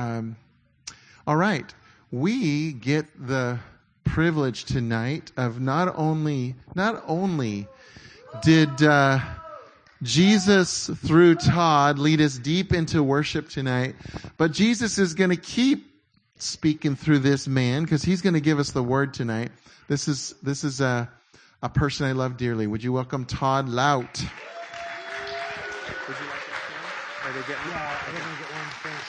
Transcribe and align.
Um, 0.00 0.36
all 1.26 1.36
right. 1.36 1.74
We 2.10 2.72
get 2.72 3.04
the 3.26 3.58
privilege 4.04 4.64
tonight 4.64 5.30
of 5.36 5.60
not 5.60 5.94
only, 5.94 6.54
not 6.74 7.04
only 7.06 7.68
did, 8.42 8.82
uh, 8.82 9.18
Jesus 10.02 10.88
through 11.04 11.34
Todd 11.34 11.98
lead 11.98 12.22
us 12.22 12.38
deep 12.38 12.72
into 12.72 13.02
worship 13.02 13.50
tonight, 13.50 13.94
but 14.38 14.52
Jesus 14.52 14.98
is 14.98 15.12
going 15.12 15.28
to 15.28 15.36
keep 15.36 15.86
speaking 16.38 16.96
through 16.96 17.18
this 17.18 17.46
man 17.46 17.82
because 17.82 18.02
he's 18.02 18.22
going 18.22 18.32
to 18.32 18.40
give 18.40 18.58
us 18.58 18.70
the 18.70 18.82
word 18.82 19.12
tonight. 19.12 19.50
This 19.86 20.08
is, 20.08 20.34
this 20.42 20.64
is 20.64 20.80
a, 20.80 21.10
a 21.62 21.68
person 21.68 22.06
I 22.06 22.12
love 22.12 22.38
dearly. 22.38 22.66
Would 22.66 22.82
you 22.82 22.94
welcome 22.94 23.26
Todd 23.26 23.68
Lout? 23.68 24.18
Would 24.18 24.28
you 24.28 24.34
like 26.08 26.46
that? 26.48 27.28
Are 27.28 27.32
they 27.34 27.40
getting? 27.40 27.70
Yeah, 27.70 27.98
I 28.00 28.10
think 28.10 28.24
I 28.24 28.30
get 28.40 28.50
one. 28.50 28.70
Thanks. 28.82 29.04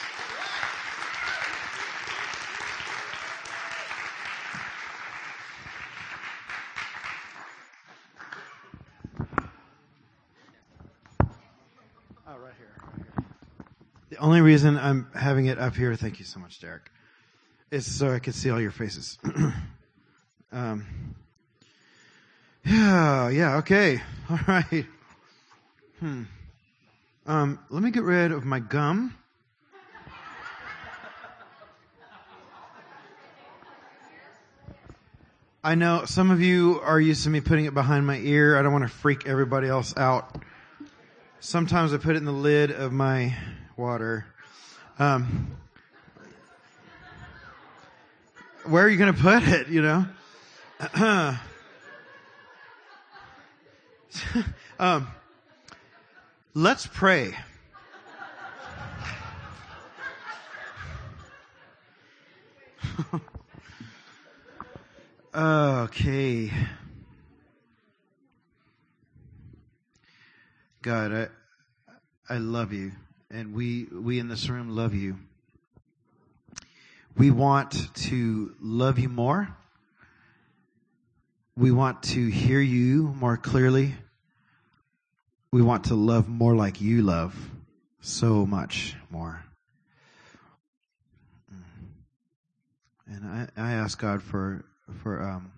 Oh, 12.24 12.38
right 12.38 12.54
here. 12.56 12.72
Right 12.86 12.96
here. 12.96 13.12
The 14.00 14.06
only 14.22 14.40
reason 14.40 14.78
I'm 14.78 15.08
having 15.14 15.46
it 15.46 15.58
up 15.58 15.74
here, 15.74 15.94
thank 15.96 16.20
you 16.20 16.24
so 16.24 16.38
much, 16.38 16.60
Derek, 16.60 16.90
is 17.72 17.92
so 17.92 18.12
I 18.14 18.20
can 18.20 18.32
see 18.32 18.50
all 18.50 18.60
your 18.60 18.70
faces. 18.70 19.18
um, 20.52 20.86
yeah, 22.64 23.28
yeah, 23.30 23.56
okay. 23.56 24.00
All 24.30 24.38
right. 24.46 24.86
Hmm. 25.98 26.22
Um, 27.26 27.58
let 27.68 27.82
me 27.82 27.90
get 27.90 28.04
rid 28.04 28.30
of 28.30 28.44
my 28.44 28.60
gum. 28.60 29.16
I 35.64 35.74
know 35.74 36.04
some 36.06 36.30
of 36.30 36.40
you 36.40 36.80
are 36.84 37.00
used 37.00 37.24
to 37.24 37.30
me 37.30 37.40
putting 37.40 37.64
it 37.64 37.74
behind 37.74 38.06
my 38.06 38.18
ear. 38.18 38.56
I 38.56 38.62
don't 38.62 38.72
want 38.72 38.84
to 38.84 38.88
freak 38.88 39.26
everybody 39.26 39.66
else 39.66 39.96
out. 39.96 40.42
Sometimes 41.40 41.92
I 41.92 41.96
put 41.96 42.14
it 42.14 42.18
in 42.18 42.24
the 42.24 42.32
lid 42.32 42.70
of 42.70 42.92
my 42.92 43.36
water. 43.76 44.24
Um, 44.98 45.50
where 48.64 48.82
are 48.84 48.88
you 48.88 48.96
going 48.96 49.12
to 49.12 49.20
put 49.20 49.42
it, 49.42 49.68
you 49.68 49.82
know? 49.82 50.06
um, 54.78 55.08
let's 56.54 56.86
pray. 56.86 57.34
okay. 65.34 66.52
God, 70.82 71.12
I, 71.12 71.28
I 72.28 72.36
love 72.38 72.72
you. 72.72 72.92
And 73.34 73.54
we, 73.54 73.84
we 73.84 74.18
in 74.18 74.28
this 74.28 74.50
room 74.50 74.76
love 74.76 74.94
you. 74.94 75.16
We 77.16 77.30
want 77.30 77.94
to 77.94 78.54
love 78.60 78.98
you 78.98 79.08
more. 79.08 79.48
We 81.56 81.70
want 81.70 82.02
to 82.04 82.28
hear 82.28 82.60
you 82.60 83.14
more 83.18 83.38
clearly. 83.38 83.94
We 85.50 85.62
want 85.62 85.84
to 85.84 85.94
love 85.94 86.28
more 86.28 86.54
like 86.54 86.82
you 86.82 87.00
love, 87.00 87.34
so 88.02 88.44
much 88.44 88.96
more. 89.10 89.42
And 93.06 93.24
I, 93.24 93.48
I 93.56 93.72
ask 93.72 93.98
God 93.98 94.22
for 94.22 94.64
for 95.02 95.22
um, 95.22 95.52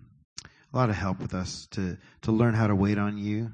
a 0.73 0.77
lot 0.77 0.89
of 0.89 0.95
help 0.95 1.19
with 1.19 1.33
us 1.33 1.67
to 1.71 1.97
to 2.21 2.31
learn 2.31 2.53
how 2.53 2.67
to 2.67 2.75
wait 2.75 2.97
on 2.97 3.17
you, 3.17 3.51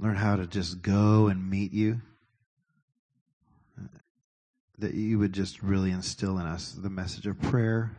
learn 0.00 0.16
how 0.16 0.34
to 0.34 0.48
just 0.48 0.82
go 0.82 1.28
and 1.28 1.48
meet 1.48 1.72
you. 1.72 2.00
That 4.80 4.94
you 4.94 5.18
would 5.18 5.34
just 5.34 5.62
really 5.62 5.90
instill 5.90 6.38
in 6.38 6.46
us 6.46 6.72
the 6.72 6.88
message 6.88 7.26
of 7.26 7.38
prayer. 7.40 7.94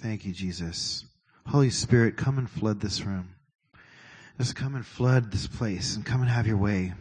Thank 0.00 0.26
you, 0.26 0.32
Jesus. 0.32 1.06
Holy 1.46 1.70
Spirit, 1.70 2.18
come 2.18 2.36
and 2.36 2.48
flood 2.48 2.80
this 2.80 3.02
room. 3.02 3.34
Just 4.36 4.54
come 4.54 4.74
and 4.74 4.84
flood 4.84 5.32
this 5.32 5.46
place 5.46 5.96
and 5.96 6.04
come 6.04 6.20
and 6.20 6.30
have 6.30 6.46
your 6.46 6.58
way. 6.58 6.92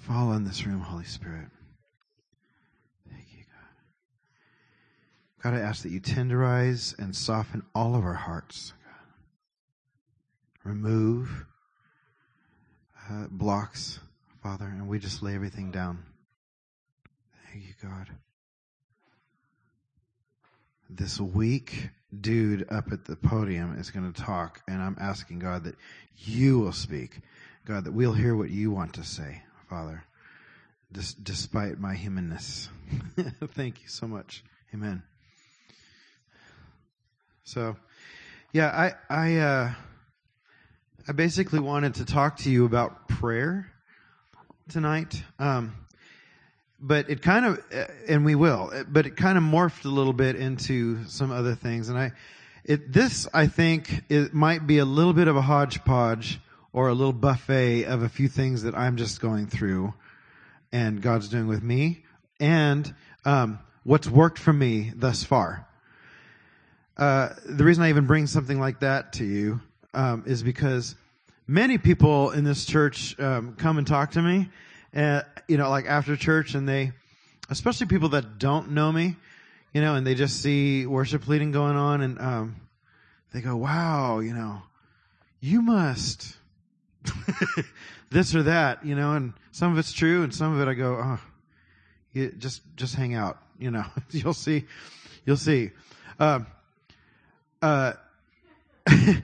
Fall 0.00 0.32
in 0.32 0.44
this 0.44 0.66
room, 0.66 0.80
Holy 0.80 1.04
Spirit. 1.04 1.48
Thank 3.10 3.28
you, 3.32 3.44
God. 3.44 3.70
God, 5.42 5.54
I 5.54 5.60
ask 5.60 5.82
that 5.84 5.90
you 5.90 6.02
tenderize 6.02 6.98
and 6.98 7.16
soften 7.16 7.62
all 7.74 7.94
of 7.94 8.04
our 8.04 8.12
hearts. 8.12 8.74
Remove 10.64 11.44
uh, 13.10 13.26
blocks, 13.30 13.98
Father, 14.42 14.64
and 14.64 14.88
we 14.88 14.98
just 14.98 15.22
lay 15.22 15.34
everything 15.34 15.70
down. 15.70 16.04
Thank 17.50 17.64
you, 17.66 17.74
God. 17.82 18.08
This 20.88 21.18
weak 21.18 21.88
dude 22.20 22.66
up 22.70 22.92
at 22.92 23.04
the 23.04 23.16
podium 23.16 23.78
is 23.78 23.90
going 23.90 24.12
to 24.12 24.22
talk, 24.22 24.62
and 24.68 24.80
I'm 24.80 24.96
asking 25.00 25.40
God 25.40 25.64
that 25.64 25.74
you 26.16 26.60
will 26.60 26.72
speak. 26.72 27.18
God, 27.64 27.84
that 27.84 27.92
we'll 27.92 28.12
hear 28.12 28.36
what 28.36 28.50
you 28.50 28.70
want 28.70 28.94
to 28.94 29.04
say, 29.04 29.42
Father, 29.68 30.04
dis- 30.92 31.14
despite 31.14 31.78
my 31.80 31.94
humanness. 31.94 32.68
Thank 33.54 33.82
you 33.82 33.88
so 33.88 34.06
much. 34.06 34.44
Amen. 34.74 35.02
So, 37.44 37.76
yeah, 38.52 38.94
I, 39.10 39.14
I, 39.14 39.36
uh, 39.36 39.72
I 41.08 41.10
basically 41.10 41.58
wanted 41.58 41.94
to 41.94 42.04
talk 42.04 42.36
to 42.38 42.50
you 42.50 42.64
about 42.64 43.08
prayer 43.08 43.66
tonight. 44.68 45.20
Um, 45.36 45.74
but 46.78 47.10
it 47.10 47.22
kind 47.22 47.44
of, 47.44 47.60
and 48.08 48.24
we 48.24 48.36
will, 48.36 48.70
but 48.88 49.06
it 49.06 49.16
kind 49.16 49.36
of 49.36 49.42
morphed 49.42 49.84
a 49.84 49.88
little 49.88 50.12
bit 50.12 50.36
into 50.36 51.04
some 51.06 51.32
other 51.32 51.56
things. 51.56 51.88
And 51.88 51.98
I, 51.98 52.12
it, 52.64 52.92
this, 52.92 53.26
I 53.34 53.48
think, 53.48 54.04
it 54.10 54.32
might 54.32 54.68
be 54.68 54.78
a 54.78 54.84
little 54.84 55.12
bit 55.12 55.26
of 55.26 55.36
a 55.36 55.42
hodgepodge 55.42 56.38
or 56.72 56.88
a 56.88 56.94
little 56.94 57.12
buffet 57.12 57.84
of 57.84 58.04
a 58.04 58.08
few 58.08 58.28
things 58.28 58.62
that 58.62 58.76
I'm 58.76 58.96
just 58.96 59.20
going 59.20 59.48
through 59.48 59.92
and 60.70 61.02
God's 61.02 61.28
doing 61.28 61.48
with 61.48 61.64
me 61.64 62.04
and, 62.38 62.94
um, 63.24 63.58
what's 63.82 64.08
worked 64.08 64.38
for 64.38 64.52
me 64.52 64.92
thus 64.94 65.24
far. 65.24 65.66
Uh, 66.96 67.30
the 67.44 67.64
reason 67.64 67.82
I 67.82 67.88
even 67.88 68.06
bring 68.06 68.28
something 68.28 68.60
like 68.60 68.80
that 68.80 69.14
to 69.14 69.24
you, 69.24 69.60
um, 69.94 70.24
is 70.26 70.42
because 70.42 70.94
many 71.46 71.78
people 71.78 72.30
in 72.30 72.44
this 72.44 72.64
church, 72.64 73.18
um, 73.18 73.54
come 73.56 73.78
and 73.78 73.86
talk 73.86 74.12
to 74.12 74.22
me 74.22 74.48
uh, 74.94 75.22
you 75.48 75.56
know, 75.56 75.70
like 75.70 75.86
after 75.86 76.16
church 76.16 76.54
and 76.54 76.68
they, 76.68 76.92
especially 77.48 77.86
people 77.86 78.10
that 78.10 78.38
don't 78.38 78.72
know 78.72 78.92
me, 78.92 79.16
you 79.72 79.80
know, 79.80 79.94
and 79.94 80.06
they 80.06 80.14
just 80.14 80.42
see 80.42 80.86
worship 80.86 81.26
leading 81.28 81.50
going 81.50 81.76
on 81.76 82.02
and, 82.02 82.20
um, 82.20 82.56
they 83.32 83.40
go, 83.40 83.56
wow, 83.56 84.18
you 84.18 84.34
know, 84.34 84.60
you 85.40 85.62
must 85.62 86.36
this 88.10 88.34
or 88.34 88.42
that, 88.42 88.84
you 88.84 88.94
know, 88.94 89.12
and 89.12 89.32
some 89.50 89.72
of 89.72 89.78
it's 89.78 89.92
true 89.92 90.22
and 90.22 90.34
some 90.34 90.54
of 90.54 90.60
it 90.60 90.70
I 90.70 90.74
go, 90.74 91.00
oh, 91.02 91.20
you 92.12 92.30
just, 92.32 92.60
just 92.76 92.94
hang 92.94 93.14
out, 93.14 93.38
you 93.58 93.70
know, 93.70 93.84
you'll 94.10 94.34
see, 94.34 94.66
you'll 95.24 95.38
see. 95.38 95.70
Um, 96.20 96.46
uh, 97.62 97.94
uh, 98.86 98.92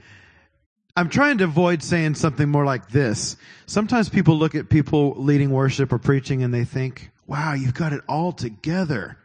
I'm 0.99 1.07
trying 1.07 1.37
to 1.37 1.45
avoid 1.45 1.81
saying 1.81 2.15
something 2.15 2.49
more 2.49 2.65
like 2.65 2.89
this. 2.89 3.37
Sometimes 3.67 4.09
people 4.09 4.35
look 4.35 4.53
at 4.53 4.67
people 4.67 5.13
leading 5.15 5.49
worship 5.49 5.93
or 5.93 5.97
preaching 5.97 6.43
and 6.43 6.53
they 6.53 6.65
think, 6.65 7.09
wow, 7.25 7.53
you've 7.53 7.73
got 7.73 7.93
it 7.93 8.01
all 8.09 8.33
together, 8.33 9.17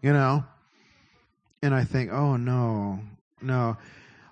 you 0.00 0.12
know? 0.12 0.44
And 1.60 1.74
I 1.74 1.82
think, 1.82 2.12
oh 2.12 2.36
no, 2.36 3.00
no. 3.42 3.76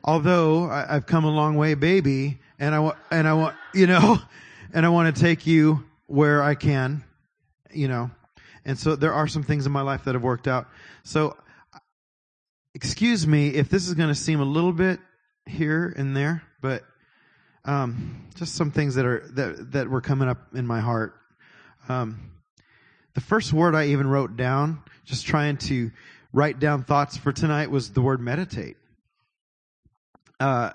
Although 0.05 0.71
I, 0.71 0.87
have 0.93 1.07
come 1.07 1.25
a 1.25 1.31
long 1.31 1.57
way, 1.57 1.75
baby, 1.75 2.39
and 2.61 2.73
I 2.73 2.79
want, 2.79 2.97
and 3.11 3.27
I 3.27 3.33
want, 3.33 3.57
you 3.75 3.89
know, 3.89 4.19
and 4.73 4.87
I 4.87 4.89
want 4.89 5.13
to 5.13 5.21
take 5.21 5.45
you 5.45 5.83
where 6.07 6.41
I 6.41 6.55
can, 6.55 7.03
you 7.73 7.89
know. 7.89 8.13
And 8.65 8.79
so 8.79 8.95
there 8.95 9.13
are 9.13 9.27
some 9.27 9.43
things 9.43 9.67
in 9.67 9.73
my 9.73 9.83
life 9.83 10.05
that 10.05 10.15
have 10.15 10.23
worked 10.23 10.47
out. 10.47 10.69
So, 11.03 11.37
excuse 12.75 13.27
me 13.27 13.49
if 13.49 13.71
this 13.71 13.89
is 13.89 13.95
going 13.95 14.09
to 14.09 14.15
seem 14.15 14.39
a 14.39 14.45
little 14.45 14.73
bit 14.73 15.01
here 15.47 15.93
and 15.97 16.17
there, 16.17 16.45
but 16.61 16.85
um, 17.65 18.27
just 18.37 18.55
some 18.55 18.71
things 18.71 18.95
that 18.95 19.05
are 19.05 19.27
that 19.33 19.73
that 19.73 19.89
were 19.89 20.01
coming 20.01 20.29
up 20.29 20.55
in 20.55 20.67
my 20.67 20.81
heart. 20.81 21.15
Um, 21.89 22.33
the 23.15 23.21
first 23.21 23.53
word 23.53 23.75
I 23.75 23.87
even 23.87 24.07
wrote 24.07 24.37
down, 24.37 24.83
just 25.05 25.27
trying 25.27 25.57
to 25.59 25.91
write 26.33 26.61
down 26.61 26.85
thoughts 26.85 27.17
for 27.17 27.33
tonight, 27.33 27.71
was 27.71 27.91
the 27.91 28.03
word 28.03 28.21
meditate. 28.21 28.77
Uh, 30.39 30.71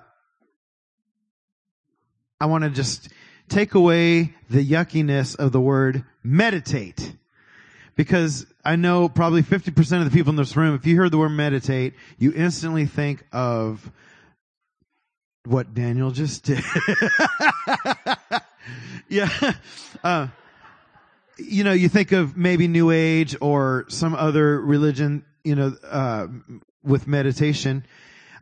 I 2.39 2.45
want 2.48 2.63
to 2.63 2.72
just 2.72 3.10
take 3.50 3.75
away 3.75 4.33
the 4.50 4.66
yuckiness 4.66 5.36
of 5.36 5.51
the 5.51 5.62
word 5.62 6.04
meditate. 6.24 7.16
Because 7.95 8.48
I 8.66 8.78
know 8.78 9.10
probably 9.10 9.44
50% 9.44 10.00
of 10.00 10.06
the 10.06 10.12
people 10.12 10.31
in 10.31 10.38
this 10.38 10.56
room, 10.56 10.74
if 10.74 10.88
you 10.88 10.95
heard 10.95 11.12
the 11.12 11.18
word 11.19 11.30
meditate, 11.30 11.94
you 12.18 12.33
instantly 12.33 12.86
think 12.86 13.24
of 13.31 13.92
what 15.46 15.74
Daniel 15.74 16.12
just 16.12 16.44
did. 16.44 16.64
yeah. 19.10 19.30
Uh, 20.04 20.28
you 21.38 21.64
know, 21.64 21.72
you 21.72 21.90
think 21.90 22.12
of 22.12 22.38
maybe 22.38 22.68
New 22.68 22.92
Age 22.92 23.36
or 23.42 23.86
some 23.88 24.14
other 24.14 24.62
religion, 24.62 25.26
you 25.44 25.56
know, 25.56 25.76
uh, 25.90 26.28
with 26.84 27.08
meditation. 27.08 27.86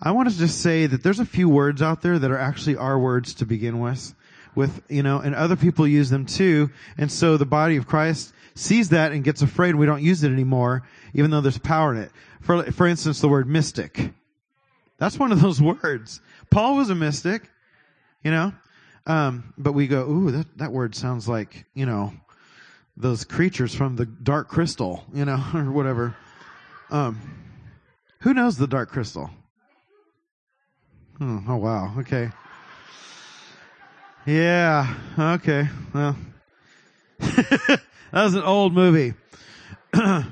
I 0.01 0.11
want 0.11 0.29
to 0.29 0.37
just 0.37 0.61
say 0.61 0.85
that 0.85 1.03
there's 1.03 1.19
a 1.19 1.25
few 1.25 1.49
words 1.49 1.81
out 1.81 2.01
there 2.01 2.19
that 2.19 2.31
are 2.31 2.37
actually 2.37 2.77
our 2.77 2.97
words 2.97 3.35
to 3.35 3.45
begin 3.45 3.79
with, 3.79 4.13
with, 4.55 4.81
you 4.89 5.03
know, 5.03 5.19
and 5.19 5.35
other 5.35 5.55
people 5.55 5.87
use 5.87 6.09
them 6.09 6.25
too. 6.25 6.69
And 6.97 7.11
so 7.11 7.37
the 7.37 7.45
body 7.45 7.77
of 7.77 7.87
Christ 7.87 8.33
sees 8.55 8.89
that 8.89 9.11
and 9.11 9.23
gets 9.23 9.41
afraid 9.41 9.75
we 9.75 9.85
don't 9.85 10.01
use 10.01 10.23
it 10.23 10.31
anymore, 10.31 10.83
even 11.13 11.31
though 11.31 11.41
there's 11.41 11.57
power 11.57 11.93
in 11.93 12.01
it. 12.01 12.11
For, 12.41 12.63
for 12.71 12.87
instance, 12.87 13.21
the 13.21 13.27
word 13.27 13.47
mystic. 13.47 14.11
That's 14.97 15.17
one 15.17 15.31
of 15.31 15.41
those 15.41 15.61
words. 15.61 16.21
Paul 16.51 16.77
was 16.77 16.89
a 16.89 16.95
mystic, 16.95 17.49
you 18.23 18.31
know, 18.31 18.53
um, 19.05 19.53
but 19.57 19.73
we 19.73 19.87
go, 19.87 20.07
ooh, 20.09 20.31
that, 20.31 20.57
that 20.57 20.71
word 20.71 20.95
sounds 20.95 21.27
like, 21.27 21.65
you 21.73 21.85
know, 21.85 22.13
those 22.97 23.23
creatures 23.23 23.73
from 23.73 23.95
the 23.95 24.05
dark 24.05 24.49
crystal, 24.49 25.03
you 25.13 25.25
know, 25.25 25.43
or 25.53 25.71
whatever. 25.71 26.15
Um, 26.89 27.19
who 28.21 28.33
knows 28.33 28.57
the 28.57 28.67
dark 28.67 28.91
crystal? 28.91 29.29
Oh, 31.21 31.43
oh 31.47 31.55
wow. 31.55 31.95
Okay. 31.99 32.29
Yeah. 34.25 34.93
Okay. 35.17 35.67
Well, 35.93 36.15
that 37.19 37.81
was 38.13 38.35
an 38.35 38.43
old 38.43 38.73
movie. 38.73 39.13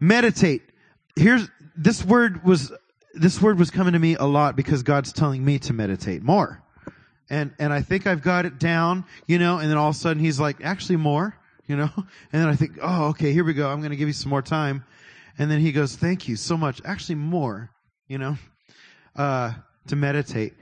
Meditate. 0.00 0.62
Here's 1.16 1.48
this 1.76 2.04
word 2.04 2.44
was 2.44 2.72
this 3.16 3.40
word 3.40 3.58
was 3.58 3.70
coming 3.70 3.94
to 3.94 3.98
me 3.98 4.14
a 4.14 4.24
lot 4.24 4.56
because 4.56 4.82
God's 4.82 5.12
telling 5.12 5.44
me 5.44 5.58
to 5.60 5.72
meditate 5.72 6.22
more. 6.22 6.62
And 7.28 7.52
and 7.58 7.72
I 7.72 7.82
think 7.82 8.06
I've 8.06 8.22
got 8.22 8.46
it 8.46 8.58
down, 8.58 9.04
you 9.26 9.38
know, 9.38 9.58
and 9.58 9.70
then 9.70 9.76
all 9.76 9.88
of 9.88 9.96
a 9.96 9.98
sudden 9.98 10.22
he's 10.22 10.38
like, 10.38 10.58
actually 10.62 10.96
more, 10.96 11.36
you 11.66 11.76
know? 11.76 11.90
And 11.96 12.42
then 12.42 12.48
I 12.48 12.54
think, 12.54 12.78
oh, 12.80 13.08
okay, 13.08 13.32
here 13.32 13.44
we 13.44 13.54
go. 13.54 13.68
I'm 13.68 13.80
going 13.80 13.90
to 13.90 13.96
give 13.96 14.08
you 14.08 14.14
some 14.14 14.30
more 14.30 14.42
time. 14.42 14.84
And 15.38 15.50
then 15.50 15.60
he 15.60 15.72
goes, 15.72 15.96
thank 15.96 16.28
you 16.28 16.36
so 16.36 16.56
much. 16.56 16.80
Actually 16.84 17.16
more, 17.16 17.70
you 18.06 18.18
know? 18.18 18.36
uh, 19.16 19.52
to 19.88 19.96
meditate. 19.96 20.54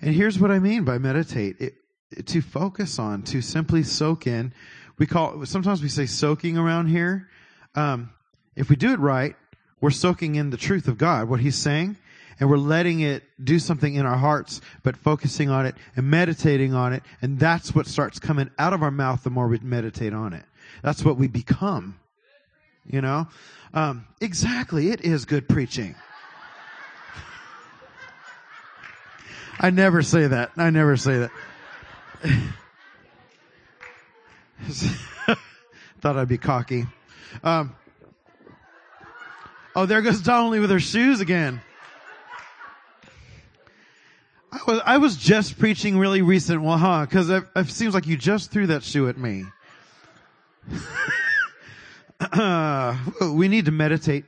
And 0.00 0.14
here's 0.14 0.38
what 0.38 0.50
I 0.50 0.58
mean 0.58 0.84
by 0.84 0.98
meditate. 0.98 1.60
It, 1.60 1.74
it, 2.10 2.26
to 2.28 2.40
focus 2.40 2.98
on, 2.98 3.22
to 3.24 3.40
simply 3.40 3.82
soak 3.82 4.26
in. 4.26 4.52
We 4.98 5.06
call, 5.06 5.44
sometimes 5.46 5.82
we 5.82 5.88
say 5.88 6.06
soaking 6.06 6.58
around 6.58 6.88
here. 6.88 7.28
Um, 7.74 8.10
if 8.56 8.68
we 8.68 8.76
do 8.76 8.92
it 8.92 8.98
right, 8.98 9.36
we're 9.80 9.90
soaking 9.90 10.34
in 10.34 10.50
the 10.50 10.56
truth 10.56 10.88
of 10.88 10.98
God, 10.98 11.28
what 11.28 11.40
He's 11.40 11.56
saying, 11.56 11.96
and 12.38 12.48
we're 12.48 12.56
letting 12.56 13.00
it 13.00 13.22
do 13.42 13.58
something 13.58 13.94
in 13.94 14.06
our 14.06 14.16
hearts, 14.16 14.60
but 14.82 14.96
focusing 14.96 15.50
on 15.50 15.66
it 15.66 15.74
and 15.94 16.10
meditating 16.10 16.74
on 16.74 16.92
it, 16.92 17.02
and 17.20 17.38
that's 17.38 17.74
what 17.74 17.86
starts 17.86 18.18
coming 18.18 18.50
out 18.58 18.72
of 18.72 18.82
our 18.82 18.90
mouth 18.90 19.22
the 19.22 19.30
more 19.30 19.46
we 19.46 19.58
meditate 19.58 20.14
on 20.14 20.32
it. 20.32 20.44
That's 20.82 21.04
what 21.04 21.18
we 21.18 21.28
become. 21.28 21.98
You 22.86 23.02
know? 23.02 23.28
Um, 23.74 24.06
exactly. 24.20 24.90
It 24.90 25.02
is 25.02 25.26
good 25.26 25.48
preaching. 25.48 25.94
I 29.60 29.70
never 29.70 30.02
say 30.02 30.26
that. 30.26 30.50
I 30.56 30.70
never 30.70 30.96
say 30.96 31.18
that. 31.18 31.30
Thought 36.00 36.16
I'd 36.16 36.28
be 36.28 36.38
cocky. 36.38 36.86
Um, 37.44 37.76
oh, 39.74 39.86
there 39.86 40.02
goes 40.02 40.20
Donnelly 40.20 40.60
with 40.60 40.70
her 40.70 40.80
shoes 40.80 41.20
again. 41.20 41.60
I 44.52 44.58
was 44.66 44.80
I 44.84 44.98
was 44.98 45.16
just 45.16 45.58
preaching 45.58 45.96
really 45.96 46.22
recent, 46.22 46.62
well, 46.62 46.76
huh? 46.76 47.06
Because 47.06 47.30
it, 47.30 47.44
it 47.54 47.68
seems 47.68 47.94
like 47.94 48.06
you 48.06 48.16
just 48.16 48.50
threw 48.50 48.66
that 48.68 48.82
shoe 48.82 49.08
at 49.08 49.16
me. 49.16 49.44
uh, 52.20 52.96
we 53.32 53.48
need 53.48 53.66
to 53.66 53.70
meditate. 53.70 54.24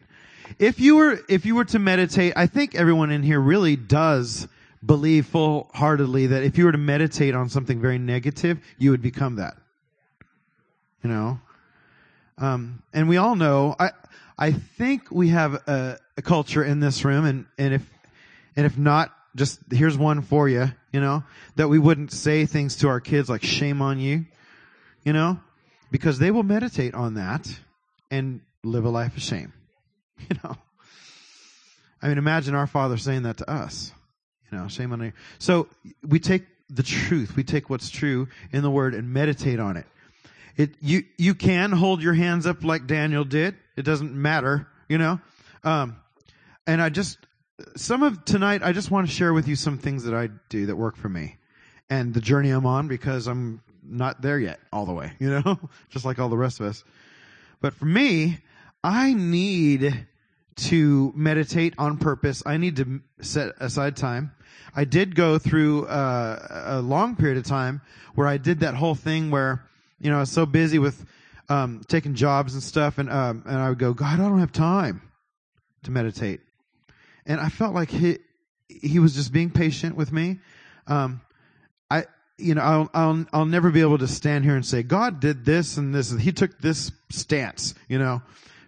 If 0.59 0.79
you 0.79 0.97
were 0.97 1.19
if 1.29 1.45
you 1.45 1.57
were 1.57 1.65
to 1.67 1.79
meditate, 1.79 2.35
I 2.37 2.47
think 2.47 2.75
everyone 2.75 3.11
in 3.11 3.23
here 3.23 3.41
really 3.41 3.75
does 3.75 4.47
believe 4.85 5.27
full 5.27 5.71
heartedly 5.75 6.27
that 6.29 6.43
if 6.43 6.59
you 6.59 6.65
were 6.65 6.73
to 6.73 6.79
meditate 6.79 7.35
on 7.35 7.49
something 7.49 7.81
very 7.81 7.99
negative, 7.99 8.59
you 8.79 8.91
would 8.91 9.03
become 9.03 9.37
that. 9.37 9.57
You 11.03 11.11
know? 11.11 11.41
Um, 12.39 12.83
and 12.93 13.09
we 13.09 13.17
all 13.17 13.37
know, 13.37 13.77
I, 13.79 13.91
I 14.39 14.53
think 14.53 15.11
we 15.11 15.29
have 15.29 15.55
a, 15.55 15.99
a 16.17 16.23
culture 16.23 16.65
in 16.65 16.81
this 16.81 17.05
room, 17.05 17.25
and, 17.25 17.47
and 17.59 17.75
if, 17.75 17.91
and 18.57 18.67
if 18.67 18.77
not, 18.77 19.13
just 19.35 19.61
here's 19.71 19.97
one 19.97 20.23
for 20.23 20.49
you, 20.49 20.71
you 20.93 21.01
know, 21.01 21.25
that 21.57 21.69
we 21.69 21.79
wouldn't 21.79 22.13
say 22.13 22.47
things 22.47 22.77
to 22.77 22.89
our 22.89 23.01
kids 23.01 23.29
like 23.29 23.43
shame 23.43 23.81
on 23.81 23.99
you, 23.99 24.27
you 25.05 25.13
know, 25.13 25.41
because 25.91 26.19
they 26.19 26.31
will 26.31 26.43
meditate 26.43 26.95
on 26.95 27.15
that 27.15 27.49
and 28.11 28.41
live 28.63 28.85
a 28.85 28.91
life 28.91 29.17
of 29.17 29.23
shame, 29.23 29.53
you 30.19 30.37
know. 30.45 30.57
I 32.03 32.09
mean, 32.09 32.19
imagine 32.19 32.55
our 32.55 32.67
father 32.67 32.97
saying 32.97 33.23
that 33.23 33.39
to 33.39 33.51
us. 33.51 33.93
You 34.51 34.59
know, 34.59 34.69
shame 34.69 34.93
on 34.93 35.01
you. 35.01 35.13
So 35.39 35.69
we 36.07 36.19
take 36.19 36.45
the 36.69 36.83
truth, 36.83 37.37
we 37.37 37.45
take 37.45 37.71
what's 37.71 37.91
true 37.91 38.29
in 38.53 38.63
the 38.63 38.71
word 38.71 38.95
and 38.95 39.13
meditate 39.13 39.61
on 39.61 39.77
it. 39.77 39.87
It 40.57 40.75
you 40.81 41.05
you 41.17 41.35
can 41.35 41.73
hold 41.73 42.03
your 42.03 42.13
hands 42.13 42.47
up 42.47 42.63
like 42.63 42.87
Daniel 42.87 43.25
did. 43.25 43.55
It 43.77 43.83
doesn't 43.83 44.13
matter, 44.13 44.69
you 44.89 44.99
know. 44.99 45.21
Um, 45.65 45.97
and 46.67 46.81
I 46.81 46.89
just 46.89 47.19
some 47.77 48.03
of 48.03 48.25
tonight 48.25 48.63
I 48.63 48.73
just 48.73 48.91
want 48.91 49.07
to 49.09 49.13
share 49.13 49.33
with 49.33 49.49
you 49.49 49.57
some 49.57 49.79
things 49.79 50.05
that 50.05 50.15
I 50.15 50.29
do 50.49 50.67
that 50.67 50.77
work 50.77 50.97
for 50.97 51.09
me 51.09 51.37
and 51.91 52.15
the 52.15 52.21
journey 52.21 52.51
I'm 52.51 52.67
on 52.67 52.89
because 52.89 53.27
I'm 53.27 53.63
not 53.83 54.23
there 54.23 54.39
yet 54.39 54.61
all 54.73 54.87
the 54.87 54.93
way, 54.93 55.13
you 55.19 55.31
know, 55.31 55.59
just 55.91 56.05
like 56.05 56.19
all 56.19 56.29
the 56.29 56.37
rest 56.37 56.61
of 56.61 56.67
us. 56.67 56.85
But 57.61 57.75
for 57.75 57.85
me, 57.85 58.39
I 58.83 59.13
need 59.15 60.07
to 60.55 61.13
meditate 61.15 61.75
on 61.79 61.99
purpose. 61.99 62.43
I 62.45 62.57
need 62.57 62.77
to 62.77 63.01
set 63.21 63.55
aside 63.61 63.97
time. 63.97 64.33
I 64.75 64.85
did 64.85 65.15
go 65.15 65.39
through 65.39 65.87
uh, 65.87 66.65
a 66.67 66.81
long 66.81 67.17
period 67.17 67.39
of 67.39 67.45
time 67.45 67.81
where 68.15 68.27
I 68.27 68.37
did 68.37 68.61
that 68.61 68.75
whole 68.75 68.95
thing 68.95 69.31
where, 69.31 69.65
you 70.01 70.11
know, 70.11 70.17
I 70.17 70.21
was 70.21 70.31
so 70.31 70.47
busy 70.47 70.79
with 70.79 71.05
um, 71.53 71.83
taking 71.87 72.15
jobs 72.15 72.55
and 72.55 72.63
stuff, 72.63 72.99
and 72.99 73.11
um, 73.11 73.43
and 73.47 73.57
I 73.57 73.69
would 73.69 73.79
go, 73.79 73.93
God, 73.93 74.19
I 74.19 74.29
don't 74.29 74.41
have 74.41 74.53
time 74.53 75.03
to 75.83 75.91
meditate, 75.91 76.41
and 77.27 77.41
I 77.41 77.51
felt 77.51 77.75
like 77.75 77.91
he 77.91 78.19
he 78.69 78.99
was 78.99 79.15
just 79.15 79.33
being 79.33 79.51
patient 79.51 79.95
with 79.95 80.13
me. 80.13 80.39
Um, 80.87 81.21
I 81.91 82.07
you 82.39 82.55
know 82.55 82.63
I'll 82.63 82.91
I'll 82.95 83.27
I'll 83.33 83.45
never 83.45 83.71
be 83.71 83.83
able 83.83 83.99
to 83.99 84.09
stand 84.09 84.45
here 84.45 84.57
and 84.57 84.65
say 84.65 84.83
God 84.83 85.21
did 85.21 85.45
this 85.45 85.77
and 85.77 85.95
this 85.95 86.11
and 86.11 86.21
He 86.21 86.33
took 86.33 86.59
this 86.59 86.91
stance, 87.11 87.75
you 87.87 87.99
know, 87.99 88.23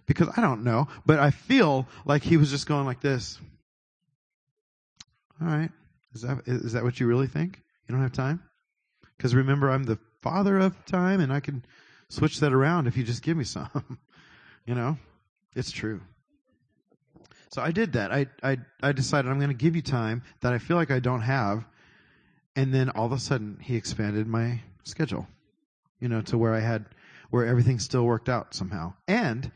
because 0.05 0.29
I 0.37 0.41
don't 0.41 0.63
know, 0.63 0.87
but 1.07 1.17
I 1.17 1.31
feel 1.31 1.87
like 2.05 2.21
He 2.21 2.37
was 2.37 2.51
just 2.51 2.67
going 2.67 2.85
like 2.85 3.01
this. 3.01 3.39
All 5.41 5.47
right. 5.47 5.71
Is 6.13 6.21
that 6.21 6.43
is 6.45 6.73
that 6.73 6.83
what 6.83 6.99
you 6.99 7.07
really 7.07 7.27
think? 7.27 7.61
You 7.87 7.95
don't 7.95 8.03
have 8.03 8.13
time? 8.13 8.43
Because 9.17 9.33
remember, 9.33 9.71
I'm 9.71 9.85
the 9.85 9.97
father 10.21 10.59
of 10.59 10.85
time, 10.85 11.19
and 11.19 11.33
I 11.33 11.39
can 11.39 11.65
switch 12.09 12.39
that 12.39 12.53
around 12.53 12.87
if 12.87 12.97
you 12.97 13.03
just 13.03 13.23
give 13.23 13.37
me 13.37 13.43
some. 13.43 13.99
you 14.65 14.75
know, 14.75 14.97
it's 15.55 15.71
true. 15.71 16.01
So 17.49 17.61
I 17.61 17.71
did 17.71 17.93
that. 17.93 18.11
I 18.11 18.27
I 18.43 18.57
I 18.81 18.91
decided 18.91 19.31
I'm 19.31 19.37
going 19.37 19.49
to 19.49 19.55
give 19.55 19.75
you 19.75 19.81
time 19.81 20.23
that 20.41 20.53
I 20.53 20.57
feel 20.57 20.77
like 20.77 20.91
I 20.91 20.99
don't 20.99 21.21
have, 21.21 21.63
and 22.55 22.73
then 22.73 22.89
all 22.89 23.05
of 23.05 23.11
a 23.11 23.19
sudden 23.19 23.57
he 23.61 23.75
expanded 23.75 24.27
my 24.27 24.61
schedule. 24.83 25.27
You 25.99 26.09
know, 26.09 26.21
to 26.23 26.37
where 26.37 26.53
I 26.53 26.59
had 26.59 26.85
where 27.29 27.45
everything 27.45 27.79
still 27.79 28.03
worked 28.03 28.29
out 28.29 28.53
somehow, 28.53 28.93
and 29.07 29.51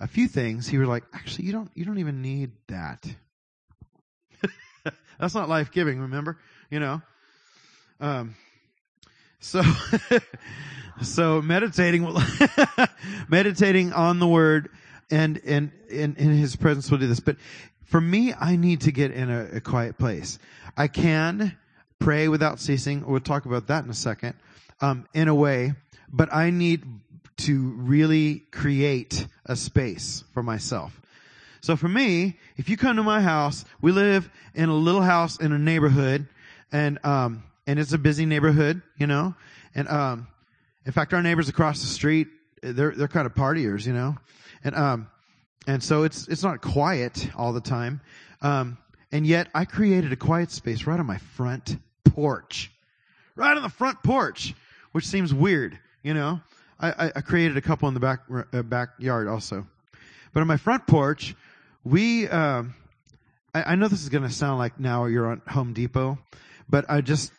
a 0.00 0.06
few 0.06 0.28
things 0.28 0.66
he 0.68 0.78
was 0.78 0.88
like, 0.88 1.04
actually, 1.12 1.46
you 1.46 1.52
don't 1.52 1.70
you 1.74 1.84
don't 1.84 1.98
even 1.98 2.22
need 2.22 2.52
that. 2.68 3.06
That's 5.18 5.34
not 5.34 5.48
life 5.48 5.70
giving, 5.70 6.00
remember? 6.00 6.38
You 6.70 6.80
know? 6.80 7.02
Um, 8.00 8.34
so, 9.46 9.62
so 11.02 11.40
meditating, 11.40 12.12
meditating 13.28 13.92
on 13.92 14.18
the 14.18 14.26
word 14.26 14.70
and, 15.10 15.40
and, 15.44 15.70
in 15.88 16.14
his 16.16 16.56
presence 16.56 16.90
will 16.90 16.98
do 16.98 17.06
this. 17.06 17.20
But 17.20 17.36
for 17.84 18.00
me, 18.00 18.34
I 18.34 18.56
need 18.56 18.82
to 18.82 18.92
get 18.92 19.12
in 19.12 19.30
a, 19.30 19.44
a 19.56 19.60
quiet 19.60 19.98
place. 19.98 20.38
I 20.76 20.88
can 20.88 21.56
pray 22.00 22.28
without 22.28 22.58
ceasing. 22.58 23.06
We'll 23.06 23.20
talk 23.20 23.46
about 23.46 23.68
that 23.68 23.84
in 23.84 23.90
a 23.90 23.94
second. 23.94 24.34
Um, 24.80 25.06
in 25.14 25.28
a 25.28 25.34
way, 25.34 25.72
but 26.12 26.34
I 26.34 26.50
need 26.50 26.82
to 27.38 27.72
really 27.76 28.40
create 28.50 29.26
a 29.46 29.56
space 29.56 30.22
for 30.34 30.42
myself. 30.42 31.00
So 31.62 31.76
for 31.76 31.88
me, 31.88 32.36
if 32.56 32.68
you 32.68 32.76
come 32.76 32.96
to 32.96 33.02
my 33.02 33.22
house, 33.22 33.64
we 33.80 33.92
live 33.92 34.28
in 34.54 34.68
a 34.68 34.74
little 34.74 35.00
house 35.00 35.40
in 35.40 35.52
a 35.52 35.58
neighborhood, 35.58 36.28
and 36.72 36.98
um, 37.04 37.42
and 37.66 37.78
it's 37.78 37.92
a 37.92 37.98
busy 37.98 38.26
neighborhood, 38.26 38.82
you 38.98 39.06
know. 39.06 39.34
And 39.74 39.88
um, 39.88 40.28
in 40.84 40.92
fact, 40.92 41.12
our 41.14 41.22
neighbors 41.22 41.48
across 41.48 41.80
the 41.80 41.86
street, 41.86 42.28
they're 42.62 42.92
they're 42.92 43.08
kind 43.08 43.26
of 43.26 43.34
partiers, 43.34 43.86
you 43.86 43.92
know. 43.92 44.16
And 44.64 44.74
um, 44.74 45.08
and 45.66 45.82
so 45.82 46.04
it's 46.04 46.28
it's 46.28 46.42
not 46.42 46.60
quiet 46.60 47.28
all 47.36 47.52
the 47.52 47.60
time. 47.60 48.00
Um, 48.42 48.78
and 49.12 49.26
yet 49.26 49.48
I 49.54 49.64
created 49.64 50.12
a 50.12 50.16
quiet 50.16 50.50
space 50.50 50.86
right 50.86 50.98
on 50.98 51.06
my 51.06 51.18
front 51.18 51.76
porch, 52.04 52.70
right 53.34 53.56
on 53.56 53.62
the 53.62 53.68
front 53.68 54.02
porch, 54.02 54.54
which 54.92 55.06
seems 55.06 55.32
weird, 55.32 55.78
you 56.02 56.14
know. 56.14 56.40
I, 56.78 57.10
I 57.16 57.20
created 57.22 57.56
a 57.56 57.62
couple 57.62 57.88
in 57.88 57.94
the 57.94 58.00
back 58.00 58.20
uh, 58.52 58.62
backyard 58.62 59.28
also, 59.28 59.66
but 60.34 60.40
on 60.40 60.46
my 60.46 60.58
front 60.58 60.86
porch, 60.86 61.34
we. 61.84 62.28
Um, 62.28 62.74
I, 63.56 63.72
I 63.72 63.74
know 63.76 63.88
this 63.88 64.02
is 64.02 64.10
going 64.10 64.24
to 64.24 64.30
sound 64.30 64.58
like 64.58 64.78
now 64.78 65.06
you're 65.06 65.28
on 65.28 65.40
Home 65.48 65.72
Depot, 65.72 66.18
but 66.68 66.84
I 66.90 67.00
just, 67.00 67.32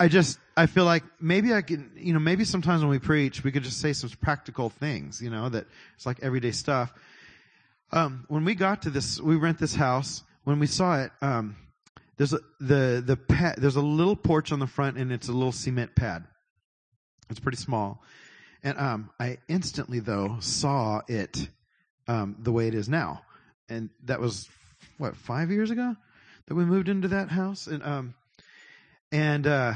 I 0.00 0.08
just, 0.08 0.38
I 0.56 0.66
feel 0.66 0.84
like 0.84 1.02
maybe 1.20 1.52
I 1.52 1.62
can, 1.62 1.90
you 1.96 2.12
know, 2.12 2.18
maybe 2.18 2.44
sometimes 2.44 2.82
when 2.82 2.90
we 2.90 2.98
preach, 2.98 3.42
we 3.42 3.50
could 3.50 3.64
just 3.64 3.80
say 3.80 3.92
some 3.92 4.10
practical 4.20 4.70
things, 4.70 5.20
you 5.20 5.30
know, 5.30 5.48
that 5.48 5.66
it's 5.96 6.06
like 6.06 6.18
everyday 6.22 6.52
stuff. 6.52 6.92
Um, 7.90 8.24
when 8.28 8.44
we 8.44 8.54
got 8.54 8.82
to 8.82 8.90
this, 8.90 9.20
we 9.20 9.36
rent 9.36 9.58
this 9.58 9.74
house. 9.74 10.22
When 10.44 10.58
we 10.60 10.66
saw 10.66 11.02
it, 11.02 11.12
um, 11.20 11.56
there's 12.16 12.32
a, 12.32 12.40
the 12.60 13.02
the 13.04 13.54
there's 13.58 13.76
a 13.76 13.80
little 13.80 14.16
porch 14.16 14.52
on 14.52 14.58
the 14.58 14.66
front, 14.66 14.98
and 14.98 15.12
it's 15.12 15.28
a 15.28 15.32
little 15.32 15.52
cement 15.52 15.94
pad. 15.94 16.24
It's 17.30 17.40
pretty 17.40 17.58
small, 17.58 18.02
and 18.62 18.78
um, 18.78 19.10
I 19.20 19.38
instantly 19.48 20.00
though 20.00 20.38
saw 20.40 21.02
it 21.06 21.48
um, 22.08 22.36
the 22.40 22.52
way 22.52 22.66
it 22.66 22.74
is 22.74 22.88
now, 22.88 23.22
and 23.68 23.90
that 24.04 24.20
was 24.20 24.48
what 24.98 25.16
five 25.16 25.50
years 25.50 25.70
ago 25.70 25.96
that 26.46 26.54
we 26.54 26.64
moved 26.64 26.88
into 26.88 27.08
that 27.08 27.28
house, 27.30 27.66
and 27.66 27.82
um, 27.84 28.14
and 29.12 29.46
uh, 29.46 29.74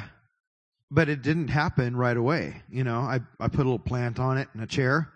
but 0.91 1.09
it 1.09 1.23
didn't 1.23 1.49
happen 1.49 1.97
right 1.97 2.17
away. 2.17 2.63
You 2.71 2.85
know, 2.85 3.01
I 3.01 3.21
I 3.41 3.49
put 3.49 3.61
a 3.61 3.65
little 3.65 3.79
plant 3.79 4.19
on 4.21 4.39
it 4.39 4.49
and 4.55 4.63
a 4.63 4.67
chair, 4.67 5.11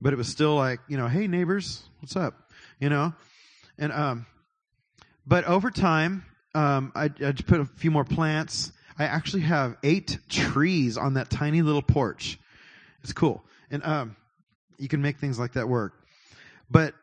but 0.00 0.12
it 0.12 0.16
was 0.16 0.28
still 0.28 0.54
like 0.54 0.80
you 0.88 0.96
know, 0.96 1.08
hey 1.08 1.26
neighbors, 1.26 1.82
what's 2.00 2.16
up? 2.16 2.50
You 2.80 2.88
know, 2.88 3.12
and 3.78 3.92
um, 3.92 4.26
but 5.26 5.44
over 5.44 5.70
time, 5.70 6.24
um, 6.54 6.92
I 6.94 7.04
I 7.04 7.32
just 7.32 7.46
put 7.46 7.60
a 7.60 7.64
few 7.64 7.90
more 7.90 8.04
plants. 8.04 8.72
I 8.98 9.04
actually 9.04 9.42
have 9.42 9.76
eight 9.82 10.18
trees 10.28 10.96
on 10.96 11.14
that 11.14 11.30
tiny 11.30 11.62
little 11.62 11.82
porch. 11.82 12.38
It's 13.02 13.12
cool, 13.12 13.44
and 13.70 13.84
um, 13.84 14.16
you 14.78 14.88
can 14.88 15.02
make 15.02 15.18
things 15.18 15.38
like 15.38 15.54
that 15.54 15.68
work. 15.68 15.94
But 16.70 16.94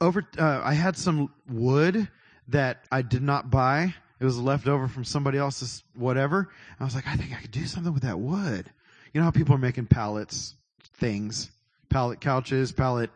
over, 0.00 0.26
uh, 0.38 0.60
I 0.62 0.74
had 0.74 0.96
some 0.96 1.32
wood 1.48 2.08
that 2.48 2.84
I 2.90 3.02
did 3.02 3.22
not 3.22 3.50
buy. 3.50 3.94
It 4.20 4.24
was 4.24 4.38
left 4.38 4.66
over 4.66 4.88
from 4.88 5.04
somebody 5.04 5.38
else's 5.38 5.84
whatever. 5.94 6.48
I 6.80 6.84
was 6.84 6.94
like, 6.94 7.06
I 7.06 7.16
think 7.16 7.32
I 7.32 7.40
could 7.40 7.50
do 7.50 7.66
something 7.66 7.92
with 7.92 8.02
that 8.02 8.18
wood. 8.18 8.70
You 9.12 9.20
know 9.20 9.24
how 9.24 9.30
people 9.30 9.54
are 9.54 9.58
making 9.58 9.86
pallets, 9.86 10.54
things, 10.94 11.50
pallet 11.88 12.20
couches, 12.20 12.72
pallet 12.72 13.10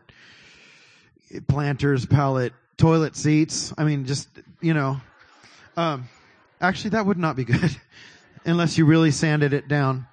planters, 1.47 2.05
pallet 2.05 2.53
toilet 2.77 3.15
seats. 3.15 3.73
I 3.77 3.83
mean, 3.83 4.05
just, 4.05 4.29
you 4.61 4.73
know, 4.73 4.99
um, 5.77 6.07
actually 6.61 6.91
that 6.91 7.05
would 7.05 7.17
not 7.17 7.35
be 7.35 7.45
good 7.45 7.75
unless 8.45 8.77
you 8.77 8.85
really 8.85 9.11
sanded 9.11 9.53
it 9.53 9.67
down. 9.67 10.07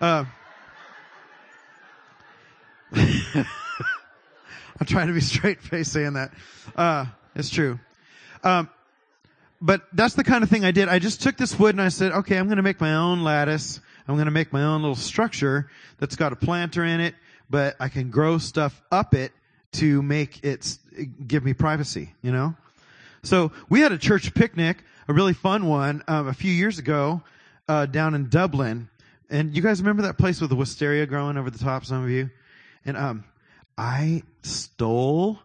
Uh, 0.00 0.24
I'm 4.80 4.86
trying 4.86 5.08
to 5.08 5.12
be 5.12 5.20
straight 5.20 5.60
faced 5.60 5.92
saying 5.92 6.14
that. 6.14 6.32
Uh, 6.74 7.06
it's 7.34 7.50
true. 7.50 7.78
Um, 8.42 8.68
but 9.60 9.82
that's 9.92 10.14
the 10.14 10.24
kind 10.24 10.42
of 10.42 10.50
thing 10.50 10.64
I 10.64 10.70
did. 10.70 10.88
I 10.88 10.98
just 10.98 11.22
took 11.22 11.36
this 11.36 11.58
wood 11.58 11.74
and 11.74 11.82
I 11.82 11.88
said, 11.88 12.12
okay, 12.12 12.36
I'm 12.36 12.46
going 12.46 12.56
to 12.56 12.62
make 12.62 12.80
my 12.80 12.94
own 12.94 13.22
lattice. 13.22 13.80
I'm 14.08 14.14
going 14.14 14.26
to 14.26 14.32
make 14.32 14.52
my 14.52 14.64
own 14.64 14.80
little 14.80 14.96
structure 14.96 15.70
that's 15.98 16.16
got 16.16 16.32
a 16.32 16.36
planter 16.36 16.84
in 16.84 17.00
it, 17.00 17.14
but 17.48 17.76
I 17.78 17.88
can 17.88 18.10
grow 18.10 18.38
stuff 18.38 18.80
up 18.90 19.14
it 19.14 19.32
to 19.72 20.02
make 20.02 20.42
it 20.44 20.78
give 21.26 21.44
me 21.44 21.52
privacy, 21.52 22.14
you 22.22 22.32
know? 22.32 22.54
So 23.22 23.52
we 23.68 23.80
had 23.80 23.92
a 23.92 23.98
church 23.98 24.34
picnic, 24.34 24.82
a 25.06 25.12
really 25.12 25.34
fun 25.34 25.66
one, 25.66 26.02
um, 26.08 26.26
a 26.26 26.34
few 26.34 26.52
years 26.52 26.78
ago, 26.78 27.22
uh, 27.68 27.86
down 27.86 28.14
in 28.14 28.28
Dublin. 28.28 28.88
And 29.28 29.54
you 29.54 29.62
guys 29.62 29.80
remember 29.80 30.02
that 30.02 30.18
place 30.18 30.40
with 30.40 30.50
the 30.50 30.56
wisteria 30.56 31.06
growing 31.06 31.36
over 31.36 31.50
the 31.50 31.58
top, 31.58 31.84
some 31.84 32.02
of 32.02 32.10
you? 32.10 32.30
And, 32.84 32.96
um, 32.96 33.24
I 33.76 34.22
stole 34.42 35.38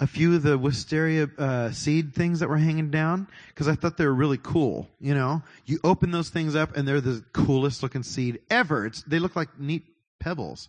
a 0.00 0.06
few 0.06 0.34
of 0.34 0.42
the 0.42 0.58
wisteria 0.58 1.28
uh, 1.38 1.70
seed 1.70 2.14
things 2.14 2.40
that 2.40 2.48
were 2.48 2.56
hanging 2.56 2.90
down 2.90 3.28
because 3.48 3.68
I 3.68 3.74
thought 3.74 3.96
they 3.96 4.06
were 4.06 4.14
really 4.14 4.38
cool. 4.42 4.88
You 5.00 5.14
know, 5.14 5.42
you 5.66 5.78
open 5.84 6.10
those 6.10 6.30
things 6.30 6.56
up 6.56 6.76
and 6.76 6.86
they're 6.86 7.00
the 7.00 7.24
coolest 7.32 7.82
looking 7.82 8.02
seed 8.02 8.40
ever. 8.50 8.86
It's, 8.86 9.02
they 9.02 9.18
look 9.18 9.36
like 9.36 9.58
neat 9.58 9.84
pebbles. 10.18 10.68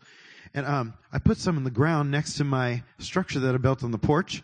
And 0.54 0.66
um, 0.66 0.94
I 1.12 1.20
put 1.20 1.38
some 1.38 1.58
in 1.58 1.64
the 1.64 1.72
ground 1.72 2.12
next 2.12 2.36
to 2.36 2.44
my 2.44 2.84
structure 3.00 3.40
that 3.42 3.56
I 3.56 3.58
built 3.58 3.84
on 3.84 3.92
the 3.92 3.98
porch. 3.98 4.44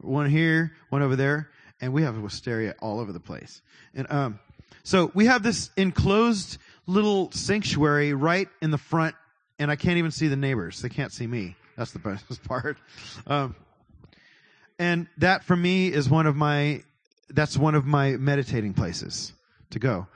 One 0.00 0.30
here, 0.30 0.72
one 0.90 1.02
over 1.02 1.16
there, 1.16 1.50
and 1.80 1.92
we 1.92 2.02
have 2.02 2.16
wisteria 2.18 2.74
all 2.80 3.00
over 3.00 3.12
the 3.12 3.20
place. 3.20 3.62
And 3.94 4.06
um, 4.10 4.38
so 4.84 5.10
we 5.14 5.26
have 5.26 5.42
this 5.42 5.70
enclosed 5.76 6.58
little 6.86 7.32
sanctuary 7.32 8.14
right 8.14 8.48
in 8.62 8.70
the 8.70 8.78
front, 8.78 9.16
and 9.58 9.70
I 9.70 9.76
can't 9.76 9.98
even 9.98 10.12
see 10.12 10.28
the 10.28 10.36
neighbors. 10.36 10.80
They 10.80 10.88
can't 10.88 11.12
see 11.12 11.26
me. 11.26 11.56
That's 11.76 11.92
the 11.92 11.98
best 11.98 12.44
part. 12.48 12.78
Um, 13.26 13.56
and 14.78 15.06
that 15.18 15.44
for 15.44 15.56
me 15.56 15.88
is 15.88 16.08
one 16.08 16.26
of 16.26 16.36
my, 16.36 16.82
that's 17.30 17.56
one 17.56 17.74
of 17.74 17.84
my 17.84 18.12
meditating 18.12 18.74
places 18.74 19.32
to 19.70 19.78
go. 19.78 20.06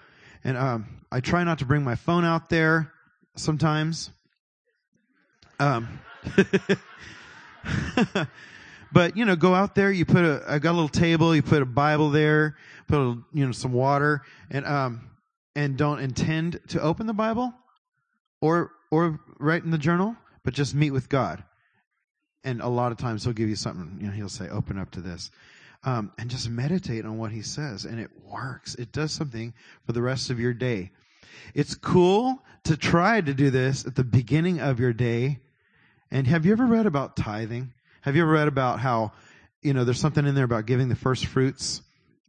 And 0.45 0.57
um, 0.57 0.87
I 1.11 1.21
try 1.21 1.45
not 1.45 1.59
to 1.61 1.65
bring 1.65 1.85
my 1.85 1.95
phone 1.95 2.25
out 2.25 2.49
there 2.49 2.93
sometimes. 3.37 4.11
Um, 5.59 6.01
but 8.93 9.17
you 9.17 9.25
know, 9.25 9.37
go 9.37 9.55
out 9.55 9.75
there. 9.75 9.91
You 9.91 10.05
put 10.05 10.25
a, 10.25 10.43
I 10.49 10.59
got 10.59 10.73
a 10.73 10.75
little 10.77 10.89
table. 10.89 11.35
You 11.35 11.43
put 11.43 11.63
a 11.63 11.67
Bible 11.67 12.11
there. 12.11 12.57
Put 12.89 12.99
a, 12.99 13.19
you 13.33 13.47
know 13.47 13.53
some 13.53 13.73
water, 13.73 14.23
and 14.51 14.67
um, 14.67 15.11
and 15.55 15.77
don't 15.77 16.01
intend 16.01 16.61
to 16.69 16.81
open 16.81 17.07
the 17.07 17.13
Bible, 17.13 17.55
or 18.41 18.73
or 18.91 19.21
write 19.39 19.63
in 19.65 19.71
the 19.71 19.79
journal, 19.79 20.17
but 20.45 20.55
just 20.55 20.75
meet 20.75 20.91
with 20.91 21.09
God 21.09 21.45
and 22.45 22.61
a 22.61 22.69
lot 22.69 22.93
of 22.93 22.99
times 22.99 23.25
he'll 23.25 23.33
give 23.33 23.49
you 23.49 23.57
something, 23.57 23.99
you 24.01 24.07
know, 24.07 24.13
he'll 24.13 24.29
say, 24.29 24.49
open 24.49 24.79
up 24.79 24.91
to 24.93 25.01
this. 25.01 25.31
Um, 25.85 26.13
and 26.17 26.31
just 26.31 26.49
meditate 26.49 27.05
on 27.05 27.19
what 27.19 27.33
he 27.33 27.43
says. 27.43 27.85
And 27.85 27.99
it 27.99 28.11
works. 28.25 28.77
It 28.77 28.93
does 28.93 29.11
something 29.11 29.53
for 29.85 29.93
the 29.93 30.03
rest 30.03 30.31
of 30.31 30.39
your 30.39 30.55
day. 30.55 30.93
It's 31.55 31.75
cool 31.75 32.41
to 32.65 32.77
try 32.77 33.21
to 33.21 33.35
do 33.35 33.51
this 33.51 33.85
at 33.85 33.97
the 33.97 34.05
beginning 34.05 34.61
of 34.61 34.79
your 34.79 34.93
day. 34.93 35.41
And 36.11 36.27
have 36.29 36.47
you 36.47 36.53
ever 36.53 36.67
read 36.67 36.87
about 36.87 37.17
tithing? 37.17 37.73
Have 38.03 38.15
you 38.15 38.23
ever 38.23 38.31
read 38.31 38.49
about 38.49 38.79
how, 38.79 39.13
you 39.61 39.73
know, 39.75 39.85
there's 39.85 40.01
something 40.01 40.27
in 40.27 40.35
there 40.35 40.45
about 40.45 40.67
giving 40.67 40.89
the 40.89 40.95
first 40.95 41.27
fruits 41.27 41.83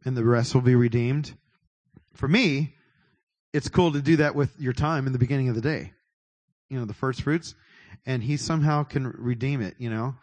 and 0.04 0.16
the 0.16 0.24
rest 0.24 0.54
will 0.54 0.62
be 0.62 0.74
redeemed? 0.74 1.32
For 2.14 2.26
me, 2.26 2.74
it's 3.52 3.68
cool 3.68 3.92
to 3.92 4.00
do 4.00 4.16
that 4.16 4.34
with 4.34 4.58
your 4.58 4.72
time 4.72 5.06
in 5.06 5.12
the 5.12 5.18
beginning 5.18 5.48
of 5.48 5.54
the 5.54 5.60
day. 5.60 5.92
You 6.70 6.78
know, 6.78 6.86
the 6.86 6.94
first 6.94 7.22
fruits 7.22 7.54
and 8.06 8.22
he 8.22 8.36
somehow 8.36 8.84
can 8.84 9.08
redeem 9.18 9.60
it, 9.62 9.74
you 9.78 9.90
know. 9.90 10.14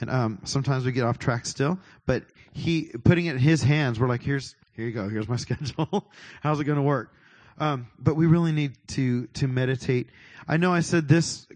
And 0.00 0.10
um, 0.10 0.40
sometimes 0.44 0.84
we 0.84 0.92
get 0.92 1.04
off 1.04 1.18
track 1.18 1.46
still, 1.46 1.78
but 2.06 2.24
he 2.52 2.90
putting 3.04 3.26
it 3.26 3.32
in 3.32 3.38
his 3.38 3.62
hands. 3.62 3.98
We're 3.98 4.08
like, 4.08 4.22
here's 4.22 4.54
here 4.74 4.86
you 4.86 4.92
go. 4.92 5.08
Here's 5.08 5.28
my 5.28 5.36
schedule. 5.46 6.08
How's 6.40 6.60
it 6.60 6.64
going 6.64 6.76
to 6.76 6.82
work? 6.82 7.12
Um, 7.58 7.88
but 7.98 8.14
we 8.14 8.26
really 8.26 8.52
need 8.52 8.76
to 8.88 9.26
to 9.34 9.48
meditate. 9.48 10.08
I 10.46 10.56
know 10.56 10.72
I 10.72 10.80
said 10.80 11.08
this 11.08 11.46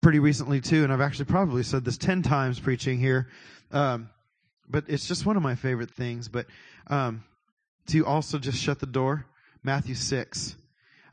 pretty 0.00 0.18
recently 0.18 0.60
too, 0.60 0.84
and 0.84 0.92
I've 0.92 1.02
actually 1.02 1.26
probably 1.26 1.62
said 1.62 1.84
this 1.84 1.98
ten 1.98 2.22
times 2.22 2.58
preaching 2.58 2.98
here. 2.98 3.28
Um, 3.70 4.08
but 4.68 4.84
it's 4.88 5.06
just 5.06 5.26
one 5.26 5.36
of 5.36 5.42
my 5.42 5.54
favorite 5.54 5.90
things. 5.90 6.28
But 6.28 6.46
um, 6.86 7.24
to 7.88 8.06
also 8.06 8.38
just 8.38 8.58
shut 8.58 8.80
the 8.80 8.86
door. 8.86 9.26
Matthew 9.62 9.94
six. 9.94 10.56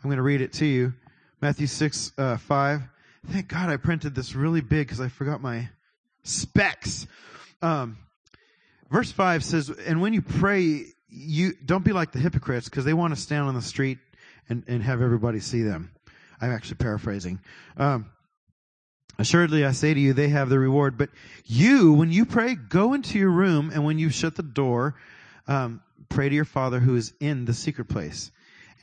I'm 0.01 0.09
going 0.09 0.17
to 0.17 0.23
read 0.23 0.41
it 0.41 0.53
to 0.53 0.65
you. 0.65 0.93
Matthew 1.41 1.67
six 1.67 2.13
uh, 2.17 2.37
five. 2.37 2.81
Thank 3.29 3.49
God 3.49 3.69
I 3.69 3.77
printed 3.77 4.15
this 4.15 4.35
really 4.35 4.61
big 4.61 4.87
because 4.87 5.01
I 5.01 5.09
forgot 5.09 5.41
my 5.41 5.69
specs. 6.23 7.07
Um, 7.61 7.97
verse 8.89 9.11
5 9.11 9.43
says, 9.43 9.69
And 9.69 10.01
when 10.01 10.13
you 10.13 10.21
pray, 10.21 10.85
you 11.09 11.53
don't 11.65 11.83
be 11.83 11.91
like 11.91 12.13
the 12.13 12.19
hypocrites 12.19 12.69
because 12.69 12.85
they 12.85 12.93
want 12.93 13.13
to 13.13 13.19
stand 13.19 13.47
on 13.47 13.53
the 13.53 13.61
street 13.61 13.97
and, 14.47 14.63
and 14.67 14.81
have 14.81 15.01
everybody 15.01 15.41
see 15.41 15.61
them. 15.61 15.91
I'm 16.39 16.51
actually 16.51 16.77
paraphrasing. 16.77 17.39
Um, 17.75 18.09
Assuredly, 19.19 19.65
I 19.65 19.71
say 19.71 19.93
to 19.93 19.99
you, 19.99 20.13
they 20.13 20.29
have 20.29 20.49
the 20.49 20.59
reward. 20.59 20.97
But 20.97 21.09
you, 21.45 21.93
when 21.93 22.11
you 22.11 22.25
pray, 22.25 22.55
go 22.55 22.93
into 22.93 23.17
your 23.17 23.31
room, 23.31 23.71
and 23.73 23.83
when 23.83 23.97
you 23.97 24.09
shut 24.09 24.35
the 24.35 24.43
door, 24.43 24.95
um, 25.47 25.81
pray 26.07 26.29
to 26.29 26.35
your 26.35 26.45
Father 26.45 26.79
who 26.79 26.95
is 26.95 27.13
in 27.19 27.45
the 27.45 27.53
secret 27.53 27.85
place. 27.85 28.31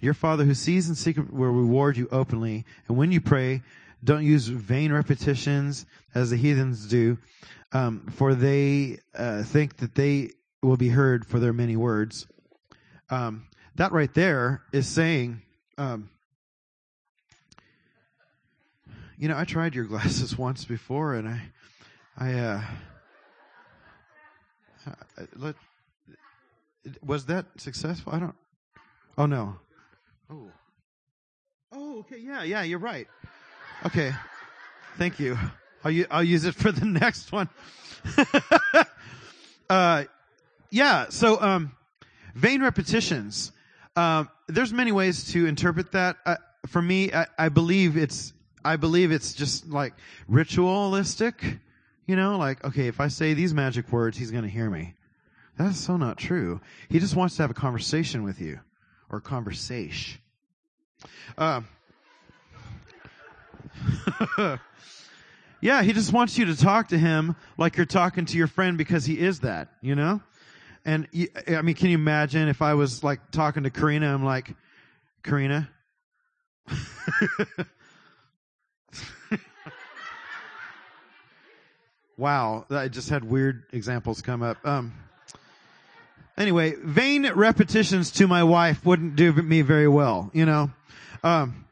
Your 0.00 0.12
Father 0.12 0.44
who 0.44 0.54
sees 0.54 0.88
in 0.88 0.96
secret 0.96 1.32
will 1.32 1.50
reward 1.50 1.96
you 1.96 2.08
openly. 2.10 2.64
And 2.88 2.96
when 2.96 3.12
you 3.12 3.20
pray, 3.20 3.62
don't 4.04 4.24
use 4.24 4.46
vain 4.46 4.92
repetitions 4.92 5.86
as 6.14 6.30
the 6.30 6.36
heathens 6.36 6.86
do, 6.86 7.18
um, 7.72 8.06
for 8.14 8.34
they 8.34 8.98
uh, 9.14 9.42
think 9.42 9.78
that 9.78 9.94
they 9.94 10.30
will 10.62 10.76
be 10.76 10.90
heard 10.90 11.26
for 11.26 11.38
their 11.40 11.52
many 11.52 11.76
words. 11.76 12.26
Um, 13.10 13.46
that 13.76 13.92
right 13.92 14.12
there 14.14 14.62
is 14.72 14.86
saying, 14.86 15.42
um, 15.78 16.10
you 19.18 19.28
know, 19.28 19.36
I 19.36 19.44
tried 19.44 19.74
your 19.74 19.84
glasses 19.84 20.36
once 20.38 20.64
before, 20.64 21.14
and 21.14 21.28
I, 21.28 21.42
I, 22.16 22.32
uh, 22.34 22.62
I- 24.86 25.26
let, 25.36 25.54
was 27.02 27.26
that 27.26 27.46
successful? 27.56 28.12
I 28.12 28.18
don't. 28.18 28.34
Oh 29.16 29.26
no. 29.26 29.56
Oh. 30.30 30.50
Oh, 31.72 31.98
okay. 32.00 32.18
Yeah, 32.18 32.42
yeah. 32.42 32.62
You're 32.62 32.78
right. 32.78 33.08
Okay. 33.86 34.12
Thank 34.96 35.20
you. 35.20 35.36
I'll 35.84 35.90
u- 35.90 36.06
I'll 36.10 36.24
use 36.24 36.44
it 36.44 36.54
for 36.54 36.72
the 36.72 36.84
next 36.86 37.32
one. 37.32 37.48
uh, 39.70 40.04
yeah. 40.70 41.06
So, 41.10 41.40
um, 41.40 41.72
vain 42.34 42.62
repetitions. 42.62 43.52
Um, 43.96 44.30
there's 44.48 44.72
many 44.72 44.92
ways 44.92 45.32
to 45.32 45.46
interpret 45.46 45.92
that. 45.92 46.16
Uh, 46.24 46.36
for 46.66 46.80
me, 46.80 47.12
I, 47.12 47.26
I 47.38 47.48
believe 47.50 47.96
it's 47.96 48.32
I 48.64 48.76
believe 48.76 49.12
it's 49.12 49.34
just 49.34 49.68
like 49.68 49.92
ritualistic. 50.28 51.58
You 52.06 52.16
know, 52.16 52.38
like 52.38 52.64
okay, 52.64 52.88
if 52.88 53.00
I 53.00 53.08
say 53.08 53.34
these 53.34 53.52
magic 53.52 53.92
words, 53.92 54.16
he's 54.16 54.30
going 54.30 54.44
to 54.44 54.50
hear 54.50 54.70
me. 54.70 54.94
That's 55.58 55.78
so 55.78 55.98
not 55.98 56.16
true. 56.16 56.60
He 56.88 56.98
just 56.98 57.14
wants 57.14 57.36
to 57.36 57.42
have 57.42 57.50
a 57.50 57.54
conversation 57.54 58.22
with 58.24 58.40
you, 58.40 58.60
or 59.10 59.20
conversation. 59.20 60.20
Um, 61.36 61.68
yeah, 65.60 65.82
he 65.82 65.92
just 65.92 66.12
wants 66.12 66.38
you 66.38 66.46
to 66.46 66.56
talk 66.56 66.88
to 66.88 66.98
him 66.98 67.36
like 67.56 67.76
you're 67.76 67.86
talking 67.86 68.24
to 68.26 68.36
your 68.36 68.46
friend 68.46 68.78
because 68.78 69.04
he 69.04 69.18
is 69.18 69.40
that, 69.40 69.68
you 69.80 69.94
know? 69.94 70.20
And 70.84 71.08
I 71.48 71.62
mean, 71.62 71.74
can 71.74 71.88
you 71.88 71.94
imagine 71.94 72.48
if 72.48 72.60
I 72.60 72.74
was 72.74 73.02
like 73.02 73.30
talking 73.30 73.62
to 73.62 73.70
Karina? 73.70 74.12
I'm 74.12 74.24
like, 74.24 74.54
Karina? 75.22 75.70
wow, 82.16 82.66
I 82.70 82.88
just 82.88 83.08
had 83.08 83.24
weird 83.24 83.64
examples 83.72 84.20
come 84.20 84.42
up. 84.42 84.58
Um, 84.66 84.92
anyway, 86.36 86.74
vain 86.82 87.30
repetitions 87.32 88.10
to 88.12 88.26
my 88.26 88.44
wife 88.44 88.84
wouldn't 88.84 89.16
do 89.16 89.32
me 89.32 89.62
very 89.62 89.88
well, 89.88 90.30
you 90.34 90.44
know? 90.44 90.70
Um, 91.22 91.64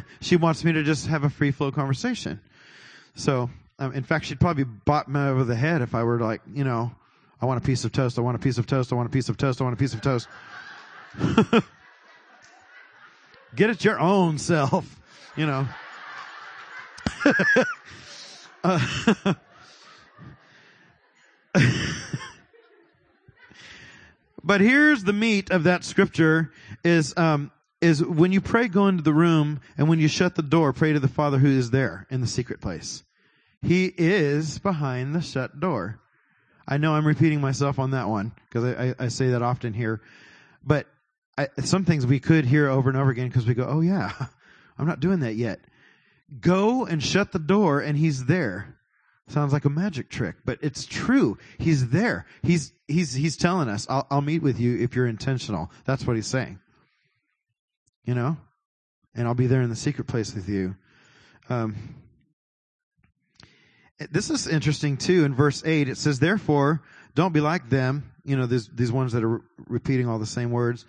she 0.20 0.36
wants 0.36 0.64
me 0.64 0.72
to 0.72 0.82
just 0.82 1.06
have 1.06 1.24
a 1.24 1.30
free 1.30 1.50
flow 1.50 1.70
conversation. 1.70 2.40
So, 3.14 3.50
um, 3.78 3.92
in 3.92 4.02
fact, 4.02 4.26
she'd 4.26 4.40
probably 4.40 4.64
bop 4.64 5.08
me 5.08 5.20
over 5.20 5.44
the 5.44 5.54
head 5.54 5.82
if 5.82 5.94
I 5.94 6.02
were 6.04 6.18
like, 6.18 6.40
you 6.52 6.64
know, 6.64 6.92
I 7.40 7.46
want 7.46 7.62
a 7.62 7.66
piece 7.66 7.84
of 7.84 7.92
toast. 7.92 8.18
I 8.18 8.22
want 8.22 8.36
a 8.36 8.40
piece 8.40 8.58
of 8.58 8.66
toast. 8.66 8.92
I 8.92 8.96
want 8.96 9.08
a 9.08 9.12
piece 9.12 9.28
of 9.28 9.36
toast. 9.36 9.60
I 9.60 9.64
want 9.64 9.74
a 9.74 9.76
piece 9.76 9.94
of 9.94 10.00
toast. 10.00 10.28
Get 13.54 13.68
it 13.68 13.84
your 13.84 14.00
own 14.00 14.38
self, 14.38 15.00
you 15.36 15.46
know. 15.46 15.68
Uh, 18.64 19.34
but 24.44 24.60
here's 24.60 25.04
the 25.04 25.12
meat 25.12 25.50
of 25.50 25.64
that 25.64 25.84
scripture 25.84 26.52
is 26.84 27.12
um, 27.16 27.50
is 27.82 28.02
when 28.02 28.32
you 28.32 28.40
pray, 28.40 28.68
go 28.68 28.86
into 28.86 29.02
the 29.02 29.12
room, 29.12 29.60
and 29.76 29.88
when 29.88 29.98
you 29.98 30.08
shut 30.08 30.36
the 30.36 30.42
door, 30.42 30.72
pray 30.72 30.92
to 30.92 31.00
the 31.00 31.08
Father 31.08 31.38
who 31.38 31.48
is 31.48 31.70
there 31.70 32.06
in 32.10 32.20
the 32.20 32.26
secret 32.26 32.60
place. 32.60 33.02
He 33.60 33.92
is 33.96 34.58
behind 34.58 35.14
the 35.14 35.20
shut 35.20 35.60
door. 35.60 36.00
I 36.66 36.78
know 36.78 36.94
I'm 36.94 37.06
repeating 37.06 37.40
myself 37.40 37.78
on 37.78 37.90
that 37.90 38.08
one 38.08 38.32
because 38.48 38.64
I, 38.64 38.88
I, 38.88 38.94
I 39.00 39.08
say 39.08 39.30
that 39.30 39.42
often 39.42 39.72
here, 39.72 40.00
but 40.64 40.86
I, 41.36 41.48
some 41.64 41.84
things 41.84 42.06
we 42.06 42.20
could 42.20 42.44
hear 42.44 42.68
over 42.68 42.88
and 42.88 42.98
over 42.98 43.10
again 43.10 43.28
because 43.28 43.46
we 43.46 43.54
go, 43.54 43.66
"Oh 43.68 43.80
yeah, 43.80 44.12
I'm 44.78 44.86
not 44.86 45.00
doing 45.00 45.20
that 45.20 45.34
yet." 45.34 45.60
Go 46.40 46.86
and 46.86 47.02
shut 47.02 47.32
the 47.32 47.38
door, 47.38 47.80
and 47.80 47.98
He's 47.98 48.26
there. 48.26 48.76
Sounds 49.28 49.52
like 49.52 49.64
a 49.64 49.70
magic 49.70 50.08
trick, 50.08 50.36
but 50.44 50.58
it's 50.62 50.86
true. 50.86 51.38
He's 51.58 51.88
there. 51.88 52.26
He's 52.42 52.72
he's 52.86 53.12
he's 53.14 53.36
telling 53.36 53.68
us, 53.68 53.86
"I'll, 53.90 54.06
I'll 54.10 54.20
meet 54.20 54.42
with 54.42 54.60
you 54.60 54.78
if 54.78 54.94
you're 54.94 55.06
intentional." 55.06 55.70
That's 55.84 56.06
what 56.06 56.16
He's 56.16 56.28
saying. 56.28 56.60
You 58.04 58.14
know, 58.14 58.36
and 59.14 59.28
I'll 59.28 59.34
be 59.34 59.46
there 59.46 59.62
in 59.62 59.70
the 59.70 59.76
secret 59.76 60.06
place 60.06 60.34
with 60.34 60.48
you. 60.48 60.74
Um, 61.48 61.76
this 64.10 64.30
is 64.30 64.48
interesting 64.48 64.96
too. 64.96 65.24
In 65.24 65.34
verse 65.34 65.62
eight, 65.64 65.88
it 65.88 65.96
says, 65.96 66.18
"Therefore, 66.18 66.82
don't 67.14 67.32
be 67.32 67.40
like 67.40 67.68
them." 67.68 68.10
You 68.24 68.36
know, 68.36 68.46
these 68.46 68.68
these 68.68 68.90
ones 68.90 69.12
that 69.12 69.22
are 69.22 69.36
re- 69.36 69.40
repeating 69.68 70.08
all 70.08 70.18
the 70.18 70.26
same 70.26 70.50
words, 70.50 70.84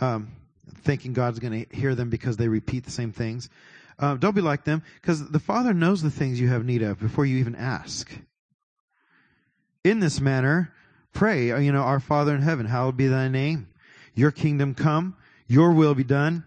um, 0.00 0.32
thinking 0.82 1.12
God's 1.12 1.38
going 1.38 1.64
to 1.64 1.76
hear 1.76 1.94
them 1.94 2.10
because 2.10 2.36
they 2.36 2.48
repeat 2.48 2.84
the 2.84 2.90
same 2.90 3.12
things. 3.12 3.48
Uh, 3.98 4.16
don't 4.16 4.34
be 4.34 4.40
like 4.40 4.64
them, 4.64 4.82
because 5.00 5.26
the 5.28 5.38
Father 5.38 5.72
knows 5.72 6.02
the 6.02 6.10
things 6.10 6.40
you 6.40 6.48
have 6.48 6.64
need 6.64 6.82
of 6.82 6.98
before 6.98 7.24
you 7.24 7.38
even 7.38 7.54
ask. 7.54 8.10
In 9.84 10.00
this 10.00 10.20
manner, 10.20 10.72
pray. 11.12 11.46
You 11.62 11.72
know, 11.72 11.82
our 11.82 12.00
Father 12.00 12.34
in 12.34 12.42
heaven, 12.42 12.66
hallowed 12.66 12.96
be 12.96 13.06
thy 13.06 13.28
name. 13.28 13.68
Your 14.14 14.32
kingdom 14.32 14.74
come. 14.74 15.16
Your 15.46 15.72
will 15.72 15.94
be 15.94 16.02
done 16.02 16.44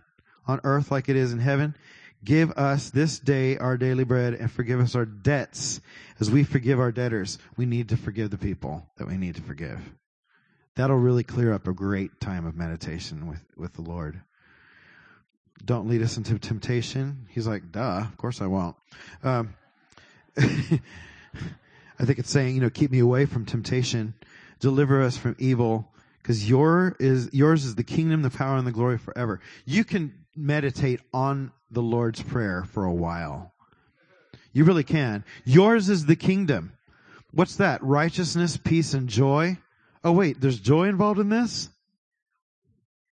on 0.49 0.59
earth 0.63 0.89
like 0.89 1.09
it 1.09 1.15
is 1.15 1.31
in 1.31 1.39
heaven. 1.39 1.75
Give 2.23 2.51
us 2.51 2.89
this 2.89 3.19
day 3.19 3.57
our 3.57 3.77
daily 3.77 4.03
bread 4.03 4.33
and 4.33 4.51
forgive 4.51 4.79
us 4.79 4.95
our 4.95 5.05
debts 5.05 5.79
as 6.19 6.29
we 6.29 6.43
forgive 6.43 6.79
our 6.79 6.91
debtors. 6.91 7.37
We 7.55 7.65
need 7.65 7.89
to 7.89 7.97
forgive 7.97 8.31
the 8.31 8.37
people 8.37 8.85
that 8.97 9.07
we 9.07 9.15
need 9.15 9.35
to 9.35 9.41
forgive. 9.41 9.79
That'll 10.75 10.97
really 10.97 11.23
clear 11.23 11.53
up 11.53 11.67
a 11.67 11.73
great 11.73 12.19
time 12.19 12.45
of 12.45 12.55
meditation 12.55 13.27
with, 13.27 13.43
with 13.55 13.73
the 13.73 13.83
Lord. 13.83 14.19
Don't 15.63 15.87
lead 15.87 16.01
us 16.01 16.17
into 16.17 16.39
temptation. 16.39 17.27
He's 17.29 17.47
like, 17.47 17.71
duh, 17.71 17.99
of 17.99 18.17
course 18.17 18.41
I 18.41 18.47
won't. 18.47 18.75
Um, 19.23 19.53
I 20.37 22.05
think 22.05 22.17
it's 22.17 22.31
saying, 22.31 22.55
you 22.55 22.61
know, 22.61 22.69
keep 22.69 22.91
me 22.91 22.99
away 22.99 23.25
from 23.25 23.45
temptation. 23.45 24.13
Deliver 24.59 25.01
us 25.01 25.15
from 25.15 25.35
evil 25.37 25.91
because 26.21 26.49
your 26.49 26.95
is 26.99 27.29
yours 27.33 27.65
is 27.65 27.75
the 27.75 27.83
kingdom, 27.83 28.21
the 28.21 28.29
power, 28.29 28.57
and 28.57 28.67
the 28.67 28.71
glory 28.71 28.97
forever. 28.97 29.41
You 29.65 29.83
can 29.83 30.13
meditate 30.35 31.01
on 31.13 31.51
the 31.71 31.81
Lord's 31.81 32.21
prayer 32.21 32.63
for 32.63 32.85
a 32.85 32.93
while. 32.93 33.53
You 34.53 34.63
really 34.63 34.83
can. 34.83 35.23
Yours 35.45 35.89
is 35.89 36.05
the 36.05 36.15
kingdom. 36.15 36.73
What's 37.31 37.57
that? 37.57 37.83
Righteousness, 37.83 38.57
peace, 38.57 38.93
and 38.93 39.07
joy. 39.07 39.57
Oh 40.03 40.11
wait, 40.11 40.41
there's 40.41 40.59
joy 40.59 40.87
involved 40.87 41.19
in 41.19 41.29
this. 41.29 41.69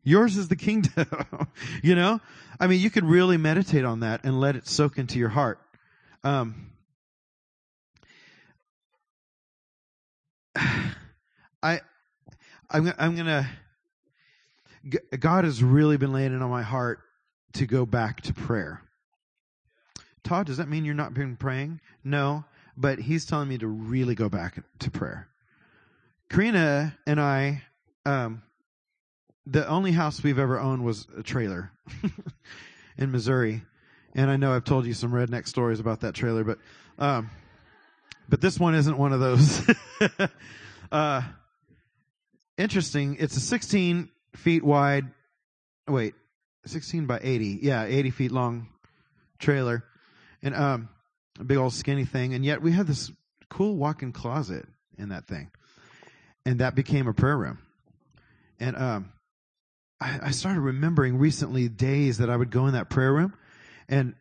Yours 0.03 0.37
is 0.37 0.49
the 0.49 0.57
kingdom. 0.57 1.07
you 1.83 1.95
know, 1.95 2.21
I 2.59 2.69
mean, 2.69 2.81
you 2.81 2.91
could 2.91 3.05
really 3.05 3.37
meditate 3.37 3.85
on 3.85 4.01
that 4.01 4.25
and 4.25 4.41
let 4.41 4.57
it 4.57 4.67
soak 4.67 4.99
into 4.99 5.19
your 5.19 5.29
heart. 5.29 5.61
Um, 6.25 6.71
I, 11.63 11.81
I'm, 12.71 12.93
I'm 12.99 13.17
gonna. 13.17 13.49
God 15.19 15.45
has 15.45 15.63
really 15.63 15.97
been 15.97 16.13
laying 16.13 16.33
it 16.33 16.41
on 16.41 16.49
my 16.49 16.63
heart 16.63 17.01
to 17.55 17.67
go 17.67 17.87
back 17.87 18.21
to 18.23 18.35
prayer. 18.35 18.83
Todd, 20.23 20.47
does 20.47 20.57
that 20.57 20.69
mean 20.69 20.85
you're 20.85 20.95
not 20.95 21.15
been 21.15 21.37
praying? 21.37 21.81
No, 22.03 22.45
but 22.77 22.99
he's 22.99 23.25
telling 23.25 23.49
me 23.49 23.59
to 23.59 23.67
really 23.67 24.15
go 24.15 24.29
back 24.29 24.63
to 24.81 24.91
prayer. 24.91 25.29
Karina 26.29 26.97
and 27.07 27.21
I, 27.21 27.63
um, 28.05 28.43
the 29.47 29.67
only 29.69 29.93
house 29.93 30.23
we've 30.23 30.39
ever 30.39 30.59
owned 30.59 30.85
was 30.85 31.07
a 31.17 31.23
trailer 31.23 31.71
in 32.99 33.13
Missouri, 33.13 33.63
and 34.15 34.31
I 34.31 34.37
know 34.37 34.53
I've 34.53 34.65
told 34.65 34.87
you 34.87 34.95
some 34.95 35.13
redneck 35.13 35.47
stories 35.47 35.79
about 35.79 36.01
that 36.01 36.15
trailer, 36.15 36.43
but 36.43 36.59
um, 36.99 37.31
but 38.29 38.41
this 38.41 38.59
one 38.59 38.75
isn't 38.75 38.99
one 38.99 39.13
of 39.13 39.21
those. 39.21 39.63
uh, 40.93 41.23
interesting. 42.59 43.17
It's 43.21 43.37
a 43.37 43.41
16 43.41 44.09
feet 44.35 44.65
wide. 44.65 45.07
Wait, 45.87 46.15
16 46.69 47.07
by 47.07 47.21
80. 47.23 47.61
Yeah, 47.63 47.85
80 47.85 48.11
feet 48.11 48.33
long 48.33 48.69
trailer, 49.39 49.85
and 50.43 50.55
um, 50.55 50.89
a 51.39 51.45
big 51.45 51.59
old 51.59 51.73
skinny 51.73 52.05
thing. 52.05 52.35
And 52.35 52.45
yet 52.45 52.63
we 52.63 52.73
had 52.73 52.87
this 52.87 53.11
cool 53.51 53.77
walk-in 53.77 54.13
closet 54.13 54.67
in 54.99 55.11
that 55.11 55.27
thing, 55.27 55.51
and 56.45 56.61
that 56.61 56.75
became 56.75 57.09
a 57.09 57.13
prayer 57.13 57.37
room. 57.37 57.59
And 58.59 58.77
um, 58.77 59.13
I, 60.01 60.19
I 60.25 60.31
started 60.31 60.61
remembering 60.61 61.19
recently 61.19 61.69
days 61.69 62.19
that 62.19 62.31
I 62.31 62.37
would 62.37 62.51
go 62.51 62.67
in 62.67 62.73
that 62.75 62.91
prayer 62.91 63.13
room, 63.13 63.35
and 63.89 64.15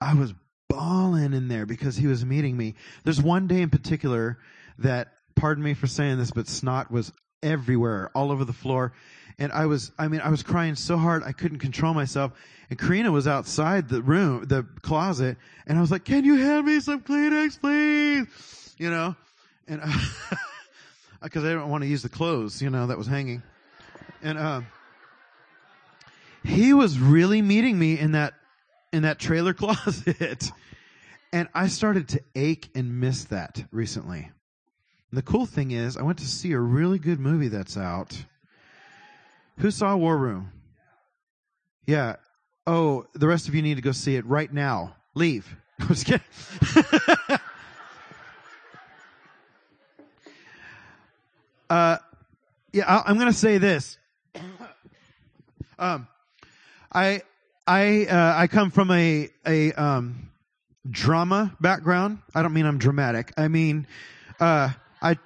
I 0.00 0.14
was 0.14 0.32
bawling 0.68 1.32
in 1.32 1.48
there 1.48 1.66
because 1.66 1.96
he 1.96 2.06
was 2.06 2.24
meeting 2.24 2.56
me. 2.56 2.74
There's 3.04 3.20
one 3.20 3.46
day 3.46 3.62
in 3.62 3.70
particular 3.70 4.38
that, 4.78 5.08
pardon 5.34 5.64
me 5.64 5.74
for 5.74 5.86
saying 5.86 6.18
this, 6.18 6.30
but 6.30 6.46
snot 6.46 6.90
was 6.90 7.12
everywhere, 7.42 8.10
all 8.14 8.30
over 8.30 8.44
the 8.44 8.52
floor. 8.52 8.92
And 9.38 9.52
I 9.52 9.66
was, 9.66 9.92
I 9.98 10.08
mean, 10.08 10.20
I 10.20 10.30
was 10.30 10.42
crying 10.42 10.74
so 10.74 10.96
hard 10.96 11.22
I 11.22 11.32
couldn't 11.32 11.58
control 11.58 11.94
myself. 11.94 12.32
And 12.70 12.78
Karina 12.78 13.12
was 13.12 13.28
outside 13.28 13.88
the 13.88 14.02
room, 14.02 14.44
the 14.44 14.66
closet, 14.82 15.36
and 15.66 15.78
I 15.78 15.80
was 15.80 15.90
like, 15.90 16.04
can 16.04 16.24
you 16.24 16.36
hand 16.36 16.66
me 16.66 16.80
some 16.80 17.00
Kleenex, 17.00 17.60
please? 17.60 18.74
You 18.78 18.90
know? 18.90 19.16
And, 19.68 19.80
because 21.22 21.44
I 21.44 21.48
didn't 21.48 21.68
want 21.68 21.82
to 21.82 21.88
use 21.88 22.02
the 22.02 22.08
clothes, 22.08 22.60
you 22.60 22.70
know, 22.70 22.86
that 22.88 22.98
was 22.98 23.06
hanging. 23.06 23.42
and 24.22 24.38
um, 24.38 24.66
he 26.44 26.72
was 26.72 26.98
really 26.98 27.42
meeting 27.42 27.78
me 27.78 27.98
in 27.98 28.12
that 28.12 28.34
in 28.92 29.02
that 29.02 29.18
trailer 29.18 29.52
closet, 29.54 30.50
and 31.32 31.48
I 31.54 31.68
started 31.68 32.08
to 32.10 32.22
ache 32.34 32.70
and 32.74 33.00
miss 33.00 33.24
that 33.24 33.64
recently. 33.70 34.30
And 35.10 35.18
the 35.18 35.22
cool 35.22 35.46
thing 35.46 35.72
is, 35.72 35.96
I 35.96 36.02
went 36.02 36.18
to 36.18 36.26
see 36.26 36.52
a 36.52 36.60
really 36.60 36.98
good 36.98 37.20
movie 37.20 37.48
that's 37.48 37.76
out. 37.76 38.24
Who 39.58 39.70
saw 39.72 39.96
War 39.96 40.16
Room? 40.16 40.52
Yeah. 41.86 42.16
Oh, 42.66 43.06
the 43.14 43.26
rest 43.26 43.48
of 43.48 43.54
you 43.54 43.62
need 43.62 43.74
to 43.76 43.82
go 43.82 43.92
see 43.92 44.14
it 44.14 44.24
right 44.26 44.52
now. 44.52 44.94
Leave. 45.14 45.56
I 45.80 45.86
was 45.86 46.04
kidding. 46.04 46.20
uh, 51.70 51.96
yeah, 52.72 52.84
I, 52.86 53.10
am 53.10 53.16
going 53.16 53.26
to 53.26 53.32
say 53.32 53.58
this. 53.58 53.98
um, 55.78 56.06
I 56.92 57.22
I 57.66 58.06
uh, 58.06 58.34
I 58.36 58.46
come 58.46 58.70
from 58.70 58.90
a 58.92 59.28
a 59.46 59.72
um, 59.72 60.30
drama 60.88 61.56
background. 61.60 62.18
I 62.34 62.42
don't 62.42 62.52
mean 62.52 62.66
I'm 62.66 62.78
dramatic. 62.78 63.32
I 63.36 63.48
mean, 63.48 63.86
uh, 64.38 64.70
I 65.02 65.18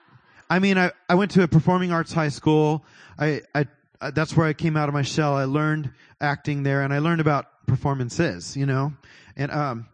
I 0.49 0.59
mean 0.59 0.79
I 0.79 0.93
I 1.09 1.17
went 1.17 1.33
to 1.33 1.43
a 1.43 1.49
performing 1.49 1.93
arts 1.93 2.13
high 2.13 2.31
school. 2.31 2.85
I 3.19 3.43
I 3.55 3.67
that's 4.11 4.37
where 4.37 4.47
I 4.47 4.53
came 4.53 4.77
out 4.77 4.89
of 4.89 4.95
my 4.95 5.03
shell. 5.03 5.35
I 5.35 5.45
learned 5.45 5.91
acting 6.21 6.63
there, 6.63 6.83
and 6.83 6.93
I 6.93 6.99
learned 6.99 7.21
about 7.21 7.47
performances. 7.67 8.57
You 8.57 8.67
know, 8.67 8.93
and 9.37 9.51
um, 9.51 9.87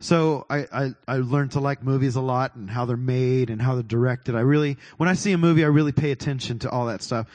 so 0.00 0.46
I, 0.50 0.66
I, 0.72 0.90
I 1.08 1.16
learned 1.18 1.52
to 1.52 1.60
like 1.60 1.82
movies 1.82 2.16
a 2.16 2.20
lot 2.20 2.54
and 2.54 2.68
how 2.68 2.84
they're 2.84 2.96
made 2.96 3.50
and 3.50 3.60
how 3.60 3.74
they're 3.74 3.82
directed. 3.82 4.34
I 4.34 4.40
really, 4.40 4.76
when 4.98 5.08
I 5.08 5.14
see 5.14 5.32
a 5.32 5.38
movie, 5.38 5.64
I 5.64 5.68
really 5.68 5.92
pay 5.92 6.10
attention 6.10 6.58
to 6.60 6.70
all 6.70 6.86
that 6.86 7.02
stuff. 7.02 7.26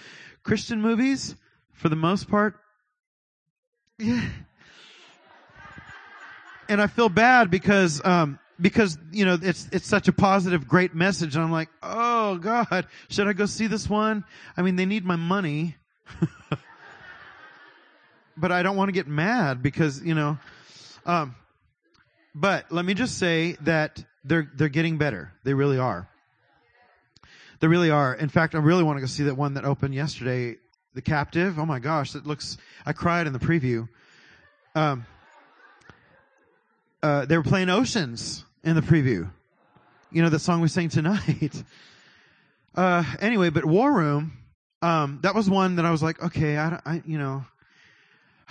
Christian 0.43 0.81
movies, 0.81 1.35
for 1.73 1.89
the 1.89 1.95
most 1.95 2.29
part, 2.29 2.55
yeah. 3.97 4.25
And 6.69 6.81
I 6.81 6.87
feel 6.87 7.09
bad 7.09 7.51
because, 7.51 8.03
um, 8.05 8.39
because, 8.59 8.97
you 9.11 9.25
know, 9.25 9.37
it's, 9.41 9.67
it's 9.71 9.87
such 9.87 10.07
a 10.07 10.13
positive, 10.13 10.67
great 10.67 10.95
message. 10.95 11.35
And 11.35 11.43
I'm 11.43 11.51
like, 11.51 11.69
oh 11.83 12.37
God, 12.37 12.87
should 13.09 13.27
I 13.27 13.33
go 13.33 13.45
see 13.45 13.67
this 13.67 13.89
one? 13.89 14.23
I 14.55 14.61
mean, 14.61 14.75
they 14.75 14.85
need 14.85 15.03
my 15.03 15.17
money. 15.17 15.75
but 18.37 18.51
I 18.51 18.63
don't 18.63 18.75
want 18.75 18.89
to 18.89 18.93
get 18.93 19.07
mad 19.07 19.61
because, 19.61 20.01
you 20.01 20.15
know, 20.15 20.37
um, 21.05 21.35
but 22.33 22.71
let 22.71 22.85
me 22.85 22.93
just 22.93 23.17
say 23.17 23.57
that 23.61 24.03
they're 24.23 24.49
they're 24.55 24.69
getting 24.69 24.97
better. 24.97 25.33
They 25.43 25.53
really 25.53 25.77
are. 25.77 26.07
They 27.59 27.67
really 27.67 27.91
are. 27.91 28.13
In 28.13 28.29
fact, 28.29 28.55
I 28.55 28.59
really 28.59 28.83
want 28.83 28.97
to 28.97 29.01
go 29.01 29.07
see 29.07 29.23
that 29.23 29.35
one 29.35 29.55
that 29.55 29.65
opened 29.65 29.93
yesterday, 29.93 30.57
The 30.93 31.01
Captive. 31.01 31.59
Oh 31.59 31.65
my 31.65 31.79
gosh, 31.79 32.15
it 32.15 32.25
looks. 32.25 32.57
I 32.85 32.93
cried 32.93 33.27
in 33.27 33.33
the 33.33 33.39
preview. 33.39 33.87
Um, 34.73 35.05
uh, 37.03 37.25
they 37.25 37.37
were 37.37 37.43
playing 37.43 37.69
Oceans 37.69 38.45
in 38.63 38.75
the 38.75 38.81
preview. 38.81 39.29
You 40.11 40.21
know 40.21 40.29
the 40.29 40.39
song 40.39 40.61
we 40.61 40.67
sang 40.67 40.89
tonight. 40.89 41.63
Uh, 42.73 43.03
anyway, 43.19 43.49
but 43.49 43.65
War 43.65 43.91
Room, 43.91 44.31
um, 44.81 45.19
that 45.23 45.35
was 45.35 45.49
one 45.49 45.75
that 45.75 45.85
I 45.85 45.91
was 45.91 46.01
like, 46.01 46.21
okay, 46.23 46.57
I, 46.57 46.79
I 46.85 47.01
you 47.05 47.17
know, 47.17 47.45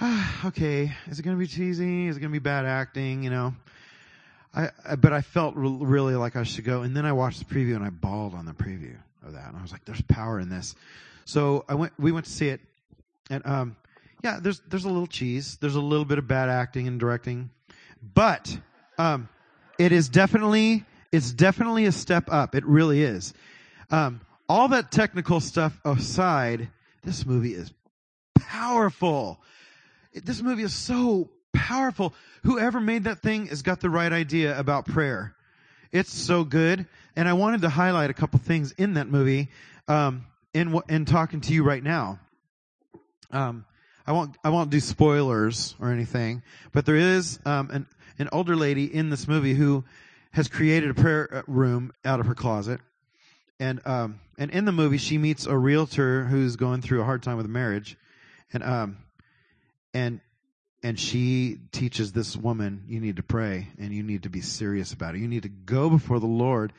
okay, 0.45 0.93
is 1.09 1.19
it 1.19 1.23
going 1.23 1.37
to 1.37 1.40
be 1.40 1.47
cheesy? 1.47 2.07
Is 2.07 2.16
it 2.16 2.21
going 2.21 2.33
to 2.33 2.38
be 2.38 2.43
bad 2.43 2.66
acting? 2.66 3.23
You 3.23 3.31
know, 3.31 3.55
I, 4.55 4.71
I 4.88 4.97
but 4.97 5.12
I 5.12 5.21
felt 5.21 5.57
re- 5.57 5.79
really 5.81 6.14
like 6.14 6.37
I 6.37 6.45
should 6.45 6.64
go. 6.64 6.83
And 6.83 6.97
then 6.97 7.05
I 7.05 7.12
watched 7.12 7.38
the 7.38 7.55
preview 7.55 7.77
and 7.77 7.85
I 7.85 7.90
bawled 7.90 8.35
on 8.35 8.47
the 8.47 8.53
preview 8.53 8.97
of 9.25 9.35
that. 9.35 9.49
And 9.49 9.57
I 9.57 9.62
was 9.62 9.73
like, 9.73 9.85
there's 9.85 10.03
power 10.03 10.40
in 10.40 10.49
this. 10.49 10.75
So 11.25 11.64
I 11.69 11.75
went, 11.75 11.93
we 11.99 12.12
went 12.12 12.27
to 12.27 12.33
see 12.33 12.49
it 12.49 12.61
and, 13.31 13.47
um, 13.47 13.77
yeah, 14.23 14.38
there's, 14.40 14.61
there's 14.69 14.85
a 14.85 14.88
little 14.88 15.07
cheese. 15.07 15.57
There's 15.61 15.77
a 15.77 15.81
little 15.81 16.05
bit 16.05 16.19
of 16.19 16.29
bad 16.29 16.49
acting 16.49 16.88
and 16.88 17.01
directing, 17.01 17.51
but, 18.03 18.59
um, 18.99 19.29
it 19.79 19.93
is 19.93 20.11
definitely, 20.11 20.85
it's 21.11 21.33
definitely 21.33 21.87
a 21.87 21.93
step 21.93 22.25
up. 22.31 22.55
It 22.55 22.66
really 22.66 23.03
is. 23.03 23.33
Um, 23.90 24.21
all 24.51 24.69
that 24.69 24.91
technical 24.91 25.41
stuff 25.41 25.79
aside, 25.85 26.69
this 27.05 27.25
movie 27.25 27.55
is 27.55 27.73
powerful 28.35 29.41
this 30.13 30.43
movie 30.43 30.63
is 30.63 30.75
so 30.75 31.31
powerful. 31.53 32.15
Whoever 32.43 32.81
made 32.81 33.05
that 33.05 33.21
thing 33.21 33.47
has 33.47 33.63
got 33.63 33.81
the 33.81 33.91
right 33.91 34.13
idea 34.13 34.59
about 34.59 34.87
prayer. 34.87 35.35
It's 35.93 36.13
so 36.13 36.45
good. 36.45 36.87
And 37.17 37.29
I 37.29 37.33
wanted 37.33 37.63
to 37.63 37.69
highlight 37.69 38.11
a 38.11 38.15
couple 38.15 38.39
things 38.39 38.73
in 38.73 38.95
that 38.95 39.09
movie, 39.09 39.49
um, 39.89 40.27
in, 40.55 40.81
in 40.89 41.05
talking 41.05 41.41
to 41.43 41.53
you 41.53 41.63
right 41.63 41.83
now. 41.83 42.19
Um, 43.31 43.65
I 44.07 44.13
won't, 44.13 44.37
I 44.43 44.51
won't 44.51 44.71
do 44.71 44.81
spoilers 44.81 45.77
or 45.81 45.93
anything, 45.93 46.43
but 46.73 46.87
there 46.87 46.97
is, 46.97 47.39
um, 47.45 47.71
an, 47.71 47.87
an 48.19 48.29
older 48.33 48.57
lady 48.57 48.93
in 48.93 49.11
this 49.11 49.29
movie 49.29 49.55
who 49.55 49.85
has 50.33 50.49
created 50.49 50.91
a 50.91 50.95
prayer 50.95 51.29
uh, 51.33 51.43
room 51.47 51.93
out 52.05 52.19
of 52.19 52.27
her 52.27 52.35
closet. 52.35 52.81
And, 53.61 53.87
um, 53.87 54.20
and 54.38 54.51
in 54.51 54.64
the 54.64 54.73
movie, 54.73 54.99
she 54.99 55.18
meets 55.18 55.46
a 55.46 55.57
realtor 55.57 56.25
who's 56.25 56.57
going 56.57 56.83
through 56.83 57.03
a 57.03 57.05
hard 57.05 57.23
time 57.23 57.37
with 57.37 57.46
marriage. 57.46 57.96
And, 58.53 58.64
um, 58.64 58.96
and 59.94 60.20
and 60.83 60.99
she 60.99 61.59
teaches 61.73 62.12
this 62.12 62.37
woman 62.37 62.85
you 62.88 63.01
need 63.01 63.16
to 63.16 63.23
pray 63.23 63.68
and 63.79 63.92
you 63.92 64.03
need 64.03 64.23
to 64.23 64.31
be 64.31 64.40
serious 64.40 64.92
about 64.92 65.14
it. 65.14 65.20
You 65.20 65.29
need 65.29 65.42
to 65.42 65.49
go 65.49 65.90
before 65.90 66.20
the 66.20 66.27
lord. 66.27 66.73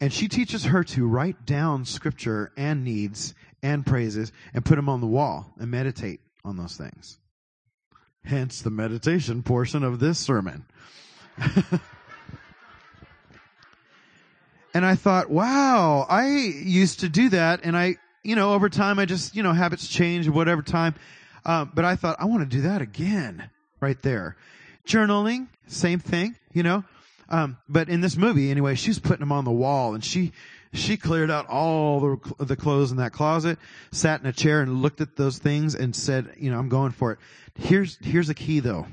And 0.00 0.12
she 0.12 0.28
teaches 0.28 0.64
her 0.64 0.84
to 0.84 1.06
write 1.06 1.44
down 1.44 1.84
scripture 1.84 2.52
and 2.56 2.84
needs 2.84 3.34
and 3.62 3.84
praises 3.84 4.32
and 4.54 4.64
put 4.64 4.76
them 4.76 4.88
on 4.88 5.00
the 5.00 5.06
wall 5.06 5.52
and 5.58 5.70
meditate 5.70 6.20
on 6.44 6.56
those 6.56 6.76
things. 6.76 7.18
Hence 8.24 8.62
the 8.62 8.70
meditation 8.70 9.42
portion 9.42 9.82
of 9.82 10.00
this 10.00 10.18
sermon 10.18 10.64
and 14.76 14.84
i 14.84 14.94
thought 14.94 15.30
wow 15.30 16.06
i 16.08 16.28
used 16.28 17.00
to 17.00 17.08
do 17.08 17.28
that 17.30 17.60
and 17.64 17.76
i 17.76 17.96
you 18.22 18.36
know 18.36 18.52
over 18.52 18.68
time 18.68 18.98
i 18.98 19.04
just 19.04 19.34
you 19.34 19.42
know 19.42 19.52
habits 19.52 19.88
change 19.88 20.28
whatever 20.28 20.62
time 20.62 20.94
um, 21.46 21.70
but 21.72 21.84
I 21.84 21.94
thought, 21.94 22.16
I 22.18 22.24
want 22.24 22.42
to 22.42 22.56
do 22.56 22.62
that 22.62 22.82
again 22.82 23.48
right 23.80 24.00
there. 24.02 24.36
Journaling, 24.84 25.46
same 25.68 26.00
thing, 26.00 26.36
you 26.52 26.64
know. 26.64 26.84
Um, 27.28 27.56
but 27.68 27.88
in 27.88 28.00
this 28.00 28.16
movie, 28.16 28.50
anyway, 28.50 28.74
she's 28.74 28.98
putting 28.98 29.20
them 29.20 29.32
on 29.32 29.44
the 29.44 29.52
wall 29.52 29.94
and 29.94 30.04
she, 30.04 30.32
she 30.72 30.96
cleared 30.96 31.30
out 31.30 31.46
all 31.48 32.00
the, 32.00 32.44
the 32.44 32.56
clothes 32.56 32.90
in 32.90 32.96
that 32.98 33.12
closet, 33.12 33.58
sat 33.92 34.20
in 34.20 34.26
a 34.26 34.32
chair 34.32 34.60
and 34.60 34.82
looked 34.82 35.00
at 35.00 35.16
those 35.16 35.38
things 35.38 35.76
and 35.76 35.94
said, 35.94 36.34
you 36.36 36.50
know, 36.50 36.58
I'm 36.58 36.68
going 36.68 36.90
for 36.90 37.12
it. 37.12 37.18
Here's, 37.54 37.96
here's 38.02 38.28
a 38.28 38.34
key 38.34 38.58
though. 38.58 38.86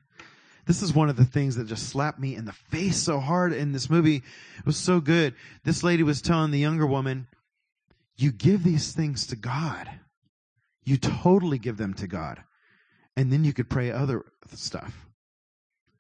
this 0.68 0.82
is 0.82 0.94
one 0.94 1.10
of 1.10 1.16
the 1.16 1.26
things 1.26 1.56
that 1.56 1.66
just 1.66 1.90
slapped 1.90 2.20
me 2.20 2.36
in 2.36 2.46
the 2.46 2.52
face 2.52 2.98
so 2.98 3.20
hard 3.20 3.54
in 3.54 3.72
this 3.72 3.90
movie. 3.90 4.18
It 4.18 4.66
was 4.66 4.78
so 4.78 5.00
good. 5.00 5.34
This 5.64 5.82
lady 5.82 6.04
was 6.04 6.22
telling 6.22 6.52
the 6.52 6.60
younger 6.60 6.86
woman, 6.86 7.28
you 8.18 8.32
give 8.32 8.64
these 8.64 8.92
things 8.92 9.28
to 9.28 9.38
God. 9.38 9.90
You 10.84 10.98
totally 10.98 11.58
give 11.58 11.78
them 11.78 11.94
to 11.96 12.08
God. 12.08 12.44
And 13.16 13.32
then 13.32 13.46
you 13.46 13.54
could 13.54 13.70
pray 13.70 13.92
other 13.92 14.26
stuff. 14.54 15.08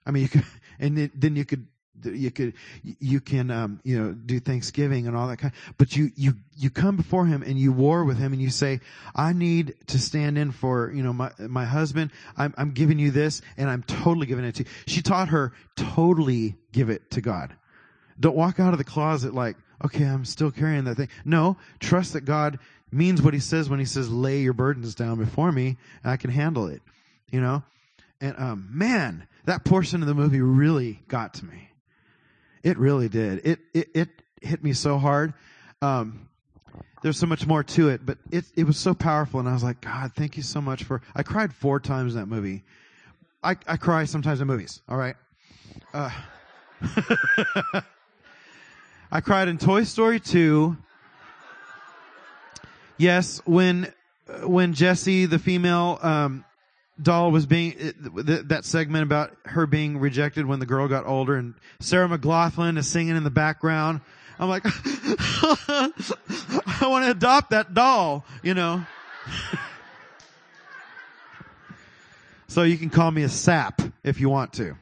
I 0.05 0.11
mean, 0.11 0.23
you 0.23 0.29
could, 0.29 0.45
and 0.79 1.11
then 1.15 1.35
you 1.35 1.45
could, 1.45 1.67
you 2.03 2.31
could, 2.31 2.53
you 2.83 3.19
can, 3.19 3.51
um, 3.51 3.79
you 3.83 4.01
know, 4.01 4.11
do 4.13 4.39
Thanksgiving 4.39 5.07
and 5.07 5.15
all 5.15 5.27
that 5.27 5.37
kind. 5.37 5.53
But 5.77 5.95
you, 5.95 6.11
you, 6.15 6.35
you 6.57 6.69
come 6.69 6.95
before 6.95 7.25
Him 7.25 7.43
and 7.43 7.57
you 7.57 7.71
war 7.71 8.03
with 8.03 8.17
Him 8.17 8.33
and 8.33 8.41
you 8.41 8.49
say, 8.49 8.79
"I 9.15 9.33
need 9.33 9.75
to 9.87 9.99
stand 9.99 10.37
in 10.37 10.51
for, 10.51 10.91
you 10.93 11.03
know, 11.03 11.13
my 11.13 11.31
my 11.39 11.65
husband. 11.65 12.11
I'm 12.35 12.53
I'm 12.57 12.71
giving 12.71 12.99
you 12.99 13.11
this, 13.11 13.41
and 13.57 13.69
I'm 13.69 13.83
totally 13.83 14.27
giving 14.27 14.45
it 14.45 14.55
to 14.55 14.63
you." 14.63 14.69
She 14.85 15.01
taught 15.01 15.29
her 15.29 15.53
totally 15.75 16.55
give 16.71 16.89
it 16.89 17.11
to 17.11 17.21
God. 17.21 17.55
Don't 18.19 18.35
walk 18.35 18.59
out 18.59 18.73
of 18.73 18.77
the 18.77 18.83
closet 18.83 19.33
like, 19.33 19.57
"Okay, 19.83 20.03
I'm 20.03 20.25
still 20.25 20.51
carrying 20.51 20.85
that 20.85 20.95
thing." 20.95 21.09
No, 21.25 21.57
trust 21.79 22.13
that 22.13 22.21
God 22.21 22.59
means 22.91 23.21
what 23.21 23.33
he 23.33 23.39
says 23.39 23.69
when 23.69 23.79
he 23.79 23.85
says, 23.85 24.09
lay 24.09 24.39
your 24.39 24.53
burdens 24.53 24.95
down 24.95 25.17
before 25.17 25.51
me 25.51 25.77
and 26.03 26.11
I 26.11 26.17
can 26.17 26.29
handle 26.29 26.67
it, 26.67 26.81
you 27.29 27.41
know? 27.41 27.63
And, 28.21 28.35
um, 28.37 28.69
man, 28.71 29.27
that 29.45 29.63
portion 29.63 30.01
of 30.01 30.07
the 30.07 30.15
movie 30.15 30.41
really 30.41 31.01
got 31.07 31.35
to 31.35 31.45
me. 31.45 31.69
It 32.63 32.77
really 32.77 33.09
did. 33.09 33.45
It, 33.45 33.59
it, 33.73 33.89
it 33.93 34.09
hit 34.41 34.63
me 34.63 34.73
so 34.73 34.97
hard. 34.97 35.33
Um, 35.81 36.29
there's 37.01 37.17
so 37.17 37.27
much 37.27 37.45
more 37.45 37.63
to 37.63 37.89
it, 37.89 38.05
but 38.05 38.17
it, 38.31 38.45
it 38.55 38.63
was 38.65 38.77
so 38.77 38.93
powerful. 38.93 39.39
And 39.39 39.47
I 39.47 39.53
was 39.53 39.63
like, 39.63 39.81
God, 39.81 40.11
thank 40.15 40.37
you 40.37 40.43
so 40.43 40.61
much 40.61 40.83
for, 40.83 41.01
I 41.15 41.23
cried 41.23 41.53
four 41.53 41.79
times 41.79 42.15
in 42.15 42.19
that 42.19 42.27
movie. 42.27 42.63
I, 43.43 43.55
I 43.67 43.77
cry 43.77 44.05
sometimes 44.05 44.41
in 44.41 44.47
movies. 44.47 44.81
All 44.89 44.97
right. 44.97 45.15
Uh, 45.93 46.09
I 49.11 49.21
cried 49.21 49.47
in 49.47 49.57
Toy 49.57 49.83
Story 49.83 50.19
2 50.19 50.75
Yes, 52.97 53.41
when 53.45 53.93
when 54.43 54.73
Jessie, 54.73 55.25
the 55.27 55.39
female 55.39 55.99
um, 56.01 56.43
doll, 57.01 57.31
was 57.31 57.45
being 57.45 57.93
that 58.13 58.65
segment 58.65 59.03
about 59.03 59.35
her 59.45 59.65
being 59.65 59.99
rejected 59.99 60.45
when 60.45 60.59
the 60.59 60.65
girl 60.65 60.87
got 60.87 61.05
older, 61.05 61.35
and 61.35 61.53
Sarah 61.79 62.07
McLachlan 62.07 62.77
is 62.77 62.87
singing 62.87 63.15
in 63.15 63.23
the 63.23 63.29
background. 63.29 64.01
I'm 64.39 64.49
like, 64.49 64.63
I 64.65 65.91
want 66.81 67.05
to 67.05 67.11
adopt 67.11 67.51
that 67.51 67.73
doll, 67.73 68.25
you 68.43 68.53
know. 68.53 68.85
so 72.47 72.63
you 72.63 72.77
can 72.77 72.89
call 72.89 73.09
me 73.09 73.23
a 73.23 73.29
sap 73.29 73.81
if 74.03 74.19
you 74.19 74.29
want 74.29 74.53
to. 74.53 74.75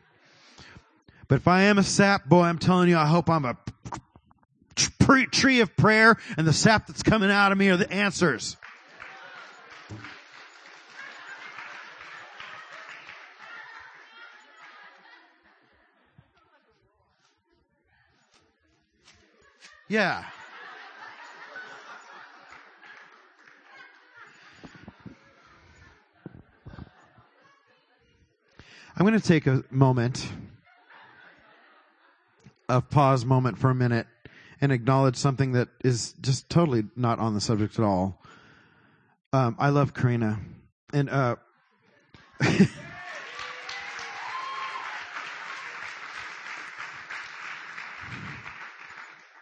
But 1.27 1.35
if 1.35 1.47
I 1.47 1.63
am 1.63 1.77
a 1.77 1.83
sap, 1.83 2.25
boy, 2.25 2.43
I'm 2.43 2.59
telling 2.59 2.89
you, 2.89 2.97
I 2.97 3.05
hope 3.05 3.29
I'm 3.29 3.45
a 3.45 3.57
tree 4.75 5.61
of 5.61 5.75
prayer 5.77 6.17
and 6.37 6.47
the 6.47 6.53
sap 6.53 6.87
that's 6.87 7.03
coming 7.03 7.31
out 7.31 7.51
of 7.51 7.57
me 7.57 7.69
are 7.69 7.77
the 7.77 7.91
answers. 7.91 8.57
Yeah. 19.87 20.23
I'm 28.97 29.05
going 29.05 29.19
to 29.19 29.25
take 29.25 29.45
a 29.45 29.63
moment, 29.69 30.27
a 32.69 32.81
pause 32.81 33.25
moment 33.25 33.59
for 33.59 33.69
a 33.69 33.75
minute, 33.75 34.07
and 34.61 34.71
acknowledge 34.71 35.17
something 35.17 35.51
that 35.51 35.67
is 35.83 36.13
just 36.21 36.49
totally 36.49 36.85
not 36.95 37.19
on 37.19 37.33
the 37.33 37.41
subject 37.41 37.77
at 37.77 37.85
all. 37.85 38.21
Um, 39.33 39.55
I 39.59 39.69
love 39.69 39.93
Karina, 39.93 40.39
and 40.93 41.09
uh, 41.09 41.35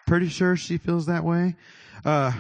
pretty 0.06 0.30
sure 0.30 0.56
she 0.56 0.78
feels 0.78 1.06
that 1.08 1.24
way. 1.24 1.56
Uh, 2.06 2.32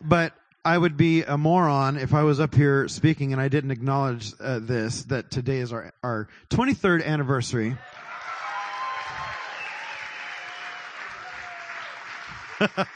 but 0.00 0.34
I 0.64 0.78
would 0.78 0.96
be 0.96 1.22
a 1.22 1.36
moron 1.36 1.96
if 1.96 2.14
I 2.14 2.22
was 2.22 2.38
up 2.38 2.54
here 2.54 2.86
speaking 2.86 3.32
and 3.32 3.42
I 3.42 3.48
didn't 3.48 3.72
acknowledge 3.72 4.32
uh, 4.40 4.60
this 4.60 5.02
that 5.04 5.30
today 5.30 5.58
is 5.58 5.72
our 5.72 5.92
our 6.02 6.28
23rd 6.50 7.04
anniversary. 7.04 7.76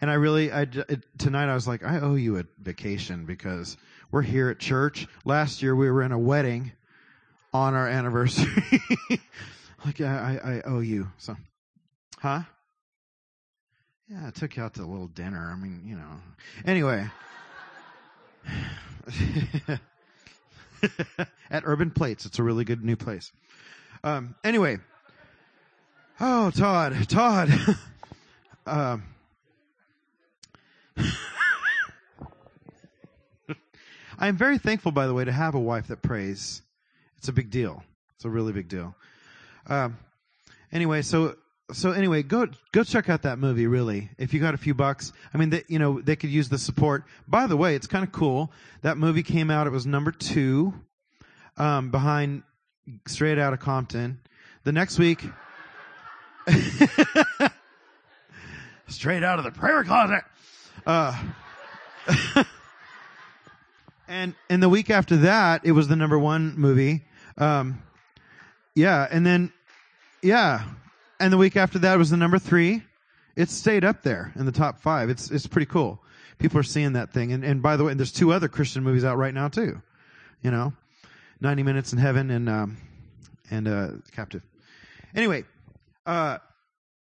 and 0.00 0.08
I 0.10 0.14
really, 0.14 0.52
I 0.52 0.62
it, 0.62 1.04
tonight 1.18 1.48
I 1.48 1.54
was 1.54 1.66
like, 1.66 1.82
I 1.82 1.98
owe 1.98 2.14
you 2.14 2.38
a 2.38 2.44
vacation 2.60 3.24
because 3.24 3.76
we're 4.12 4.22
here 4.22 4.50
at 4.50 4.60
church. 4.60 5.08
Last 5.24 5.62
year 5.62 5.74
we 5.74 5.90
were 5.90 6.02
in 6.02 6.12
a 6.12 6.18
wedding 6.18 6.70
on 7.52 7.74
our 7.74 7.88
anniversary. 7.88 8.80
like 9.84 10.00
I, 10.00 10.62
I 10.64 10.68
owe 10.68 10.80
you. 10.80 11.08
So, 11.18 11.36
huh? 12.18 12.42
Yeah, 14.08 14.26
I 14.26 14.30
took 14.30 14.56
you 14.56 14.62
out 14.62 14.74
to 14.74 14.82
a 14.82 14.84
little 14.84 15.08
dinner. 15.08 15.50
I 15.52 15.56
mean, 15.56 15.82
you 15.86 15.96
know. 15.96 16.20
Anyway. 16.66 17.08
At 21.50 21.62
Urban 21.64 21.90
Plates. 21.90 22.26
It's 22.26 22.38
a 22.38 22.42
really 22.42 22.64
good 22.64 22.84
new 22.84 22.96
place. 22.96 23.32
Um, 24.04 24.34
anyway. 24.44 24.78
Oh, 26.20 26.50
Todd. 26.50 27.08
Todd. 27.08 27.50
um, 28.66 29.04
I'm 34.18 34.36
very 34.36 34.58
thankful, 34.58 34.92
by 34.92 35.06
the 35.06 35.14
way, 35.14 35.24
to 35.24 35.32
have 35.32 35.54
a 35.54 35.60
wife 35.60 35.88
that 35.88 36.02
prays. 36.02 36.62
It's 37.22 37.28
a 37.28 37.32
big 37.32 37.50
deal. 37.50 37.84
It's 38.16 38.24
a 38.24 38.28
really 38.28 38.52
big 38.52 38.66
deal. 38.66 38.96
Um, 39.68 39.96
anyway, 40.72 41.02
so 41.02 41.36
so 41.70 41.92
anyway, 41.92 42.24
go 42.24 42.48
go 42.72 42.82
check 42.82 43.08
out 43.08 43.22
that 43.22 43.38
movie. 43.38 43.68
Really, 43.68 44.10
if 44.18 44.34
you 44.34 44.40
got 44.40 44.54
a 44.54 44.58
few 44.58 44.74
bucks, 44.74 45.12
I 45.32 45.38
mean, 45.38 45.50
they, 45.50 45.62
you 45.68 45.78
know, 45.78 46.00
they 46.00 46.16
could 46.16 46.30
use 46.30 46.48
the 46.48 46.58
support. 46.58 47.04
By 47.28 47.46
the 47.46 47.56
way, 47.56 47.76
it's 47.76 47.86
kind 47.86 48.02
of 48.04 48.10
cool. 48.10 48.50
That 48.80 48.98
movie 48.98 49.22
came 49.22 49.52
out. 49.52 49.68
It 49.68 49.70
was 49.70 49.86
number 49.86 50.10
two, 50.10 50.74
um, 51.56 51.92
behind 51.92 52.42
Straight 53.06 53.38
Out 53.38 53.52
of 53.52 53.60
Compton. 53.60 54.18
The 54.64 54.72
next 54.72 54.98
week, 54.98 55.24
straight 58.88 59.22
out 59.22 59.38
of 59.38 59.44
the 59.44 59.52
prayer 59.52 59.84
closet. 59.84 60.24
Uh, 60.84 61.16
and 64.08 64.34
and 64.50 64.60
the 64.60 64.68
week 64.68 64.90
after 64.90 65.18
that, 65.18 65.64
it 65.64 65.70
was 65.70 65.86
the 65.86 65.94
number 65.94 66.18
one 66.18 66.56
movie. 66.56 67.04
Um, 67.38 67.82
yeah, 68.74 69.06
and 69.10 69.24
then, 69.24 69.52
yeah, 70.22 70.64
and 71.20 71.32
the 71.32 71.36
week 71.36 71.56
after 71.56 71.78
that 71.80 71.98
was 71.98 72.10
the 72.10 72.16
number 72.16 72.38
three. 72.38 72.82
It 73.36 73.48
stayed 73.48 73.84
up 73.84 74.02
there 74.02 74.32
in 74.36 74.44
the 74.44 74.52
top 74.52 74.80
five. 74.80 75.08
It's 75.08 75.30
it's 75.30 75.46
pretty 75.46 75.66
cool. 75.66 76.02
People 76.38 76.58
are 76.58 76.64
seeing 76.64 76.94
that 76.94 77.12
thing. 77.12 77.32
And 77.32 77.44
and 77.44 77.62
by 77.62 77.76
the 77.76 77.84
way, 77.84 77.94
there's 77.94 78.12
two 78.12 78.32
other 78.32 78.48
Christian 78.48 78.82
movies 78.82 79.04
out 79.04 79.16
right 79.16 79.32
now 79.32 79.48
too. 79.48 79.80
You 80.42 80.50
know, 80.50 80.72
90 81.40 81.62
Minutes 81.62 81.92
in 81.92 81.98
Heaven 81.98 82.30
and 82.30 82.48
um, 82.48 82.76
and 83.50 83.68
uh, 83.68 83.88
Captive. 84.14 84.42
Anyway, 85.14 85.44
uh, 86.04 86.38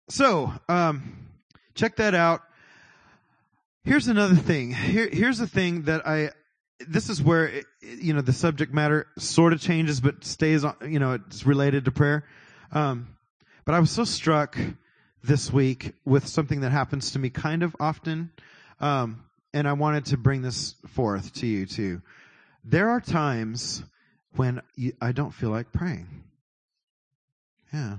so 0.09 0.53
um, 0.69 1.29
check 1.75 1.97
that 1.97 2.14
out. 2.14 2.43
Here's 3.85 4.09
another 4.09 4.35
thing. 4.35 4.73
Here, 4.73 5.09
here's 5.11 5.38
the 5.38 5.47
thing 5.47 5.83
that 5.83 6.07
I 6.07 6.31
this 6.87 7.09
is 7.09 7.23
where 7.23 7.47
it, 7.47 7.67
you 7.81 8.12
know 8.12 8.21
the 8.21 8.33
subject 8.33 8.73
matter 8.73 9.07
sort 9.19 9.53
of 9.53 9.61
changes, 9.61 10.01
but 10.01 10.25
stays 10.25 10.64
on. 10.64 10.77
You 10.87 10.99
know, 10.99 11.12
it's 11.12 11.45
related 11.47 11.87
to 11.87 11.91
prayer. 11.91 12.25
Um, 12.73 13.17
but 13.64 13.75
I 13.75 13.81
was 13.81 13.91
so 13.91 14.05
struck 14.05 14.57
this 15.23 15.53
week 15.53 15.95
with 16.05 16.27
something 16.27 16.61
that 16.61 16.71
happens 16.71 17.12
to 17.12 17.19
me 17.19 17.31
kind 17.31 17.62
of 17.62 17.75
often, 17.81 18.31
um, 18.81 19.25
and 19.53 19.67
I 19.67 19.73
wanted 19.73 20.07
to 20.07 20.17
bring 20.17 20.43
this 20.43 20.75
forth 20.88 21.35
to 21.35 21.47
you 21.47 21.67
too. 21.67 22.03
There 22.64 22.91
are 22.91 23.01
times 23.01 23.83
when 24.37 24.62
you, 24.77 24.93
I 25.01 25.12
don't 25.12 25.33
feel 25.33 25.51
like 25.51 25.73
praying. 25.73 26.07
Yeah, 27.73 27.99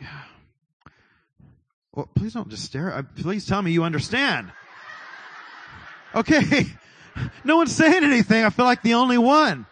yeah. 0.00 0.22
Well, 1.92 2.08
please 2.14 2.34
don't 2.34 2.48
just 2.48 2.64
stare. 2.64 3.06
Please 3.16 3.46
tell 3.46 3.62
me 3.62 3.70
you 3.70 3.84
understand. 3.84 4.52
Okay. 6.14 6.64
No 7.44 7.56
one's 7.56 7.74
saying 7.74 8.04
anything. 8.04 8.44
I 8.44 8.50
feel 8.50 8.64
like 8.64 8.82
the 8.82 8.94
only 8.94 9.18
one. 9.18 9.66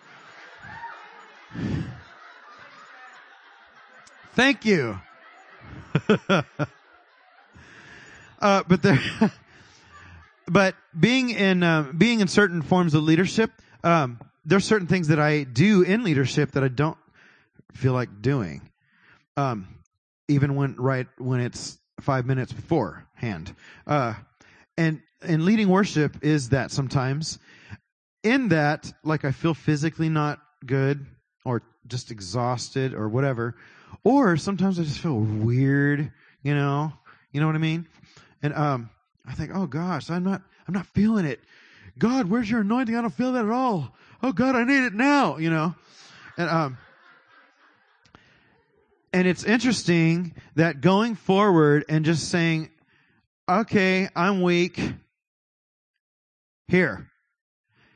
Thank 4.34 4.64
you. 4.64 5.00
uh, 6.28 6.42
but 8.68 8.82
there, 8.82 9.00
but 10.46 10.74
being 10.98 11.30
in 11.30 11.62
uh, 11.62 11.92
being 11.96 12.20
in 12.20 12.28
certain 12.28 12.60
forms 12.60 12.92
of 12.94 13.02
leadership, 13.02 13.50
um, 13.82 14.20
there's 14.44 14.64
certain 14.64 14.86
things 14.86 15.08
that 15.08 15.18
I 15.18 15.44
do 15.44 15.82
in 15.82 16.04
leadership 16.04 16.52
that 16.52 16.62
I 16.62 16.68
don't 16.68 16.98
feel 17.72 17.94
like 17.94 18.20
doing, 18.20 18.60
um, 19.36 19.66
even 20.28 20.54
when 20.54 20.76
right 20.76 21.06
when 21.18 21.40
it's 21.40 21.78
five 22.00 22.26
minutes 22.26 22.52
beforehand. 22.52 23.54
Uh, 23.86 24.14
and 24.76 25.00
and 25.22 25.44
leading 25.44 25.68
worship 25.68 26.18
is 26.22 26.50
that 26.50 26.70
sometimes. 26.70 27.38
In 28.22 28.48
that, 28.48 28.92
like 29.04 29.24
I 29.24 29.30
feel 29.30 29.54
physically 29.54 30.08
not 30.08 30.40
good 30.64 31.06
or 31.44 31.62
just 31.86 32.10
exhausted 32.10 32.92
or 32.92 33.08
whatever. 33.08 33.56
Or 34.04 34.36
sometimes 34.36 34.80
I 34.80 34.82
just 34.82 34.98
feel 34.98 35.18
weird, 35.18 36.12
you 36.42 36.54
know, 36.54 36.92
you 37.32 37.40
know 37.40 37.46
what 37.46 37.54
I 37.54 37.60
mean? 37.60 37.86
And, 38.42 38.54
um, 38.54 38.90
I 39.24 39.32
think, 39.32 39.52
oh 39.54 39.66
gosh, 39.66 40.10
I'm 40.10 40.24
not, 40.24 40.42
I'm 40.66 40.74
not 40.74 40.86
feeling 40.86 41.24
it. 41.24 41.40
God, 41.98 42.28
where's 42.28 42.50
your 42.50 42.60
anointing? 42.60 42.96
I 42.96 43.00
don't 43.00 43.14
feel 43.14 43.32
that 43.32 43.44
at 43.44 43.50
all. 43.50 43.94
Oh 44.22 44.32
God, 44.32 44.56
I 44.56 44.64
need 44.64 44.84
it 44.84 44.94
now, 44.94 45.36
you 45.38 45.50
know? 45.50 45.74
And, 46.36 46.50
um, 46.50 46.78
and 49.12 49.26
it's 49.26 49.44
interesting 49.44 50.34
that 50.56 50.80
going 50.80 51.14
forward 51.14 51.84
and 51.88 52.04
just 52.04 52.28
saying, 52.28 52.70
okay, 53.48 54.08
I'm 54.14 54.42
weak 54.42 54.80
here 56.68 57.08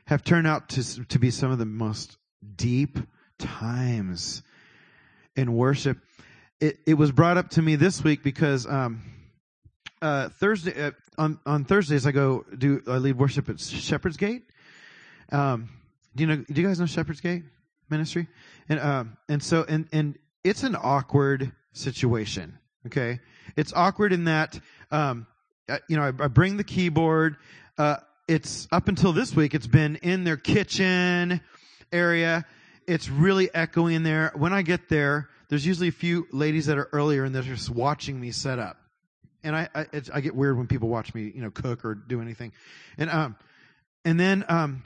have 0.05 0.23
turned 0.23 0.47
out 0.47 0.69
to, 0.69 1.05
to 1.05 1.19
be 1.19 1.31
some 1.31 1.51
of 1.51 1.57
the 1.57 1.65
most 1.65 2.17
deep 2.55 2.97
times 3.39 4.43
in 5.35 5.53
worship. 5.53 5.97
It, 6.59 6.79
it 6.85 6.93
was 6.95 7.11
brought 7.11 7.37
up 7.37 7.49
to 7.51 7.61
me 7.61 7.75
this 7.75 8.03
week 8.03 8.23
because 8.23 8.67
um, 8.67 9.01
uh, 10.01 10.29
Thursday 10.29 10.87
uh, 10.87 10.91
on 11.17 11.39
on 11.45 11.65
Thursdays 11.65 12.05
I 12.05 12.11
go 12.11 12.45
do 12.57 12.81
I 12.87 12.97
lead 12.97 13.17
worship 13.17 13.49
at 13.49 13.59
Shepherd's 13.59 14.17
Gate. 14.17 14.43
Um, 15.31 15.69
do 16.15 16.23
you 16.23 16.27
know? 16.27 16.43
Do 16.51 16.61
you 16.61 16.67
guys 16.67 16.79
know 16.79 16.85
Shepherd's 16.85 17.21
Gate 17.21 17.43
ministry? 17.89 18.27
And 18.69 18.79
um, 18.79 19.17
and 19.29 19.41
so 19.41 19.65
and 19.67 19.87
and 19.91 20.17
it's 20.43 20.63
an 20.63 20.75
awkward 20.75 21.51
situation. 21.73 22.57
Okay, 22.87 23.19
it's 23.55 23.73
awkward 23.73 24.13
in 24.13 24.25
that 24.25 24.59
um, 24.91 25.27
uh, 25.69 25.77
you 25.87 25.97
know 25.97 26.03
I, 26.03 26.07
I 26.07 26.27
bring 26.27 26.57
the 26.57 26.63
keyboard. 26.63 27.37
Uh, 27.77 27.97
it's 28.31 28.65
up 28.71 28.87
until 28.87 29.11
this 29.11 29.35
week, 29.35 29.53
it's 29.53 29.67
been 29.67 29.97
in 29.97 30.23
their 30.23 30.37
kitchen 30.37 31.41
area. 31.91 32.45
It's 32.87 33.09
really 33.09 33.53
echoing 33.53 33.95
in 33.95 34.03
there. 34.03 34.31
When 34.35 34.53
I 34.53 34.61
get 34.61 34.87
there, 34.87 35.27
there's 35.49 35.65
usually 35.65 35.89
a 35.89 35.91
few 35.93 36.27
ladies 36.31 36.67
that 36.67 36.77
are 36.77 36.87
earlier 36.93 37.25
and 37.25 37.35
they're 37.35 37.41
just 37.41 37.69
watching 37.69 38.19
me 38.19 38.31
set 38.31 38.57
up. 38.57 38.77
and 39.43 39.53
I 39.53 39.67
I, 39.75 39.85
I 40.13 40.21
get 40.21 40.33
weird 40.33 40.57
when 40.57 40.67
people 40.67 40.87
watch 40.87 41.13
me, 41.13 41.29
you 41.35 41.41
know, 41.41 41.51
cook 41.51 41.83
or 41.83 41.93
do 41.93 42.21
anything, 42.21 42.53
and 42.97 43.09
um, 43.09 43.35
and 44.05 44.17
then 44.17 44.45
um, 44.47 44.83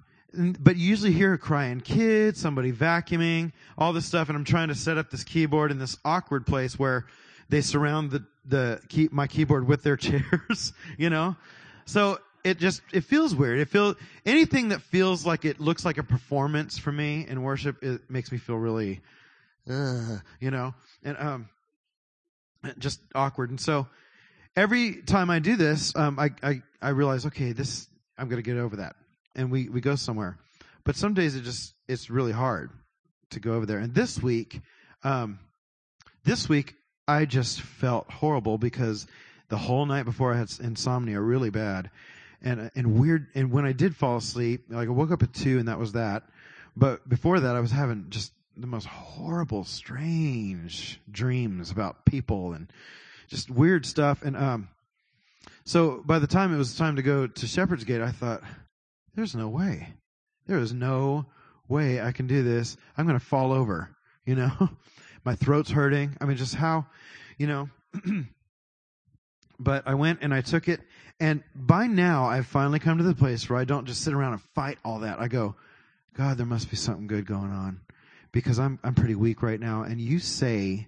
but 0.59 0.75
you 0.75 0.89
usually 0.89 1.11
hear 1.11 1.33
a 1.33 1.37
crying 1.37 1.81
kid, 1.81 2.37
somebody 2.37 2.71
vacuuming, 2.71 3.51
all 3.77 3.93
this 3.93 4.05
stuff, 4.05 4.27
and 4.27 4.35
I'm 4.35 4.43
trying 4.43 4.69
to 4.69 4.75
set 4.75 4.97
up 4.97 5.11
this 5.11 5.23
keyboard 5.23 5.69
in 5.69 5.77
this 5.77 5.97
awkward 6.03 6.47
place 6.47 6.79
where 6.79 7.05
they 7.49 7.61
surround 7.61 8.09
the 8.09 8.25
the 8.43 8.81
key, 8.89 9.07
my 9.11 9.27
keyboard 9.27 9.67
with 9.67 9.83
their 9.83 9.97
chairs, 10.07 10.73
you 10.97 11.11
know, 11.11 11.35
so 11.85 12.19
it 12.45 12.59
just 12.59 12.83
it 12.93 13.03
feels 13.03 13.33
weird. 13.35 13.59
It 13.59 13.69
feels 13.69 13.95
anything 14.23 14.69
that 14.69 14.81
feels 14.83 15.25
like 15.25 15.45
it 15.45 15.59
looks 15.59 15.83
like 15.83 15.97
a 15.97 16.03
performance 16.03 16.77
for 16.77 16.91
me 16.91 17.25
in 17.27 17.41
worship. 17.41 17.83
It 17.83 18.07
makes 18.07 18.31
me 18.31 18.37
feel 18.37 18.55
really, 18.55 19.01
uh, 19.67 20.19
you 20.39 20.51
know, 20.51 20.75
and 21.03 21.17
um, 21.17 21.49
just 22.77 23.01
awkward. 23.15 23.49
And 23.49 23.59
so 23.59 23.87
every 24.55 25.01
time 25.01 25.31
I 25.31 25.39
do 25.39 25.55
this, 25.55 25.95
um, 25.95 26.19
I 26.19 26.29
I 26.43 26.61
I 26.83 26.89
realize 26.89 27.25
okay, 27.25 27.51
this 27.51 27.87
I'm 28.15 28.29
going 28.29 28.41
to 28.41 28.47
get 28.47 28.57
over 28.57 28.75
that, 28.75 28.95
and 29.35 29.49
we 29.49 29.67
we 29.67 29.81
go 29.81 29.95
somewhere. 29.95 30.37
But 30.83 30.95
some 30.95 31.15
days 31.15 31.35
it 31.35 31.41
just 31.41 31.73
it's 31.87 32.11
really 32.11 32.31
hard 32.31 32.69
to 33.31 33.39
go 33.39 33.53
over 33.53 33.65
there. 33.65 33.79
And 33.79 33.95
this 33.95 34.21
week, 34.21 34.61
um, 35.03 35.39
this 36.23 36.47
week 36.47 36.75
I 37.07 37.25
just 37.25 37.61
felt 37.61 38.11
horrible 38.11 38.59
because 38.59 39.07
the 39.49 39.57
whole 39.57 39.87
night 39.87 40.03
before 40.03 40.31
I 40.31 40.37
had 40.37 40.51
insomnia 40.59 41.19
really 41.19 41.49
bad, 41.49 41.89
and 42.41 42.71
and 42.75 42.99
weird. 42.99 43.27
And 43.35 43.51
when 43.51 43.65
I 43.65 43.71
did 43.71 43.95
fall 43.95 44.17
asleep, 44.17 44.65
like 44.69 44.87
I 44.87 44.91
woke 44.91 45.11
up 45.11 45.23
at 45.23 45.33
two, 45.33 45.59
and 45.59 45.67
that 45.67 45.79
was 45.79 45.93
that. 45.93 46.23
But 46.75 47.07
before 47.07 47.39
that, 47.39 47.55
I 47.55 47.59
was 47.59 47.71
having 47.71 48.07
just 48.09 48.31
the 48.57 48.67
most 48.67 48.87
horrible, 48.87 49.63
strange 49.63 50.99
dreams 51.09 51.71
about 51.71 52.05
people 52.05 52.53
and 52.53 52.71
just 53.27 53.49
weird 53.49 53.85
stuff. 53.85 54.21
And 54.21 54.35
um, 54.35 54.69
so 55.65 56.01
by 56.05 56.19
the 56.19 56.27
time 56.27 56.53
it 56.53 56.57
was 56.57 56.75
time 56.75 56.97
to 56.97 57.01
go 57.01 57.27
to 57.27 57.47
Shepherd's 57.47 57.83
Gate, 57.83 58.01
I 58.01 58.11
thought, 58.11 58.41
"There's 59.15 59.35
no 59.35 59.47
way. 59.47 59.93
There 60.47 60.59
is 60.59 60.73
no 60.73 61.25
way 61.67 62.01
I 62.01 62.11
can 62.11 62.27
do 62.27 62.43
this. 62.43 62.77
I'm 62.97 63.05
going 63.05 63.19
to 63.19 63.25
fall 63.25 63.51
over." 63.51 63.89
You 64.27 64.33
know, 64.33 64.69
my 65.23 65.35
throat's 65.35 65.69
hurting. 65.69 66.17
I 66.19 66.25
mean, 66.25 66.35
just 66.35 66.55
how, 66.55 66.87
you 67.37 67.45
know. 67.45 67.69
but 69.59 69.87
I 69.87 69.93
went 69.93 70.19
and 70.21 70.33
I 70.33 70.41
took 70.41 70.67
it, 70.67 70.81
and 71.19 71.43
by 71.55 71.87
now 71.87 72.25
I've 72.25 72.47
finally 72.47 72.79
come 72.79 72.97
to 72.97 73.03
the 73.03 73.15
place 73.15 73.49
where 73.49 73.59
I 73.59 73.65
don't 73.65 73.85
just 73.85 74.03
sit 74.03 74.13
around 74.13 74.33
and 74.33 74.41
fight 74.53 74.77
all 74.83 74.99
that. 74.99 75.19
I 75.19 75.27
go, 75.27 75.55
God, 76.13 76.37
there 76.37 76.45
must 76.45 76.69
be 76.69 76.75
something 76.75 77.07
good 77.07 77.25
going 77.25 77.51
on, 77.51 77.81
because 78.31 78.59
I'm 78.59 78.79
I'm 78.83 78.95
pretty 78.95 79.15
weak 79.15 79.41
right 79.41 79.59
now, 79.59 79.83
and 79.83 79.99
you 79.99 80.19
say 80.19 80.87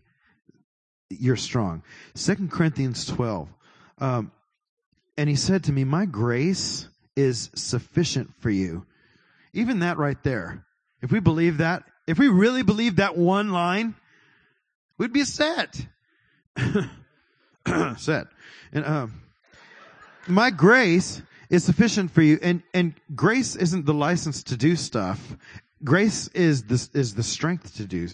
you're 1.09 1.35
strong. 1.35 1.83
Second 2.13 2.51
Corinthians 2.51 3.05
twelve, 3.05 3.49
um, 3.99 4.31
and 5.17 5.29
he 5.29 5.35
said 5.35 5.65
to 5.65 5.71
me, 5.71 5.83
"My 5.83 6.05
grace 6.05 6.87
is 7.15 7.49
sufficient 7.55 8.33
for 8.39 8.49
you." 8.49 8.85
Even 9.53 9.79
that 9.79 9.97
right 9.97 10.21
there, 10.23 10.65
if 11.01 11.11
we 11.11 11.19
believe 11.19 11.59
that, 11.59 11.83
if 12.05 12.19
we 12.19 12.27
really 12.27 12.63
believe 12.63 12.97
that 12.97 13.17
one 13.17 13.51
line, 13.51 13.95
we'd 14.97 15.13
be 15.13 15.23
set. 15.23 15.85
set. 17.97 18.27
And 18.71 18.85
um, 18.85 19.21
my 20.27 20.49
grace 20.49 21.21
is 21.49 21.63
sufficient 21.63 22.11
for 22.11 22.21
you, 22.21 22.39
and 22.41 22.63
and 22.73 22.93
grace 23.15 23.55
isn't 23.55 23.85
the 23.85 23.93
license 23.93 24.43
to 24.43 24.57
do 24.57 24.75
stuff. 24.75 25.37
Grace 25.83 26.27
is 26.29 26.63
the 26.63 26.89
is 26.93 27.15
the 27.15 27.23
strength 27.23 27.75
to 27.77 27.85
do 27.85 28.09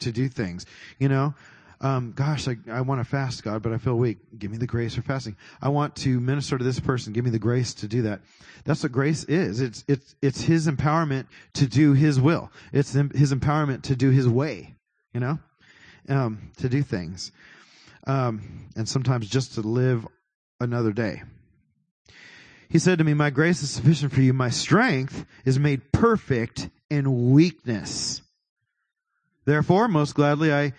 to 0.00 0.12
do 0.12 0.28
things. 0.28 0.66
You 0.98 1.08
know, 1.08 1.34
um, 1.80 2.12
gosh, 2.12 2.48
I, 2.48 2.56
I 2.70 2.80
want 2.82 3.00
to 3.00 3.04
fast, 3.04 3.42
God, 3.42 3.62
but 3.62 3.72
I 3.72 3.78
feel 3.78 3.96
weak. 3.96 4.18
Give 4.38 4.50
me 4.50 4.56
the 4.56 4.66
grace 4.66 4.94
for 4.94 5.02
fasting. 5.02 5.36
I 5.60 5.68
want 5.68 5.96
to 5.96 6.20
minister 6.20 6.56
to 6.56 6.64
this 6.64 6.80
person. 6.80 7.12
Give 7.12 7.24
me 7.24 7.30
the 7.30 7.38
grace 7.38 7.74
to 7.74 7.88
do 7.88 8.02
that. 8.02 8.20
That's 8.64 8.82
what 8.82 8.92
grace 8.92 9.24
is. 9.24 9.60
It's 9.60 9.84
it's 9.88 10.14
it's 10.22 10.40
His 10.40 10.68
empowerment 10.68 11.26
to 11.54 11.66
do 11.66 11.92
His 11.92 12.20
will. 12.20 12.50
It's 12.72 12.92
His 12.92 13.32
empowerment 13.32 13.82
to 13.84 13.96
do 13.96 14.10
His 14.10 14.28
way. 14.28 14.76
You 15.12 15.20
know, 15.20 15.38
um, 16.08 16.52
to 16.56 16.68
do 16.68 16.82
things, 16.82 17.32
um, 18.06 18.70
and 18.76 18.88
sometimes 18.88 19.28
just 19.28 19.54
to 19.54 19.60
live 19.60 20.06
another 20.60 20.92
day. 20.92 21.22
He 22.72 22.78
said 22.78 22.96
to 22.98 23.04
me, 23.04 23.12
My 23.12 23.28
grace 23.28 23.62
is 23.62 23.68
sufficient 23.68 24.14
for 24.14 24.22
you. 24.22 24.32
My 24.32 24.48
strength 24.48 25.26
is 25.44 25.58
made 25.58 25.92
perfect 25.92 26.70
in 26.88 27.32
weakness. 27.32 28.22
Therefore, 29.44 29.88
most 29.88 30.14
gladly, 30.14 30.54
I, 30.54 30.72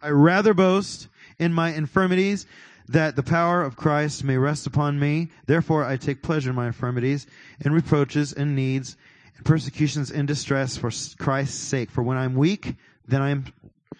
I 0.00 0.08
rather 0.08 0.54
boast 0.54 1.08
in 1.38 1.52
my 1.52 1.74
infirmities 1.74 2.46
that 2.88 3.14
the 3.14 3.22
power 3.22 3.62
of 3.62 3.76
Christ 3.76 4.24
may 4.24 4.38
rest 4.38 4.66
upon 4.66 4.98
me. 4.98 5.28
Therefore, 5.44 5.84
I 5.84 5.98
take 5.98 6.22
pleasure 6.22 6.48
in 6.48 6.56
my 6.56 6.68
infirmities, 6.68 7.26
in 7.60 7.74
reproaches, 7.74 8.32
and 8.32 8.56
needs, 8.56 8.96
and 9.36 9.44
persecutions, 9.44 10.10
and 10.12 10.26
distress 10.26 10.78
for 10.78 10.90
Christ's 11.22 11.60
sake. 11.60 11.90
For 11.90 12.02
when 12.02 12.16
I'm 12.16 12.36
weak, 12.36 12.74
then 13.06 13.20
I 13.20 13.32
am, 13.32 13.44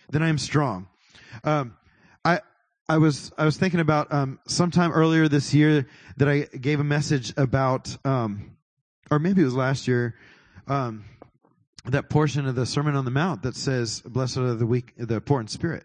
then 0.09 0.23
I 0.23 0.31
am 0.31 0.39
strong. 0.39 0.87
Um, 1.43 1.77
I, 2.89 2.99
was 2.99 3.33
I 3.39 3.45
was 3.47 3.57
thinking 3.57 3.81
about 3.81 4.13
um, 4.13 4.39
sometime 4.47 4.93
earlier 4.93 5.27
this 5.27 5.55
year 5.55 5.87
that 6.19 6.29
I 6.29 6.41
gave 6.41 6.81
a 6.81 6.85
message 6.85 7.33
about, 7.37 7.97
um, 8.05 8.57
or 9.11 9.19
maybe 9.19 9.41
it 9.41 9.47
was 9.47 9.55
last 9.55 9.89
year, 9.89 10.15
um, 10.69 11.05
that 11.87 12.11
portion 12.11 12.47
of 12.47 12.55
the 12.55 12.67
Sermon 12.67 12.95
on 12.95 13.05
the 13.05 13.11
Mount 13.11 13.43
that 13.43 13.57
says, 13.57 14.01
"Blessed 14.01 14.39
are 14.39 14.55
the 14.55 14.67
weak, 14.67 14.93
the 14.97 15.21
poor 15.21 15.41
in 15.41 15.49
spirit." 15.49 15.85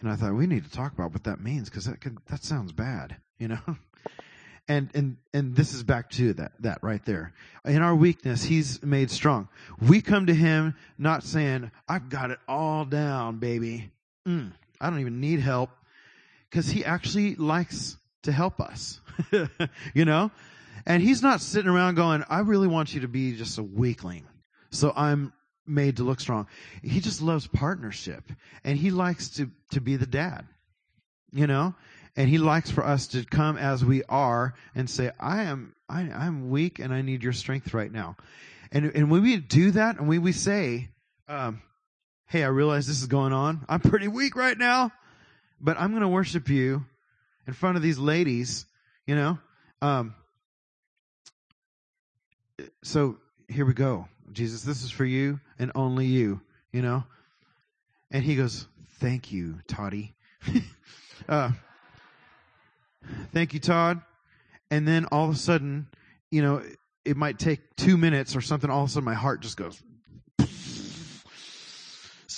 And 0.00 0.10
I 0.10 0.16
thought 0.16 0.34
we 0.34 0.46
need 0.46 0.64
to 0.64 0.70
talk 0.70 0.92
about 0.92 1.12
what 1.12 1.24
that 1.24 1.40
means 1.40 1.68
because 1.68 1.84
that 1.84 2.00
could 2.00 2.18
that 2.30 2.44
sounds 2.44 2.72
bad, 2.72 3.16
you 3.38 3.48
know. 3.48 3.60
And 4.68 4.88
and 4.94 5.16
and 5.34 5.56
this 5.56 5.74
is 5.74 5.82
back 5.82 6.10
to 6.10 6.32
that 6.34 6.52
that 6.60 6.78
right 6.82 7.04
there. 7.04 7.32
In 7.64 7.82
our 7.82 7.94
weakness, 7.94 8.44
He's 8.44 8.80
made 8.84 9.10
strong. 9.10 9.48
We 9.80 10.00
come 10.00 10.26
to 10.26 10.34
Him 10.34 10.76
not 10.96 11.24
saying, 11.24 11.72
"I've 11.88 12.08
got 12.08 12.30
it 12.30 12.38
all 12.46 12.84
down, 12.84 13.38
baby. 13.38 13.90
Mm, 14.28 14.52
I 14.80 14.90
don't 14.90 15.00
even 15.00 15.18
need 15.18 15.40
help." 15.40 15.70
Because 16.50 16.68
he 16.68 16.84
actually 16.84 17.36
likes 17.36 17.96
to 18.24 18.32
help 18.32 18.60
us, 18.60 19.00
you 19.94 20.04
know? 20.04 20.30
And 20.86 21.02
he's 21.02 21.22
not 21.22 21.40
sitting 21.40 21.70
around 21.70 21.94
going, 21.94 22.24
I 22.28 22.40
really 22.40 22.66
want 22.66 22.94
you 22.94 23.00
to 23.02 23.08
be 23.08 23.36
just 23.36 23.58
a 23.58 23.62
weakling. 23.62 24.26
So 24.70 24.92
I'm 24.96 25.32
made 25.66 25.98
to 25.98 26.04
look 26.04 26.20
strong. 26.20 26.48
He 26.82 27.00
just 27.00 27.22
loves 27.22 27.46
partnership 27.46 28.24
and 28.64 28.76
he 28.76 28.90
likes 28.90 29.30
to, 29.36 29.50
to 29.72 29.80
be 29.80 29.96
the 29.96 30.06
dad, 30.06 30.46
you 31.32 31.46
know? 31.46 31.74
And 32.16 32.28
he 32.28 32.38
likes 32.38 32.70
for 32.70 32.84
us 32.84 33.06
to 33.08 33.24
come 33.24 33.56
as 33.56 33.84
we 33.84 34.02
are 34.08 34.54
and 34.74 34.90
say, 34.90 35.12
I 35.20 35.44
am, 35.44 35.74
I, 35.88 36.00
I'm 36.00 36.50
weak 36.50 36.80
and 36.80 36.92
I 36.92 37.02
need 37.02 37.22
your 37.22 37.32
strength 37.32 37.72
right 37.72 37.92
now. 37.92 38.16
And, 38.72 38.90
and 38.94 39.10
when 39.10 39.22
we 39.22 39.36
do 39.36 39.70
that 39.72 39.98
and 39.98 40.08
when 40.08 40.22
we 40.22 40.32
say, 40.32 40.88
um, 41.28 41.62
Hey, 42.26 42.44
I 42.44 42.48
realize 42.48 42.86
this 42.86 43.00
is 43.00 43.08
going 43.08 43.32
on. 43.32 43.64
I'm 43.68 43.80
pretty 43.80 44.06
weak 44.06 44.36
right 44.36 44.56
now 44.56 44.92
but 45.60 45.78
I'm 45.78 45.90
going 45.90 46.02
to 46.02 46.08
worship 46.08 46.48
you 46.48 46.84
in 47.46 47.52
front 47.52 47.76
of 47.76 47.82
these 47.82 47.98
ladies, 47.98 48.66
you 49.06 49.14
know. 49.14 49.38
Um, 49.82 50.14
so 52.82 53.18
here 53.48 53.66
we 53.66 53.74
go, 53.74 54.08
Jesus. 54.32 54.62
This 54.62 54.82
is 54.82 54.90
for 54.90 55.04
you 55.04 55.40
and 55.58 55.72
only 55.74 56.06
you, 56.06 56.40
you 56.72 56.82
know. 56.82 57.04
And 58.10 58.24
he 58.24 58.36
goes, 58.36 58.66
"Thank 58.98 59.32
you, 59.32 59.60
Toddy. 59.66 60.14
uh, 61.28 61.50
thank 63.32 63.54
you, 63.54 63.60
Todd." 63.60 64.00
And 64.70 64.86
then 64.86 65.06
all 65.06 65.28
of 65.28 65.34
a 65.34 65.38
sudden, 65.38 65.88
you 66.30 66.42
know, 66.42 66.62
it 67.04 67.16
might 67.16 67.38
take 67.38 67.76
two 67.76 67.96
minutes 67.96 68.36
or 68.36 68.40
something. 68.40 68.70
All 68.70 68.84
of 68.84 68.90
a 68.90 68.92
sudden, 68.92 69.04
my 69.04 69.14
heart 69.14 69.40
just 69.40 69.56
goes 69.56 69.82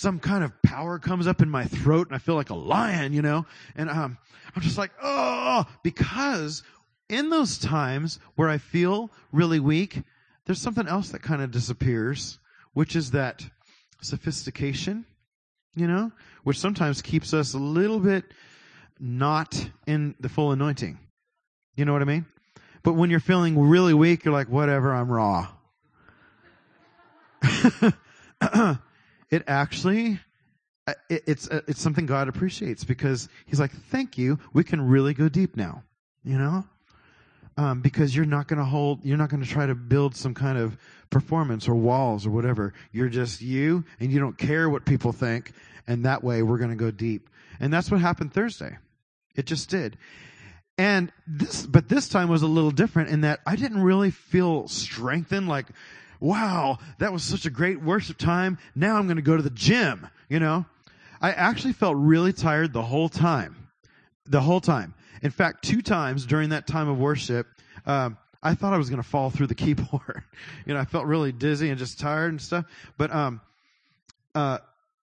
some 0.02 0.18
kind 0.18 0.42
of 0.42 0.52
power 0.62 0.98
comes 0.98 1.28
up 1.28 1.40
in 1.40 1.48
my 1.48 1.64
throat 1.64 2.08
and 2.08 2.16
I 2.16 2.18
feel 2.18 2.34
like 2.34 2.50
a 2.50 2.54
lion, 2.54 3.12
you 3.12 3.22
know? 3.22 3.46
And 3.76 3.88
um, 3.88 4.18
I'm 4.54 4.60
just 4.60 4.76
like, 4.76 4.90
oh, 5.00 5.64
because 5.84 6.64
in 7.08 7.30
those 7.30 7.56
times 7.56 8.18
where 8.34 8.48
I 8.48 8.58
feel 8.58 9.12
really 9.30 9.60
weak, 9.60 10.02
there's 10.44 10.60
something 10.60 10.88
else 10.88 11.10
that 11.10 11.22
kind 11.22 11.40
of 11.40 11.52
disappears, 11.52 12.40
which 12.74 12.96
is 12.96 13.12
that 13.12 13.46
sophistication, 14.00 15.06
you 15.76 15.86
know, 15.86 16.10
which 16.42 16.58
sometimes 16.58 17.00
keeps 17.00 17.32
us 17.32 17.54
a 17.54 17.58
little 17.58 18.00
bit 18.00 18.24
not 18.98 19.68
in 19.86 20.16
the 20.18 20.28
full 20.28 20.50
anointing. 20.50 20.98
You 21.76 21.84
know 21.84 21.92
what 21.92 22.02
I 22.02 22.06
mean? 22.06 22.26
But 22.82 22.94
when 22.94 23.08
you're 23.08 23.20
feeling 23.20 23.56
really 23.56 23.94
weak, 23.94 24.24
you're 24.24 24.34
like, 24.34 24.48
whatever, 24.48 24.92
I'm 24.92 25.10
raw. 25.10 25.46
it 29.32 29.42
actually 29.48 30.20
it, 31.08 31.24
it's 31.26 31.48
uh, 31.48 31.62
it's 31.66 31.80
something 31.80 32.06
God 32.06 32.28
appreciates 32.28 32.84
because 32.84 33.28
He's 33.46 33.58
like, 33.58 33.72
"Thank 33.72 34.18
you. 34.18 34.38
We 34.52 34.62
can 34.62 34.80
really 34.80 35.14
go 35.14 35.28
deep 35.28 35.56
now." 35.56 35.82
You 36.22 36.38
know, 36.38 36.64
um, 37.56 37.80
because 37.80 38.14
you're 38.14 38.24
not 38.24 38.46
going 38.46 38.58
to 38.58 38.64
hold, 38.64 39.04
you're 39.04 39.18
not 39.18 39.30
going 39.30 39.42
to 39.42 39.48
try 39.48 39.66
to 39.66 39.74
build 39.74 40.14
some 40.14 40.34
kind 40.34 40.58
of 40.58 40.76
performance 41.10 41.68
or 41.68 41.74
walls 41.74 42.26
or 42.26 42.30
whatever. 42.30 42.74
You're 42.92 43.08
just 43.08 43.40
you, 43.40 43.84
and 43.98 44.12
you 44.12 44.20
don't 44.20 44.38
care 44.38 44.70
what 44.70 44.84
people 44.84 45.12
think, 45.12 45.52
and 45.88 46.04
that 46.04 46.22
way 46.22 46.42
we're 46.42 46.58
going 46.58 46.70
to 46.70 46.76
go 46.76 46.90
deep. 46.90 47.28
And 47.58 47.72
that's 47.72 47.90
what 47.90 48.00
happened 48.00 48.32
Thursday. 48.32 48.78
It 49.34 49.46
just 49.46 49.70
did. 49.70 49.96
And 50.78 51.12
this, 51.26 51.66
but 51.66 51.88
this 51.88 52.08
time 52.08 52.28
was 52.28 52.42
a 52.42 52.46
little 52.46 52.70
different 52.70 53.10
in 53.10 53.22
that 53.22 53.40
I 53.46 53.56
didn't 53.56 53.82
really 53.82 54.10
feel 54.10 54.68
strengthened 54.68 55.48
like, 55.48 55.66
wow, 56.22 56.78
that 56.98 57.12
was 57.12 57.24
such 57.24 57.46
a 57.46 57.50
great 57.50 57.82
worship 57.82 58.16
time. 58.16 58.56
Now 58.76 58.96
I'm 58.96 59.06
going 59.06 59.16
to 59.16 59.22
go 59.22 59.36
to 59.36 59.42
the 59.42 59.50
gym, 59.50 60.06
you 60.28 60.38
know? 60.38 60.64
I 61.20 61.32
actually 61.32 61.72
felt 61.72 61.96
really 61.96 62.32
tired 62.32 62.72
the 62.72 62.82
whole 62.82 63.08
time. 63.08 63.68
The 64.26 64.40
whole 64.40 64.60
time. 64.60 64.94
In 65.22 65.32
fact, 65.32 65.64
two 65.64 65.82
times 65.82 66.24
during 66.24 66.50
that 66.50 66.66
time 66.66 66.88
of 66.88 66.98
worship, 66.98 67.48
um, 67.86 68.16
I 68.40 68.54
thought 68.54 68.72
I 68.72 68.78
was 68.78 68.88
going 68.88 69.02
to 69.02 69.08
fall 69.08 69.30
through 69.30 69.48
the 69.48 69.54
keyboard. 69.56 70.22
you 70.64 70.74
know, 70.74 70.80
I 70.80 70.84
felt 70.84 71.06
really 71.06 71.32
dizzy 71.32 71.70
and 71.70 71.78
just 71.78 71.98
tired 71.98 72.30
and 72.30 72.40
stuff. 72.40 72.66
But, 72.96 73.12
um, 73.12 73.40
uh, 74.34 74.58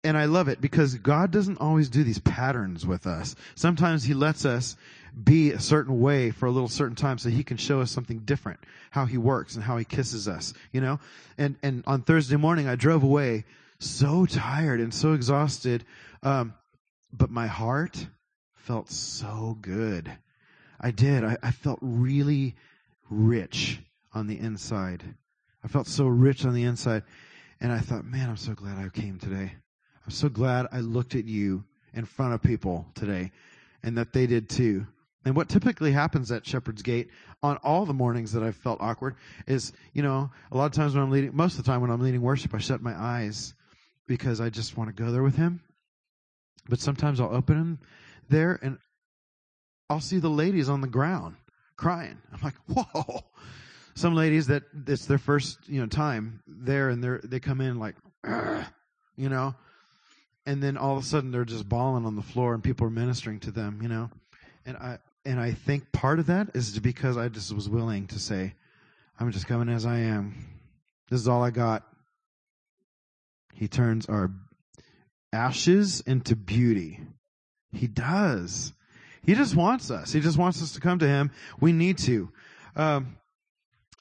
and 0.03 0.17
I 0.17 0.25
love 0.25 0.47
it 0.47 0.59
because 0.59 0.95
God 0.95 1.31
doesn't 1.31 1.61
always 1.61 1.89
do 1.89 2.03
these 2.03 2.19
patterns 2.19 2.85
with 2.85 3.07
us. 3.07 3.35
Sometimes 3.55 4.03
He 4.03 4.13
lets 4.13 4.45
us 4.45 4.75
be 5.23 5.51
a 5.51 5.59
certain 5.59 5.99
way 5.99 6.31
for 6.31 6.47
a 6.47 6.51
little 6.51 6.67
certain 6.67 6.95
time 6.95 7.17
so 7.17 7.29
He 7.29 7.43
can 7.43 7.57
show 7.57 7.81
us 7.81 7.91
something 7.91 8.19
different, 8.19 8.59
how 8.91 9.05
He 9.05 9.17
works 9.17 9.55
and 9.55 9.63
how 9.63 9.77
He 9.77 9.85
kisses 9.85 10.27
us, 10.27 10.53
you 10.71 10.81
know? 10.81 10.99
And, 11.37 11.55
and 11.63 11.83
on 11.87 12.01
Thursday 12.01 12.35
morning, 12.35 12.67
I 12.67 12.75
drove 12.75 13.03
away 13.03 13.45
so 13.79 14.25
tired 14.25 14.79
and 14.79 14.93
so 14.93 15.13
exhausted. 15.13 15.85
Um, 16.21 16.53
but 17.11 17.29
my 17.29 17.47
heart 17.47 18.07
felt 18.55 18.89
so 18.89 19.57
good. 19.61 20.11
I 20.79 20.91
did. 20.91 21.23
I, 21.23 21.37
I 21.41 21.51
felt 21.51 21.79
really 21.81 22.55
rich 23.09 23.79
on 24.13 24.27
the 24.27 24.37
inside. 24.37 25.03
I 25.63 25.67
felt 25.67 25.87
so 25.87 26.07
rich 26.07 26.45
on 26.45 26.53
the 26.53 26.63
inside. 26.63 27.03
And 27.61 27.71
I 27.71 27.79
thought, 27.79 28.03
man, 28.03 28.29
I'm 28.29 28.37
so 28.37 28.53
glad 28.53 28.77
I 28.77 28.89
came 28.89 29.19
today. 29.19 29.53
I'm 30.05 30.11
so 30.11 30.29
glad 30.29 30.67
I 30.71 30.79
looked 30.79 31.15
at 31.15 31.25
you 31.25 31.63
in 31.93 32.05
front 32.05 32.33
of 32.33 32.41
people 32.41 32.85
today 32.95 33.31
and 33.83 33.97
that 33.97 34.13
they 34.13 34.27
did 34.27 34.49
too. 34.49 34.85
And 35.25 35.35
what 35.35 35.47
typically 35.47 35.91
happens 35.91 36.31
at 36.31 36.45
Shepherd's 36.45 36.81
Gate 36.81 37.09
on 37.41 37.57
all 37.57 37.85
the 37.85 37.93
mornings 37.93 38.33
that 38.33 38.43
I've 38.43 38.55
felt 38.55 38.81
awkward 38.81 39.15
is, 39.47 39.71
you 39.93 40.03
know, 40.03 40.29
a 40.51 40.57
lot 40.57 40.65
of 40.65 40.73
times 40.73 40.93
when 40.93 41.03
I'm 41.03 41.11
leading, 41.11 41.35
most 41.35 41.57
of 41.57 41.63
the 41.63 41.71
time 41.71 41.79
when 41.81 41.91
I'm 41.91 42.01
leading 42.01 42.21
worship, 42.21 42.53
I 42.53 42.57
shut 42.57 42.81
my 42.81 42.93
eyes 42.93 43.53
because 44.05 44.41
I 44.41 44.49
just 44.49 44.75
want 44.75 44.95
to 44.95 45.03
go 45.03 45.11
there 45.11 45.23
with 45.23 45.37
Him. 45.37 45.61
But 46.67 46.79
sometimes 46.79 47.21
I'll 47.21 47.33
open 47.33 47.57
them 47.57 47.79
there 48.29 48.59
and 48.61 48.77
I'll 49.89 50.01
see 50.01 50.19
the 50.19 50.29
ladies 50.29 50.67
on 50.67 50.81
the 50.81 50.87
ground 50.87 51.35
crying. 51.77 52.17
I'm 52.33 52.39
like, 52.41 52.55
whoa. 52.67 53.21
Some 53.95 54.15
ladies 54.15 54.47
that 54.47 54.63
it's 54.87 55.05
their 55.05 55.17
first, 55.17 55.59
you 55.67 55.79
know, 55.79 55.87
time 55.87 56.41
there 56.47 56.89
and 56.89 57.01
they're, 57.01 57.21
they 57.23 57.39
come 57.39 57.61
in 57.61 57.79
like, 57.79 57.95
you 59.15 59.29
know, 59.29 59.55
and 60.45 60.61
then 60.61 60.77
all 60.77 60.97
of 60.97 61.03
a 61.03 61.05
sudden 61.05 61.31
they're 61.31 61.45
just 61.45 61.67
bawling 61.67 62.05
on 62.05 62.15
the 62.15 62.21
floor 62.21 62.53
and 62.53 62.63
people 62.63 62.87
are 62.87 62.91
ministering 62.91 63.39
to 63.41 63.51
them, 63.51 63.79
you 63.81 63.87
know. 63.87 64.09
And 64.65 64.77
I 64.77 64.99
and 65.25 65.39
I 65.39 65.51
think 65.51 65.91
part 65.91 66.19
of 66.19 66.27
that 66.27 66.49
is 66.53 66.77
because 66.79 67.17
I 67.17 67.29
just 67.29 67.53
was 67.53 67.69
willing 67.69 68.07
to 68.07 68.19
say, 68.19 68.53
I'm 69.19 69.31
just 69.31 69.47
coming 69.47 69.69
as 69.69 69.85
I 69.85 69.99
am. 69.99 70.35
This 71.09 71.21
is 71.21 71.27
all 71.27 71.43
I 71.43 71.49
got. 71.49 71.83
He 73.53 73.67
turns 73.67 74.07
our 74.07 74.31
ashes 75.31 76.01
into 76.01 76.35
beauty. 76.35 76.99
He 77.71 77.87
does. 77.87 78.73
He 79.25 79.35
just 79.35 79.55
wants 79.55 79.91
us. 79.91 80.11
He 80.11 80.19
just 80.19 80.37
wants 80.37 80.61
us 80.61 80.73
to 80.73 80.81
come 80.81 80.99
to 80.99 81.07
Him. 81.07 81.31
We 81.59 81.71
need 81.71 81.97
to. 81.99 82.29
Um, 82.75 83.17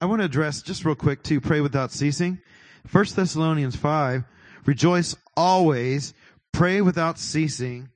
I 0.01 0.07
want 0.07 0.21
to 0.21 0.25
address 0.25 0.63
just 0.63 0.85
real 0.85 0.97
quick 0.97 1.23
to 1.25 1.41
pray 1.41 1.61
without 1.61 1.93
ceasing. 1.93 2.41
First 2.87 3.15
Thessalonians 3.15 3.77
five, 3.77 4.25
rejoice 4.67 5.15
always, 5.37 6.15
pray 6.53 6.81
without 6.81 7.19
ceasing, 7.19 7.89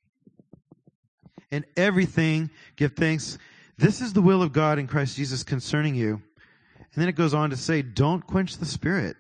and 1.50 1.64
everything 1.76 2.50
give 2.76 2.94
thanks. 2.94 3.38
This 3.78 4.00
is 4.00 4.12
the 4.12 4.22
will 4.22 4.42
of 4.42 4.52
God 4.52 4.78
in 4.78 4.86
Christ 4.86 5.16
Jesus 5.16 5.42
concerning 5.42 5.94
you. 5.94 6.22
And 6.78 7.02
then 7.02 7.09
it 7.09 7.14
goes 7.14 7.34
on 7.34 7.50
to 7.50 7.57
say, 7.57 7.82
don't 7.82 8.26
quench 8.26 8.57
the 8.57 8.64
spirit. 8.64 9.16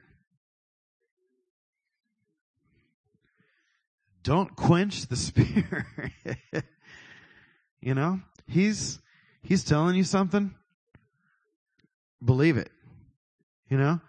Don't 4.22 4.56
quench 4.56 5.06
the 5.06 5.16
spirit. 5.16 5.84
you 7.80 7.94
know, 7.94 8.20
he's, 8.48 8.98
he's 9.42 9.62
telling 9.62 9.94
you 9.94 10.04
something. 10.04 10.54
Believe 12.24 12.56
it. 12.56 12.70
You 13.68 13.76
know? 13.76 14.00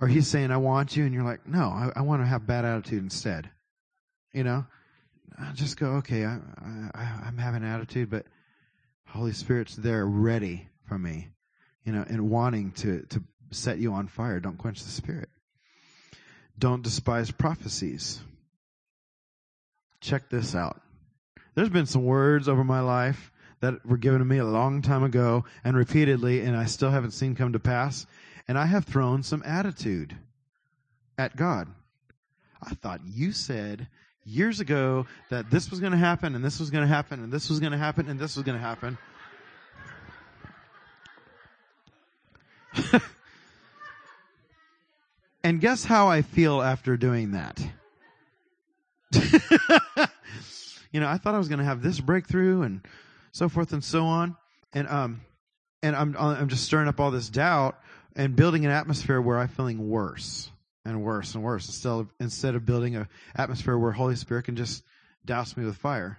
Or 0.00 0.08
he's 0.08 0.28
saying, 0.28 0.50
I 0.50 0.56
want 0.58 0.96
you, 0.96 1.04
and 1.04 1.14
you're 1.14 1.24
like, 1.24 1.46
no, 1.46 1.62
I, 1.62 1.90
I 1.96 2.02
want 2.02 2.22
to 2.22 2.26
have 2.26 2.46
bad 2.46 2.64
attitude 2.64 3.02
instead. 3.02 3.50
You 4.32 4.44
know? 4.44 4.66
I 5.38 5.52
just 5.52 5.78
go, 5.78 5.86
okay, 5.96 6.24
I, 6.24 6.38
I, 6.94 7.22
I'm 7.26 7.38
having 7.38 7.62
an 7.62 7.68
attitude, 7.68 8.10
but 8.10 8.26
Holy 9.06 9.32
Spirit's 9.32 9.76
there 9.76 10.06
ready 10.06 10.68
for 10.88 10.98
me, 10.98 11.28
you 11.84 11.92
know, 11.92 12.04
and 12.06 12.30
wanting 12.30 12.72
to, 12.72 13.02
to 13.10 13.22
set 13.50 13.78
you 13.78 13.92
on 13.92 14.08
fire. 14.08 14.40
Don't 14.40 14.58
quench 14.58 14.82
the 14.82 14.90
Spirit. 14.90 15.28
Don't 16.58 16.82
despise 16.82 17.30
prophecies. 17.30 18.20
Check 20.00 20.28
this 20.28 20.54
out. 20.54 20.80
There's 21.54 21.68
been 21.68 21.86
some 21.86 22.04
words 22.04 22.48
over 22.48 22.64
my 22.64 22.80
life 22.80 23.32
that 23.60 23.84
were 23.86 23.96
given 23.96 24.18
to 24.18 24.24
me 24.24 24.38
a 24.38 24.44
long 24.44 24.82
time 24.82 25.04
ago 25.04 25.44
and 25.64 25.76
repeatedly, 25.76 26.40
and 26.40 26.56
I 26.56 26.64
still 26.64 26.90
haven't 26.90 27.12
seen 27.12 27.34
come 27.34 27.52
to 27.52 27.60
pass. 27.60 28.06
And 28.48 28.58
I 28.58 28.66
have 28.66 28.84
thrown 28.84 29.22
some 29.22 29.42
attitude 29.46 30.16
at 31.16 31.36
God. 31.36 31.68
I 32.62 32.74
thought 32.74 33.00
you 33.04 33.32
said 33.32 33.88
years 34.24 34.60
ago 34.60 35.06
that 35.30 35.50
this 35.50 35.70
was 35.70 35.80
going 35.80 35.92
to 35.92 35.98
happen 35.98 36.34
and 36.34 36.44
this 36.44 36.60
was 36.60 36.70
going 36.70 36.82
to 36.82 36.88
happen 36.88 37.22
and 37.22 37.32
this 37.32 37.48
was 37.50 37.60
going 37.60 37.72
to 37.72 37.78
happen 37.78 38.08
and 38.08 38.18
this 38.20 38.36
was 38.36 38.44
going 38.44 38.58
to 38.58 38.64
happen. 38.64 38.98
and 45.44 45.60
guess 45.60 45.84
how 45.84 46.08
I 46.08 46.22
feel 46.22 46.62
after 46.62 46.96
doing 46.96 47.32
that? 47.32 47.60
you 50.92 51.00
know, 51.00 51.08
I 51.08 51.18
thought 51.18 51.34
I 51.34 51.38
was 51.38 51.48
going 51.48 51.58
to 51.58 51.64
have 51.64 51.82
this 51.82 52.00
breakthrough 52.00 52.62
and 52.62 52.80
so 53.32 53.48
forth 53.48 53.72
and 53.72 53.82
so 53.84 54.04
on. 54.04 54.36
And, 54.72 54.88
um, 54.88 55.20
and 55.82 55.94
I'm, 55.96 56.16
I'm 56.16 56.48
just 56.48 56.64
stirring 56.64 56.88
up 56.88 56.98
all 57.00 57.10
this 57.10 57.28
doubt 57.28 57.78
and 58.14 58.36
building 58.36 58.64
an 58.64 58.70
atmosphere 58.70 59.20
where 59.20 59.38
I'm 59.38 59.48
feeling 59.48 59.90
worse 59.90 60.50
and 60.84 61.02
worse 61.02 61.34
and 61.34 61.44
worse 61.44 61.66
instead 61.66 61.90
of, 61.90 62.12
instead 62.20 62.54
of 62.54 62.66
building 62.66 62.96
an 62.96 63.08
atmosphere 63.34 63.78
where 63.78 63.92
Holy 63.92 64.16
Spirit 64.16 64.44
can 64.44 64.56
just 64.56 64.82
douse 65.24 65.56
me 65.56 65.64
with 65.64 65.76
fire. 65.76 66.18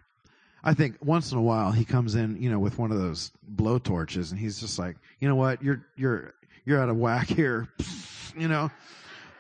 I 0.64 0.74
think 0.74 0.98
once 1.02 1.32
in 1.32 1.38
a 1.38 1.42
while 1.42 1.72
he 1.72 1.84
comes 1.84 2.16
in, 2.16 2.42
you 2.42 2.50
know, 2.50 2.60
with 2.60 2.78
one 2.78 2.92
of 2.92 2.98
those 2.98 3.32
blow 3.44 3.80
torches 3.80 4.32
and 4.32 4.40
he's 4.40 4.60
just 4.60 4.80
like, 4.80 4.96
you 5.20 5.28
know 5.28 5.36
what, 5.36 5.62
you're, 5.62 5.86
you're, 5.98 6.34
you're 6.66 6.82
out 6.82 6.90
of 6.90 6.96
whack 6.96 7.28
here, 7.28 7.68
you 8.38 8.48
know. 8.48 8.72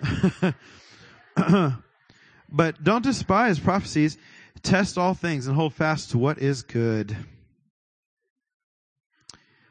but 2.51 2.83
don't 2.83 3.03
despise 3.03 3.59
prophecies. 3.59 4.17
Test 4.61 4.97
all 4.97 5.13
things 5.13 5.47
and 5.47 5.55
hold 5.55 5.73
fast 5.73 6.11
to 6.11 6.17
what 6.17 6.39
is 6.39 6.63
good. 6.63 7.15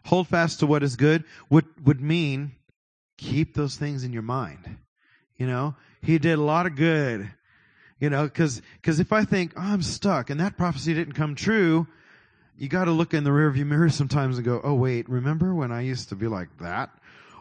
Hold 0.07 0.29
fast 0.29 0.61
to 0.61 0.67
what 0.67 0.83
is 0.83 0.97
good 0.97 1.25
would, 1.51 1.67
would 1.85 2.01
mean 2.01 2.53
keep 3.19 3.55
those 3.55 3.77
things 3.77 4.05
in 4.05 4.13
your 4.13 4.23
mind. 4.23 4.79
You 5.37 5.47
know, 5.47 5.75
he 6.03 6.19
did 6.19 6.39
a 6.39 6.43
lot 6.43 6.67
of 6.67 6.77
good. 6.77 7.31
You 8.01 8.11
know, 8.11 8.29
cause, 8.29 8.61
cause 8.83 8.99
if 8.99 9.13
I 9.13 9.25
think, 9.25 9.53
oh, 9.57 9.61
I'm 9.61 9.83
stuck 9.83 10.31
and 10.31 10.41
that 10.41 10.57
prophecy 10.57 10.93
didn't 10.93 11.15
come 11.15 11.37
true, 11.37 11.87
you 12.59 12.69
gotta 12.69 12.91
look 12.91 13.15
in 13.15 13.25
the 13.25 13.31
rearview 13.31 13.67
mirror 13.67 13.91
sometimes 13.91 14.39
and 14.39 14.45
go, 14.45 14.61
oh 14.63 14.75
wait, 14.75 15.09
remember 15.09 15.55
when 15.55 15.71
I 15.71 15.83
used 15.83 16.09
to 16.09 16.17
be 16.17 16.27
like 16.27 16.49
that? 16.59 16.91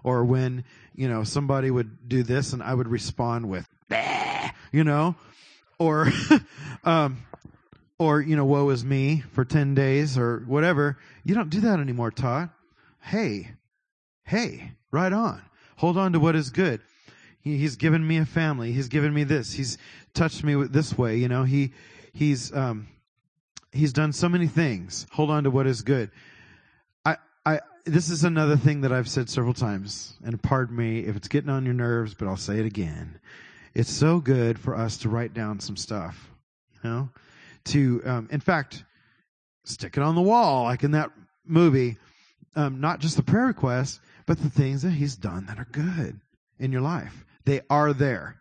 Or 0.03 0.23
when, 0.23 0.63
you 0.95 1.09
know, 1.09 1.23
somebody 1.23 1.69
would 1.69 2.07
do 2.07 2.23
this 2.23 2.53
and 2.53 2.63
I 2.63 2.73
would 2.73 2.87
respond 2.87 3.49
with, 3.49 3.67
bah, 3.89 4.49
you 4.71 4.83
know, 4.83 5.15
or, 5.79 6.11
um, 6.83 7.17
or, 7.99 8.21
you 8.21 8.35
know, 8.35 8.45
woe 8.45 8.69
is 8.69 8.83
me 8.83 9.23
for 9.33 9.45
10 9.45 9.75
days 9.75 10.17
or 10.17 10.43
whatever. 10.47 10.97
You 11.23 11.35
don't 11.35 11.49
do 11.49 11.61
that 11.61 11.79
anymore, 11.79 12.09
Todd. 12.09 12.49
Hey, 12.99 13.51
hey, 14.25 14.71
right 14.91 15.13
on. 15.13 15.41
Hold 15.77 15.97
on 15.97 16.13
to 16.13 16.19
what 16.19 16.35
is 16.35 16.49
good. 16.49 16.81
He, 17.41 17.57
he's 17.57 17.75
given 17.75 18.05
me 18.05 18.17
a 18.17 18.25
family. 18.25 18.71
He's 18.71 18.87
given 18.87 19.13
me 19.13 19.23
this. 19.23 19.51
He's 19.51 19.77
touched 20.13 20.43
me 20.43 20.55
this 20.67 20.97
way. 20.97 21.17
You 21.17 21.27
know, 21.27 21.43
he, 21.43 21.73
he's, 22.13 22.53
um, 22.55 22.87
he's 23.71 23.93
done 23.93 24.13
so 24.13 24.29
many 24.29 24.47
things. 24.47 25.07
Hold 25.11 25.29
on 25.29 25.43
to 25.43 25.51
what 25.51 25.67
is 25.67 25.81
good. 25.81 26.11
I, 27.05 27.17
I, 27.45 27.59
this 27.85 28.09
is 28.09 28.23
another 28.23 28.57
thing 28.57 28.81
that 28.81 28.91
I've 28.91 29.09
said 29.09 29.29
several 29.29 29.53
times, 29.53 30.13
and 30.23 30.41
pardon 30.41 30.75
me 30.75 30.99
if 30.99 31.15
it's 31.15 31.27
getting 31.27 31.49
on 31.49 31.65
your 31.65 31.73
nerves, 31.73 32.13
but 32.13 32.27
I'll 32.27 32.37
say 32.37 32.59
it 32.59 32.65
again. 32.65 33.19
It's 33.73 33.91
so 33.91 34.19
good 34.19 34.59
for 34.59 34.75
us 34.75 34.97
to 34.99 35.09
write 35.09 35.33
down 35.33 35.59
some 35.59 35.77
stuff, 35.77 36.29
you 36.83 36.89
know, 36.89 37.09
to, 37.65 38.01
um, 38.05 38.29
in 38.31 38.39
fact, 38.39 38.83
stick 39.63 39.97
it 39.97 40.03
on 40.03 40.15
the 40.15 40.21
wall, 40.21 40.65
like 40.65 40.83
in 40.83 40.91
that 40.91 41.09
movie. 41.45 41.97
Um, 42.55 42.81
not 42.81 42.99
just 42.99 43.15
the 43.15 43.23
prayer 43.23 43.45
requests, 43.45 44.01
but 44.25 44.37
the 44.37 44.49
things 44.49 44.81
that 44.81 44.91
he's 44.91 45.15
done 45.15 45.45
that 45.45 45.57
are 45.57 45.67
good 45.71 46.19
in 46.59 46.71
your 46.71 46.81
life. 46.81 47.25
They 47.45 47.61
are 47.69 47.93
there. 47.93 48.37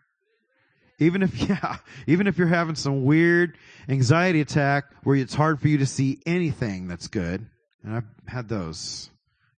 even 0.99 1.23
if 1.23 1.37
yeah, 1.49 1.77
even 2.07 2.27
if 2.27 2.37
you're 2.37 2.47
having 2.47 2.75
some 2.75 3.03
weird 3.05 3.57
anxiety 3.89 4.41
attack 4.41 4.85
where 5.03 5.15
it's 5.15 5.33
hard 5.33 5.59
for 5.59 5.67
you 5.67 5.79
to 5.79 5.85
see 5.85 6.21
anything 6.25 6.87
that's 6.87 7.07
good, 7.07 7.45
and 7.83 7.95
I've 7.95 8.05
had 8.27 8.47
those. 8.47 9.09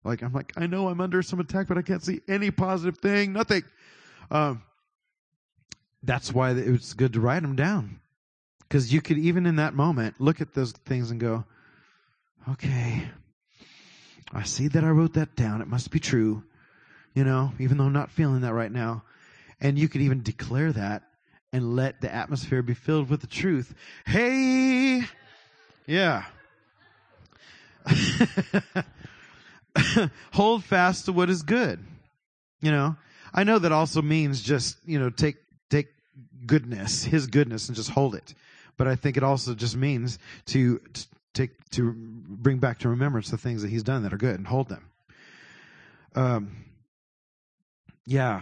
Like 0.04 0.22
I'm 0.22 0.34
like 0.34 0.54
I 0.58 0.68
know 0.68 0.88
I'm 0.88 1.02
under 1.02 1.22
some 1.22 1.40
attack, 1.40 1.68
but 1.68 1.78
I 1.78 1.82
can't 1.82 2.04
see 2.04 2.22
any 2.28 2.52
positive 2.52 2.98
thing, 2.98 3.34
nothing. 3.34 3.64
Um, 4.30 4.64
that's 6.04 6.34
why 6.34 6.52
it 6.52 6.72
was 6.72 6.94
good 6.94 7.14
to 7.14 7.20
write 7.22 7.42
them 7.44 7.56
down, 7.56 8.00
because 8.62 8.92
you 8.92 9.02
could 9.02 9.18
even 9.18 9.46
in 9.46 9.58
that 9.58 9.74
moment 9.74 10.20
look 10.20 10.42
at 10.42 10.54
those 10.54 10.72
things 10.72 11.12
and 11.12 11.20
go, 11.20 11.46
okay, 12.50 13.04
I 14.34 14.44
see 14.44 14.68
that 14.70 14.84
I 14.84 14.90
wrote 14.90 15.14
that 15.14 15.36
down. 15.36 15.62
It 15.62 15.68
must 15.68 15.92
be 15.92 16.00
true, 16.00 16.44
you 17.14 17.24
know, 17.24 17.52
even 17.60 17.78
though 17.78 17.84
I'm 17.84 17.94
not 17.94 18.10
feeling 18.12 18.42
that 18.42 18.54
right 18.54 18.72
now. 18.72 19.04
And 19.62 19.78
you 19.78 19.88
could 19.88 20.02
even 20.02 20.24
declare 20.24 20.74
that 20.74 21.04
and 21.54 21.76
let 21.76 22.02
the 22.02 22.14
atmosphere 22.14 22.62
be 22.62 22.74
filled 22.74 23.10
with 23.10 23.22
the 23.22 23.28
truth. 23.28 23.74
Hey, 24.06 25.04
yeah. 25.86 26.26
Hold 30.34 30.64
fast 30.64 31.06
to 31.06 31.14
what 31.14 31.30
is 31.30 31.44
good. 31.44 31.80
You 32.62 32.72
know, 32.72 32.96
I 33.34 33.44
know 33.44 33.60
that 33.60 33.72
also 33.72 34.02
means 34.02 34.42
just, 34.42 34.78
you 34.86 35.00
know, 35.00 35.10
take, 35.10 35.38
take 35.70 35.88
goodness, 36.46 37.04
his 37.04 37.28
goodness 37.28 37.68
and 37.70 37.76
just 37.76 37.90
hold 37.90 38.16
it. 38.16 38.34
But 38.78 38.88
I 38.88 38.96
think 38.96 39.18
it 39.18 39.24
also 39.24 39.54
just 39.56 39.76
means 39.76 40.20
to, 40.48 40.80
to 40.80 41.08
take, 41.34 41.52
to 41.72 41.94
bring 41.96 42.58
back 42.60 42.80
to 42.80 42.90
remembrance 42.90 43.30
the 43.30 43.38
things 43.38 43.62
that 43.62 43.70
he's 43.70 43.84
done 43.84 44.04
that 44.04 44.14
are 44.14 44.18
good 44.18 44.36
and 44.36 44.48
hold 44.48 44.70
them. 44.70 44.90
Um, 46.16 46.66
yeah. 48.06 48.42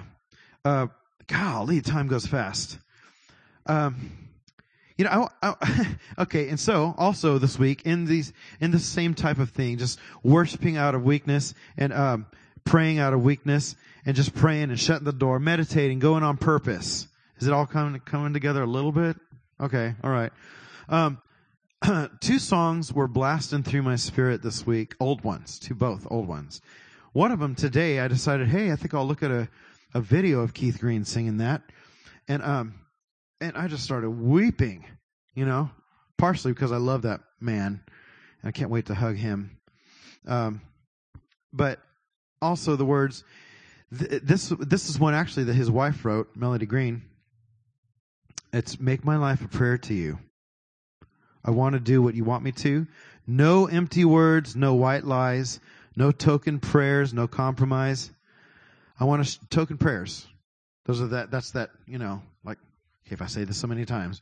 Uh, 0.65 0.87
golly, 1.29 1.81
time 1.81 2.07
goes 2.07 2.25
fast. 2.25 2.77
Um, 3.65 4.11
you 4.97 5.05
know, 5.05 5.29
I, 5.41 5.53
I, 5.61 5.97
okay, 6.23 6.49
and 6.49 6.59
so 6.59 6.93
also 6.97 7.37
this 7.37 7.57
week 7.57 7.83
in 7.85 8.03
these 8.03 8.33
in 8.59 8.71
the 8.71 8.79
same 8.79 9.13
type 9.13 9.39
of 9.39 9.51
thing, 9.51 9.77
just 9.77 9.99
worshiping 10.23 10.75
out 10.75 10.95
of 10.95 11.03
weakness 11.03 11.53
and 11.77 11.93
um, 11.93 12.25
praying 12.65 12.99
out 12.99 13.13
of 13.13 13.23
weakness 13.23 13.75
and 14.05 14.15
just 14.15 14.35
praying 14.35 14.63
and 14.63 14.79
shutting 14.79 15.05
the 15.05 15.13
door, 15.13 15.39
meditating, 15.39 15.99
going 15.99 16.23
on 16.23 16.35
purpose. 16.35 17.07
Is 17.37 17.47
it 17.47 17.53
all 17.53 17.65
coming 17.65 18.01
coming 18.01 18.33
together 18.33 18.63
a 18.63 18.67
little 18.67 18.91
bit? 18.91 19.15
Okay, 19.61 19.95
all 20.03 20.11
right. 20.11 20.33
Um, 20.89 21.21
two 22.19 22.39
songs 22.39 22.91
were 22.91 23.07
blasting 23.07 23.63
through 23.63 23.83
my 23.83 23.95
spirit 23.95 24.41
this 24.41 24.65
week, 24.65 24.95
old 24.99 25.23
ones, 25.23 25.59
two 25.59 25.75
both 25.75 26.07
old 26.09 26.27
ones. 26.27 26.61
One 27.13 27.31
of 27.31 27.39
them 27.39 27.55
today, 27.55 27.99
I 27.99 28.07
decided, 28.07 28.49
hey, 28.49 28.71
I 28.71 28.75
think 28.75 28.93
I'll 28.93 29.07
look 29.07 29.23
at 29.23 29.31
a, 29.31 29.47
a 29.93 30.01
video 30.01 30.41
of 30.41 30.53
Keith 30.53 30.79
Green 30.79 31.05
singing 31.05 31.37
that, 31.37 31.61
and 32.27 32.43
um, 32.43 32.75
and 33.41 33.57
I 33.57 33.67
just 33.67 33.83
started 33.83 34.09
weeping, 34.09 34.85
you 35.33 35.45
know, 35.45 35.69
partially 36.17 36.51
because 36.51 36.71
I 36.71 36.77
love 36.77 37.03
that 37.03 37.21
man, 37.39 37.81
and 38.41 38.49
I 38.49 38.51
can't 38.51 38.69
wait 38.69 38.87
to 38.87 38.95
hug 38.95 39.15
him. 39.15 39.57
Um, 40.27 40.61
but 41.51 41.79
also 42.41 42.75
the 42.75 42.85
words. 42.85 43.23
Th- 43.97 44.21
this 44.21 44.53
this 44.59 44.89
is 44.89 44.99
one 44.99 45.13
actually 45.13 45.45
that 45.45 45.55
his 45.55 45.71
wife 45.71 46.05
wrote, 46.05 46.29
Melody 46.35 46.65
Green. 46.65 47.03
It's 48.53 48.79
make 48.79 49.03
my 49.03 49.17
life 49.17 49.43
a 49.43 49.47
prayer 49.47 49.77
to 49.79 49.93
you. 49.93 50.19
I 51.43 51.51
want 51.51 51.73
to 51.73 51.79
do 51.79 52.01
what 52.01 52.15
you 52.15 52.23
want 52.23 52.43
me 52.43 52.51
to. 52.51 52.87
No 53.25 53.67
empty 53.67 54.05
words, 54.05 54.55
no 54.55 54.73
white 54.73 55.05
lies, 55.05 55.59
no 55.95 56.11
token 56.11 56.59
prayers, 56.59 57.13
no 57.13 57.27
compromise. 57.27 58.11
I 58.99 59.05
want 59.05 59.25
to 59.25 59.47
token 59.47 59.77
prayers. 59.77 60.27
Those 60.85 61.01
are 61.01 61.07
that. 61.07 61.31
That's 61.31 61.51
that. 61.51 61.69
You 61.87 61.97
know, 61.97 62.21
like 62.43 62.57
okay, 63.05 63.13
if 63.13 63.21
I 63.21 63.27
say 63.27 63.43
this 63.43 63.57
so 63.57 63.67
many 63.67 63.85
times, 63.85 64.21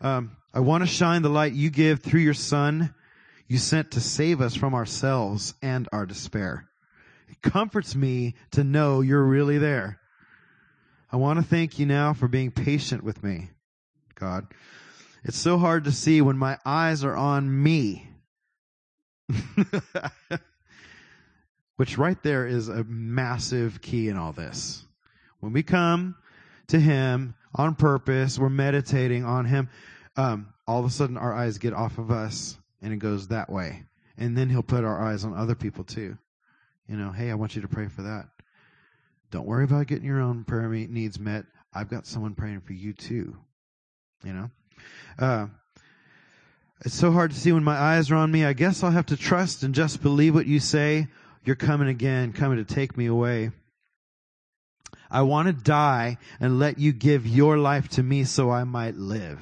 um, 0.00 0.36
I 0.54 0.60
want 0.60 0.82
to 0.82 0.88
shine 0.88 1.22
the 1.22 1.28
light 1.28 1.52
you 1.52 1.70
give 1.70 2.00
through 2.00 2.20
your 2.20 2.34
Son, 2.34 2.94
you 3.46 3.58
sent 3.58 3.92
to 3.92 4.00
save 4.00 4.40
us 4.40 4.54
from 4.54 4.74
ourselves 4.74 5.54
and 5.62 5.88
our 5.92 6.06
despair. 6.06 6.68
It 7.28 7.42
comforts 7.42 7.94
me 7.94 8.34
to 8.52 8.64
know 8.64 9.00
you're 9.00 9.24
really 9.24 9.58
there. 9.58 10.00
I 11.10 11.16
want 11.16 11.38
to 11.38 11.44
thank 11.44 11.78
you 11.78 11.86
now 11.86 12.14
for 12.14 12.28
being 12.28 12.50
patient 12.50 13.04
with 13.04 13.22
me, 13.22 13.50
God. 14.14 14.46
It's 15.24 15.38
so 15.38 15.58
hard 15.58 15.84
to 15.84 15.92
see 15.92 16.20
when 16.20 16.36
my 16.38 16.58
eyes 16.64 17.04
are 17.04 17.16
on 17.16 17.62
me. 17.62 18.08
Which 21.76 21.98
right 21.98 22.20
there 22.22 22.46
is 22.46 22.68
a 22.68 22.84
massive 22.84 23.80
key 23.80 24.08
in 24.08 24.16
all 24.16 24.32
this. 24.32 24.84
When 25.40 25.52
we 25.52 25.62
come 25.62 26.16
to 26.68 26.80
Him 26.80 27.34
on 27.54 27.74
purpose, 27.74 28.38
we're 28.38 28.48
meditating 28.48 29.24
on 29.24 29.44
Him, 29.44 29.68
um, 30.16 30.48
all 30.66 30.80
of 30.80 30.86
a 30.86 30.90
sudden 30.90 31.16
our 31.16 31.34
eyes 31.34 31.58
get 31.58 31.74
off 31.74 31.98
of 31.98 32.10
us 32.10 32.58
and 32.82 32.92
it 32.92 32.98
goes 32.98 33.28
that 33.28 33.50
way. 33.50 33.84
And 34.16 34.36
then 34.36 34.48
He'll 34.48 34.62
put 34.62 34.84
our 34.84 35.02
eyes 35.02 35.24
on 35.24 35.34
other 35.34 35.54
people 35.54 35.84
too. 35.84 36.16
You 36.88 36.96
know, 36.96 37.10
hey, 37.10 37.30
I 37.30 37.34
want 37.34 37.56
you 37.56 37.62
to 37.62 37.68
pray 37.68 37.88
for 37.88 38.02
that. 38.02 38.28
Don't 39.30 39.46
worry 39.46 39.64
about 39.64 39.86
getting 39.86 40.06
your 40.06 40.20
own 40.20 40.44
prayer 40.44 40.68
needs 40.68 41.18
met. 41.18 41.44
I've 41.74 41.90
got 41.90 42.06
someone 42.06 42.34
praying 42.34 42.60
for 42.60 42.72
you 42.72 42.92
too. 42.92 43.36
You 44.24 44.32
know? 44.32 44.50
Uh, 45.18 45.46
it's 46.84 46.94
so 46.94 47.10
hard 47.10 47.32
to 47.32 47.38
see 47.38 47.52
when 47.52 47.64
my 47.64 47.76
eyes 47.76 48.10
are 48.10 48.16
on 48.16 48.30
me. 48.30 48.44
I 48.44 48.52
guess 48.52 48.82
I'll 48.82 48.90
have 48.90 49.06
to 49.06 49.16
trust 49.16 49.62
and 49.62 49.74
just 49.74 50.02
believe 50.02 50.34
what 50.34 50.46
you 50.46 50.60
say. 50.60 51.08
You're 51.46 51.54
coming 51.54 51.86
again, 51.86 52.32
coming 52.32 52.58
to 52.58 52.64
take 52.64 52.96
me 52.96 53.06
away. 53.06 53.52
I 55.08 55.22
want 55.22 55.46
to 55.46 55.52
die 55.52 56.18
and 56.40 56.58
let 56.58 56.78
you 56.78 56.92
give 56.92 57.24
your 57.24 57.56
life 57.56 57.88
to 57.90 58.02
me 58.02 58.24
so 58.24 58.50
I 58.50 58.64
might 58.64 58.96
live. 58.96 59.38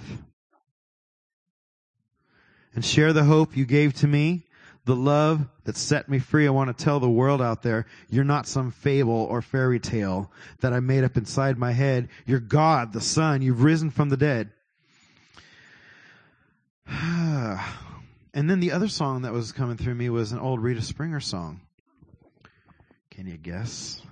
And 2.74 2.84
share 2.84 3.14
the 3.14 3.24
hope 3.24 3.56
you 3.56 3.64
gave 3.64 3.94
to 3.94 4.06
me, 4.06 4.44
the 4.84 4.94
love 4.94 5.46
that 5.64 5.78
set 5.78 6.10
me 6.10 6.18
free. 6.18 6.46
I 6.46 6.50
want 6.50 6.76
to 6.76 6.84
tell 6.84 7.00
the 7.00 7.08
world 7.08 7.40
out 7.40 7.62
there, 7.62 7.86
you're 8.10 8.22
not 8.22 8.46
some 8.46 8.70
fable 8.70 9.12
or 9.12 9.40
fairy 9.40 9.80
tale 9.80 10.30
that 10.60 10.74
I 10.74 10.80
made 10.80 11.04
up 11.04 11.16
inside 11.16 11.56
my 11.56 11.72
head. 11.72 12.10
You're 12.26 12.38
God, 12.38 12.92
the 12.92 13.00
Son. 13.00 13.40
You've 13.40 13.62
risen 13.62 13.88
from 13.88 14.10
the 14.10 14.18
dead. 14.18 14.50
and 16.86 17.60
then 18.34 18.60
the 18.60 18.72
other 18.72 18.88
song 18.88 19.22
that 19.22 19.32
was 19.32 19.52
coming 19.52 19.78
through 19.78 19.94
me 19.94 20.10
was 20.10 20.32
an 20.32 20.38
old 20.38 20.60
Rita 20.62 20.82
Springer 20.82 21.20
song. 21.20 21.62
Can 23.14 23.28
you 23.28 23.36
guess? 23.36 24.02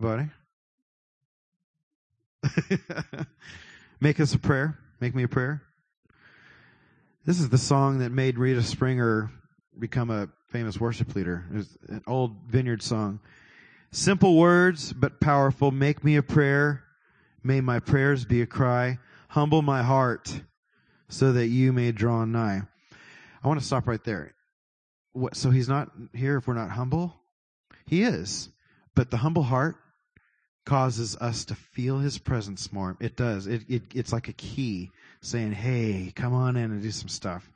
Anybody? 0.00 0.30
Make 4.00 4.18
us 4.18 4.32
a 4.32 4.38
prayer. 4.38 4.78
Make 4.98 5.14
me 5.14 5.24
a 5.24 5.28
prayer. 5.28 5.62
This 7.26 7.38
is 7.38 7.50
the 7.50 7.58
song 7.58 7.98
that 7.98 8.12
made 8.12 8.38
Rita 8.38 8.62
Springer 8.62 9.30
become 9.78 10.08
a 10.08 10.30
famous 10.48 10.80
worship 10.80 11.14
leader. 11.14 11.44
It's 11.52 11.76
an 11.88 12.02
old 12.06 12.36
vineyard 12.48 12.82
song. 12.82 13.20
Simple 13.90 14.38
words, 14.38 14.94
but 14.94 15.20
powerful. 15.20 15.70
Make 15.70 16.02
me 16.02 16.16
a 16.16 16.22
prayer. 16.22 16.82
May 17.42 17.60
my 17.60 17.80
prayers 17.80 18.24
be 18.24 18.40
a 18.40 18.46
cry. 18.46 18.98
Humble 19.28 19.60
my 19.60 19.82
heart 19.82 20.40
so 21.10 21.32
that 21.32 21.48
you 21.48 21.74
may 21.74 21.92
draw 21.92 22.24
nigh. 22.24 22.62
I 23.44 23.48
want 23.48 23.60
to 23.60 23.66
stop 23.66 23.86
right 23.86 24.02
there. 24.02 24.34
What, 25.12 25.36
so 25.36 25.50
he's 25.50 25.68
not 25.68 25.90
here 26.14 26.38
if 26.38 26.46
we're 26.46 26.54
not 26.54 26.70
humble? 26.70 27.14
He 27.86 28.02
is. 28.02 28.48
But 28.94 29.10
the 29.10 29.18
humble 29.18 29.42
heart 29.42 29.76
causes 30.64 31.16
us 31.16 31.44
to 31.46 31.54
feel 31.54 31.98
his 31.98 32.18
presence 32.18 32.72
more. 32.72 32.96
It 33.00 33.16
does. 33.16 33.46
It, 33.46 33.62
it 33.68 33.82
it's 33.94 34.12
like 34.12 34.28
a 34.28 34.32
key 34.32 34.90
saying, 35.20 35.52
"Hey, 35.52 36.12
come 36.14 36.34
on 36.34 36.56
in 36.56 36.70
and 36.72 36.82
do 36.82 36.90
some 36.90 37.08
stuff." 37.08 37.50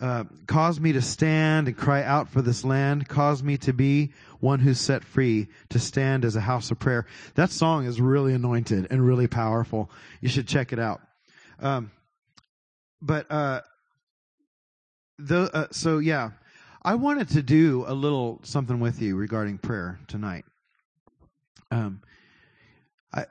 Uh, 0.00 0.24
cause 0.46 0.78
me 0.78 0.92
to 0.92 1.02
stand 1.02 1.66
and 1.66 1.76
cry 1.76 2.04
out 2.04 2.28
for 2.28 2.40
this 2.40 2.64
land. 2.64 3.08
Cause 3.08 3.42
me 3.42 3.56
to 3.58 3.72
be 3.72 4.12
one 4.38 4.60
who's 4.60 4.78
set 4.78 5.02
free 5.02 5.48
to 5.70 5.78
stand 5.80 6.24
as 6.24 6.36
a 6.36 6.40
house 6.40 6.70
of 6.70 6.78
prayer. 6.78 7.04
That 7.34 7.50
song 7.50 7.84
is 7.84 8.00
really 8.00 8.32
anointed 8.32 8.86
and 8.90 9.04
really 9.04 9.26
powerful. 9.26 9.90
You 10.20 10.28
should 10.28 10.46
check 10.46 10.72
it 10.72 10.78
out. 10.78 11.00
Um, 11.58 11.90
but 13.02 13.30
uh, 13.30 13.62
the 15.18 15.50
uh, 15.52 15.66
so 15.72 15.98
yeah, 15.98 16.30
I 16.82 16.94
wanted 16.94 17.30
to 17.30 17.42
do 17.42 17.84
a 17.86 17.94
little 17.94 18.40
something 18.44 18.78
with 18.78 19.02
you 19.02 19.16
regarding 19.16 19.58
prayer 19.58 19.98
tonight. 20.06 20.44
Um, 21.70 22.02
I, 23.12 23.24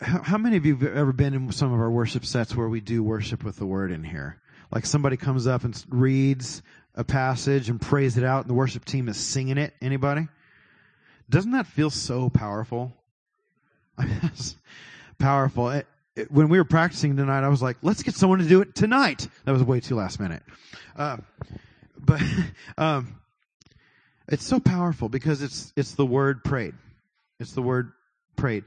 how 0.00 0.36
many 0.36 0.56
of 0.56 0.66
you 0.66 0.76
have 0.76 0.96
ever 0.96 1.12
been 1.12 1.32
in 1.32 1.52
some 1.52 1.72
of 1.72 1.80
our 1.80 1.90
worship 1.90 2.24
sets 2.24 2.56
where 2.56 2.68
we 2.68 2.80
do 2.80 3.02
worship 3.02 3.44
with 3.44 3.56
the 3.56 3.66
word 3.66 3.92
in 3.92 4.02
here? 4.02 4.40
Like 4.72 4.84
somebody 4.84 5.16
comes 5.16 5.46
up 5.46 5.64
and 5.64 5.84
reads 5.88 6.62
a 6.94 7.04
passage 7.04 7.70
and 7.70 7.80
prays 7.80 8.18
it 8.18 8.24
out, 8.24 8.42
and 8.42 8.50
the 8.50 8.54
worship 8.54 8.84
team 8.84 9.08
is 9.08 9.16
singing 9.16 9.58
it. 9.58 9.74
Anybody? 9.80 10.26
Doesn't 11.30 11.52
that 11.52 11.66
feel 11.66 11.90
so 11.90 12.28
powerful? 12.28 12.92
powerful. 15.18 15.70
It, 15.70 15.86
it, 16.16 16.32
when 16.32 16.48
we 16.48 16.58
were 16.58 16.64
practicing 16.64 17.16
tonight, 17.16 17.44
I 17.44 17.48
was 17.48 17.62
like, 17.62 17.76
"Let's 17.82 18.02
get 18.02 18.14
someone 18.14 18.40
to 18.40 18.48
do 18.48 18.60
it 18.60 18.74
tonight." 18.74 19.28
That 19.44 19.52
was 19.52 19.62
way 19.62 19.78
too 19.80 19.94
last 19.94 20.18
minute. 20.18 20.42
Uh, 20.96 21.18
but 21.98 22.22
um, 22.78 23.20
it's 24.28 24.44
so 24.44 24.60
powerful 24.60 25.08
because 25.08 25.42
it's 25.42 25.72
it's 25.76 25.94
the 25.94 26.06
word 26.06 26.44
prayed. 26.44 26.74
It's 27.40 27.52
the 27.52 27.62
word 27.62 27.92
prayed. 28.36 28.64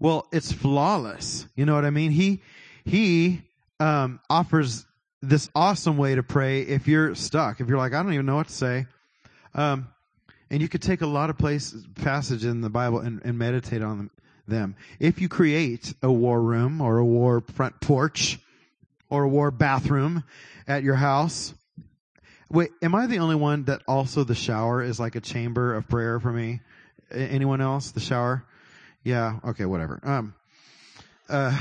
well, 0.00 0.26
it's 0.32 0.52
flawless. 0.52 1.46
You 1.56 1.66
know 1.66 1.74
what 1.74 1.84
I 1.84 1.90
mean? 1.90 2.10
He 2.10 2.40
he 2.84 3.42
um, 3.80 4.20
offers 4.28 4.86
this 5.22 5.48
awesome 5.54 5.96
way 5.96 6.14
to 6.14 6.22
pray 6.22 6.62
if 6.62 6.86
you're 6.88 7.14
stuck. 7.14 7.60
If 7.60 7.68
you're 7.68 7.78
like, 7.78 7.94
I 7.94 8.02
don't 8.02 8.12
even 8.12 8.26
know 8.26 8.36
what 8.36 8.48
to 8.48 8.52
say. 8.52 8.86
Um, 9.54 9.88
and 10.50 10.60
you 10.60 10.68
could 10.68 10.82
take 10.82 11.00
a 11.00 11.06
lot 11.06 11.30
of 11.30 11.38
places, 11.38 11.86
passage 11.94 12.44
in 12.44 12.60
the 12.60 12.70
Bible 12.70 13.00
and, 13.00 13.22
and 13.24 13.38
meditate 13.38 13.82
on 13.82 13.96
them, 13.96 14.10
them. 14.46 14.76
If 15.00 15.20
you 15.20 15.28
create 15.28 15.94
a 16.02 16.12
war 16.12 16.40
room 16.40 16.80
or 16.80 16.98
a 16.98 17.04
war 17.04 17.42
front 17.54 17.80
porch 17.80 18.38
or 19.08 19.24
a 19.24 19.28
war 19.28 19.50
bathroom 19.50 20.24
at 20.68 20.82
your 20.82 20.96
house, 20.96 21.54
wait, 22.54 22.70
am 22.80 22.94
I 22.94 23.06
the 23.06 23.18
only 23.18 23.34
one 23.34 23.64
that 23.64 23.82
also 23.86 24.24
the 24.24 24.34
shower 24.34 24.82
is 24.82 24.98
like 24.98 25.16
a 25.16 25.20
chamber 25.20 25.74
of 25.74 25.88
prayer 25.88 26.18
for 26.20 26.32
me? 26.32 26.60
Anyone 27.10 27.60
else? 27.60 27.90
The 27.90 28.00
shower? 28.00 28.44
Yeah. 29.02 29.40
Okay. 29.44 29.66
Whatever. 29.66 30.00
Um. 30.02 30.34
Uh. 31.28 31.58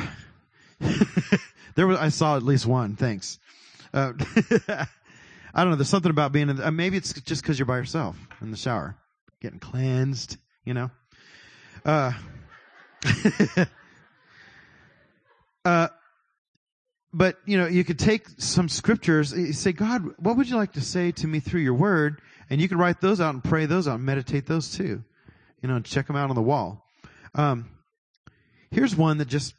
there 1.75 1.87
was. 1.87 1.97
I 1.97 2.09
saw 2.09 2.37
at 2.37 2.43
least 2.43 2.65
one. 2.65 2.95
Thanks. 2.95 3.39
Uh, 3.93 4.13
I 5.53 5.63
don't 5.63 5.71
know. 5.71 5.75
There's 5.75 5.89
something 5.89 6.09
about 6.09 6.31
being 6.31 6.49
in. 6.49 6.55
The, 6.57 6.67
uh, 6.67 6.71
maybe 6.71 6.97
it's 6.97 7.13
just 7.13 7.41
because 7.41 7.59
you're 7.59 7.65
by 7.65 7.77
yourself 7.77 8.15
in 8.41 8.51
the 8.51 8.57
shower, 8.57 8.95
getting 9.41 9.59
cleansed. 9.59 10.37
You 10.65 10.73
know. 10.73 10.91
Uh. 11.83 12.13
uh. 15.65 15.87
But 17.13 17.37
you 17.45 17.57
know, 17.57 17.67
you 17.67 17.83
could 17.83 17.99
take 17.99 18.27
some 18.37 18.67
scriptures. 18.67 19.33
You 19.33 19.53
say, 19.53 19.71
God, 19.71 20.03
what 20.17 20.35
would 20.35 20.49
you 20.49 20.55
like 20.55 20.73
to 20.73 20.81
say 20.81 21.11
to 21.11 21.27
me 21.27 21.39
through 21.39 21.61
your 21.61 21.75
word? 21.75 22.21
And 22.49 22.59
you 22.59 22.67
could 22.67 22.79
write 22.79 23.01
those 23.01 23.21
out 23.21 23.33
and 23.33 23.43
pray 23.43 23.65
those 23.67 23.87
out 23.87 23.95
and 23.95 24.05
meditate 24.05 24.47
those 24.47 24.75
too. 24.75 25.03
You 25.61 25.69
know, 25.69 25.79
check 25.79 26.07
them 26.07 26.15
out 26.15 26.29
on 26.29 26.35
the 26.35 26.41
wall. 26.41 26.85
Um, 27.35 27.69
here's 28.71 28.95
one 28.95 29.19
that 29.19 29.27
just 29.27 29.53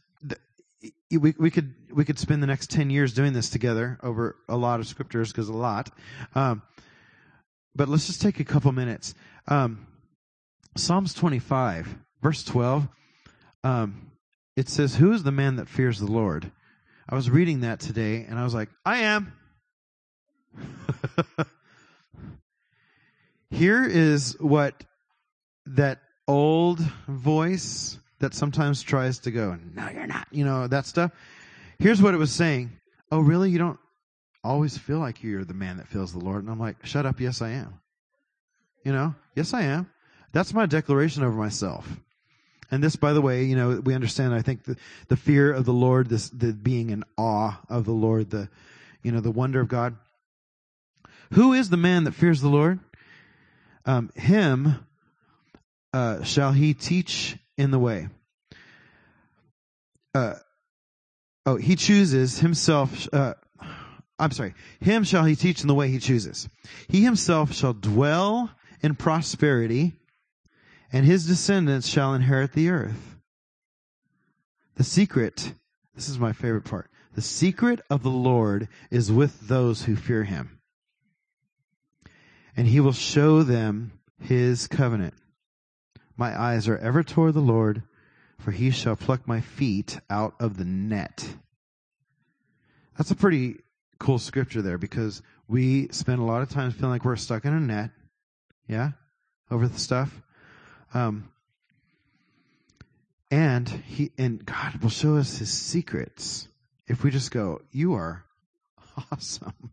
we 1.10 1.34
we 1.38 1.50
could 1.50 1.74
we 1.92 2.04
could 2.04 2.18
spend 2.18 2.42
the 2.42 2.46
next 2.46 2.70
ten 2.70 2.90
years 2.90 3.14
doing 3.14 3.32
this 3.32 3.50
together 3.50 3.98
over 4.02 4.36
a 4.48 4.56
lot 4.56 4.80
of 4.80 4.86
scriptures 4.86 5.30
because 5.30 5.48
a 5.48 5.52
lot. 5.52 5.90
Um, 6.34 6.62
but 7.74 7.88
let's 7.88 8.06
just 8.06 8.20
take 8.20 8.40
a 8.40 8.44
couple 8.44 8.70
minutes. 8.72 9.14
Um, 9.48 9.86
Psalms 10.76 11.14
25, 11.14 11.96
verse 12.22 12.44
12. 12.44 12.88
Um, 13.62 14.10
it 14.56 14.68
says, 14.68 14.96
"Who 14.96 15.12
is 15.12 15.22
the 15.22 15.32
man 15.32 15.56
that 15.56 15.68
fears 15.68 15.98
the 15.98 16.10
Lord?" 16.10 16.50
I 17.08 17.14
was 17.14 17.30
reading 17.30 17.60
that 17.60 17.80
today, 17.80 18.24
and 18.28 18.38
I 18.38 18.44
was 18.44 18.54
like, 18.54 18.70
"I 18.84 18.98
am." 18.98 19.32
Here 23.50 23.84
is 23.84 24.36
what 24.40 24.84
that 25.66 26.00
old 26.26 26.80
voice 27.06 27.98
that 28.20 28.34
sometimes 28.34 28.82
tries 28.82 29.18
to 29.20 29.30
go, 29.30 29.58
no, 29.74 29.88
you're 29.90 30.06
not, 30.06 30.26
you 30.30 30.44
know, 30.44 30.66
that 30.66 30.86
stuff. 30.86 31.12
Here's 31.78 32.00
what 32.00 32.14
it 32.14 32.18
was 32.18 32.32
saying. 32.32 32.72
Oh, 33.12 33.20
really? 33.20 33.50
You 33.50 33.58
don't 33.58 33.78
always 34.42 34.76
feel 34.78 34.98
like 34.98 35.22
you're 35.22 35.44
the 35.44 35.54
man 35.54 35.76
that 35.78 35.88
feels 35.88 36.12
the 36.12 36.18
Lord? 36.18 36.42
And 36.42 36.50
I'm 36.50 36.58
like, 36.58 36.84
shut 36.86 37.06
up. 37.06 37.20
Yes, 37.20 37.42
I 37.42 37.50
am. 37.50 37.80
You 38.84 38.92
know, 38.92 39.14
yes, 39.34 39.54
I 39.54 39.62
am. 39.62 39.90
That's 40.32 40.52
my 40.52 40.66
declaration 40.66 41.22
over 41.22 41.36
myself. 41.36 41.88
And 42.70 42.82
this, 42.82 42.96
by 42.96 43.12
the 43.12 43.20
way, 43.20 43.44
you 43.44 43.56
know, 43.56 43.80
we 43.80 43.94
understand, 43.94 44.34
I 44.34 44.42
think 44.42 44.64
the, 44.64 44.76
the 45.08 45.16
fear 45.16 45.52
of 45.52 45.64
the 45.64 45.72
Lord, 45.72 46.08
this, 46.08 46.28
the 46.30 46.52
being 46.52 46.90
in 46.90 47.04
awe 47.16 47.60
of 47.68 47.84
the 47.84 47.92
Lord, 47.92 48.30
the, 48.30 48.48
you 49.02 49.12
know, 49.12 49.20
the 49.20 49.30
wonder 49.30 49.60
of 49.60 49.68
God. 49.68 49.96
Who 51.32 51.52
is 51.52 51.70
the 51.70 51.76
man 51.76 52.04
that 52.04 52.12
fears 52.12 52.40
the 52.40 52.48
Lord? 52.48 52.80
Um, 53.84 54.10
him 54.14 54.86
uh, 55.92 56.22
shall 56.22 56.52
he 56.52 56.74
teach 56.74 57.36
in 57.56 57.70
the 57.70 57.78
way. 57.78 58.08
Uh, 60.14 60.34
oh, 61.46 61.56
he 61.56 61.76
chooses 61.76 62.38
himself. 62.38 63.08
Uh, 63.12 63.34
I'm 64.18 64.30
sorry. 64.30 64.54
Him 64.80 65.04
shall 65.04 65.24
he 65.24 65.34
teach 65.34 65.62
in 65.62 65.68
the 65.68 65.74
way 65.74 65.88
he 65.88 65.98
chooses. 65.98 66.48
He 66.88 67.02
himself 67.02 67.52
shall 67.52 67.72
dwell 67.72 68.50
in 68.80 68.94
prosperity, 68.94 69.94
and 70.94 71.04
his 71.04 71.26
descendants 71.26 71.88
shall 71.88 72.14
inherit 72.14 72.52
the 72.52 72.70
earth. 72.70 73.16
The 74.76 74.84
secret, 74.84 75.52
this 75.96 76.08
is 76.08 76.20
my 76.20 76.32
favorite 76.32 76.64
part. 76.64 76.88
The 77.16 77.20
secret 77.20 77.80
of 77.90 78.04
the 78.04 78.10
Lord 78.10 78.68
is 78.92 79.10
with 79.10 79.48
those 79.48 79.82
who 79.82 79.96
fear 79.96 80.22
him. 80.22 80.60
And 82.56 82.68
he 82.68 82.78
will 82.78 82.92
show 82.92 83.42
them 83.42 83.90
his 84.22 84.68
covenant. 84.68 85.14
My 86.16 86.40
eyes 86.40 86.68
are 86.68 86.78
ever 86.78 87.02
toward 87.02 87.34
the 87.34 87.40
Lord, 87.40 87.82
for 88.38 88.52
he 88.52 88.70
shall 88.70 88.94
pluck 88.94 89.26
my 89.26 89.40
feet 89.40 89.98
out 90.08 90.36
of 90.38 90.58
the 90.58 90.64
net. 90.64 91.28
That's 92.96 93.10
a 93.10 93.16
pretty 93.16 93.56
cool 93.98 94.20
scripture 94.20 94.62
there 94.62 94.78
because 94.78 95.22
we 95.48 95.88
spend 95.88 96.20
a 96.20 96.24
lot 96.24 96.42
of 96.42 96.50
time 96.50 96.70
feeling 96.70 96.92
like 96.92 97.04
we're 97.04 97.16
stuck 97.16 97.44
in 97.44 97.52
a 97.52 97.58
net. 97.58 97.90
Yeah? 98.68 98.92
Over 99.50 99.66
the 99.66 99.80
stuff. 99.80 100.20
Um, 100.94 101.28
and 103.30 103.68
he 103.68 104.12
and 104.16 104.44
God 104.46 104.76
will 104.76 104.90
show 104.90 105.16
us 105.16 105.38
his 105.38 105.52
secrets 105.52 106.48
if 106.86 107.02
we 107.02 107.10
just 107.10 107.30
go, 107.30 107.60
You 107.72 107.94
are 107.94 108.24
awesome. 109.12 109.70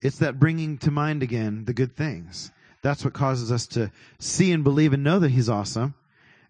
It's 0.00 0.18
that 0.18 0.38
bringing 0.38 0.78
to 0.78 0.90
mind 0.90 1.22
again 1.22 1.64
the 1.64 1.72
good 1.72 1.96
things. 1.96 2.52
That's 2.82 3.04
what 3.04 3.14
causes 3.14 3.50
us 3.50 3.66
to 3.68 3.90
see 4.18 4.52
and 4.52 4.62
believe 4.62 4.92
and 4.92 5.02
know 5.02 5.18
that 5.18 5.30
He's 5.30 5.48
awesome. 5.48 5.94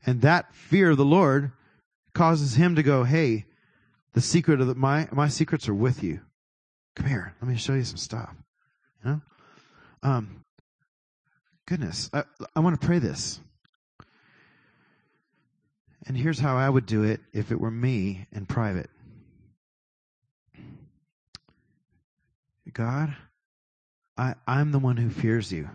And 0.04 0.20
that 0.20 0.54
fear 0.54 0.90
of 0.90 0.96
the 0.96 1.04
Lord 1.04 1.52
causes 2.12 2.54
Him 2.54 2.76
to 2.76 2.82
go, 2.82 3.04
hey, 3.04 3.46
the 4.12 4.20
secret 4.20 4.60
of 4.60 4.66
the, 4.66 4.74
my, 4.74 5.08
my 5.12 5.28
secrets 5.28 5.68
are 5.68 5.74
with 5.74 6.02
you. 6.02 6.20
Come 6.96 7.06
here. 7.06 7.34
Let 7.40 7.48
me 7.48 7.56
show 7.56 7.74
you 7.74 7.84
some 7.84 7.96
stuff. 7.96 8.34
You 9.04 9.10
know? 9.10 9.20
Um, 10.02 10.37
goodness, 11.68 12.08
I, 12.14 12.24
I 12.56 12.60
want 12.60 12.80
to 12.80 12.86
pray 12.86 12.98
this. 12.98 13.40
And 16.06 16.16
here's 16.16 16.38
how 16.38 16.56
I 16.56 16.66
would 16.66 16.86
do 16.86 17.02
it 17.02 17.20
if 17.34 17.52
it 17.52 17.60
were 17.60 17.70
me 17.70 18.26
in 18.32 18.46
private. 18.46 18.88
God, 22.72 23.14
I, 24.16 24.34
I'm 24.46 24.72
the 24.72 24.78
one 24.78 24.96
who 24.96 25.10
fears 25.10 25.52
you. 25.52 25.68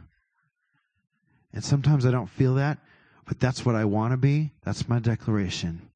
And 1.54 1.64
sometimes 1.64 2.08
I 2.08 2.12
don't 2.12 2.30
feel 2.30 2.56
that, 2.56 2.80
but 3.28 3.39
that's 3.39 3.64
what 3.64 3.76
I 3.76 3.86
want 3.86 4.14
to 4.14 4.18
be. 4.18 4.52
That's 4.64 4.89
my 4.89 4.98
declaration. 4.98 5.89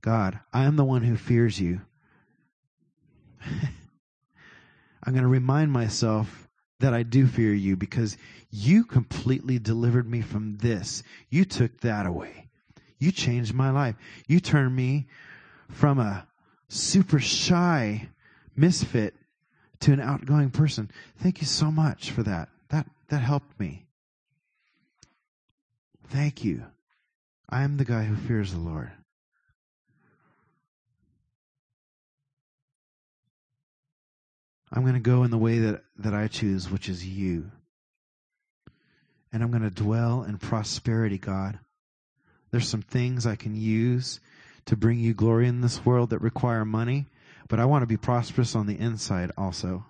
God, 0.00 0.40
I 0.54 0.64
am 0.64 0.76
the 0.76 0.84
one 0.84 1.02
who 1.02 1.16
fears 1.18 1.60
you. 1.60 1.82
I'm 3.44 5.12
going 5.12 5.24
to 5.24 5.28
remind 5.28 5.70
myself 5.70 6.48
that 6.82 6.92
I 6.92 7.04
do 7.04 7.28
fear 7.28 7.54
you 7.54 7.76
because 7.76 8.16
you 8.50 8.84
completely 8.84 9.60
delivered 9.60 10.10
me 10.10 10.20
from 10.20 10.56
this. 10.58 11.04
You 11.30 11.44
took 11.44 11.80
that 11.80 12.06
away. 12.06 12.48
You 12.98 13.12
changed 13.12 13.54
my 13.54 13.70
life. 13.70 13.94
You 14.26 14.40
turned 14.40 14.74
me 14.74 15.06
from 15.68 16.00
a 16.00 16.26
super 16.68 17.20
shy 17.20 18.08
misfit 18.56 19.14
to 19.80 19.92
an 19.92 20.00
outgoing 20.00 20.50
person. 20.50 20.90
Thank 21.18 21.40
you 21.40 21.46
so 21.46 21.70
much 21.70 22.10
for 22.10 22.24
that. 22.24 22.48
That 22.70 22.86
that 23.08 23.20
helped 23.20 23.58
me. 23.60 23.86
Thank 26.08 26.44
you. 26.44 26.64
I 27.48 27.62
am 27.62 27.76
the 27.76 27.84
guy 27.84 28.04
who 28.04 28.16
fears 28.16 28.52
the 28.52 28.58
Lord. 28.58 28.90
I'm 34.72 34.82
going 34.82 34.94
to 34.94 35.00
go 35.00 35.22
in 35.24 35.30
the 35.30 35.38
way 35.38 35.58
that, 35.58 35.82
that 35.98 36.14
I 36.14 36.28
choose, 36.28 36.70
which 36.70 36.88
is 36.88 37.06
you. 37.06 37.50
And 39.32 39.42
I'm 39.42 39.50
going 39.50 39.62
to 39.62 39.70
dwell 39.70 40.22
in 40.22 40.38
prosperity, 40.38 41.18
God. 41.18 41.58
There's 42.50 42.68
some 42.68 42.82
things 42.82 43.26
I 43.26 43.36
can 43.36 43.54
use 43.54 44.20
to 44.66 44.76
bring 44.76 44.98
you 44.98 45.14
glory 45.14 45.46
in 45.46 45.60
this 45.60 45.84
world 45.84 46.10
that 46.10 46.20
require 46.20 46.64
money, 46.64 47.06
but 47.48 47.60
I 47.60 47.66
want 47.66 47.82
to 47.82 47.86
be 47.86 47.96
prosperous 47.96 48.54
on 48.54 48.66
the 48.66 48.78
inside 48.78 49.30
also. 49.36 49.84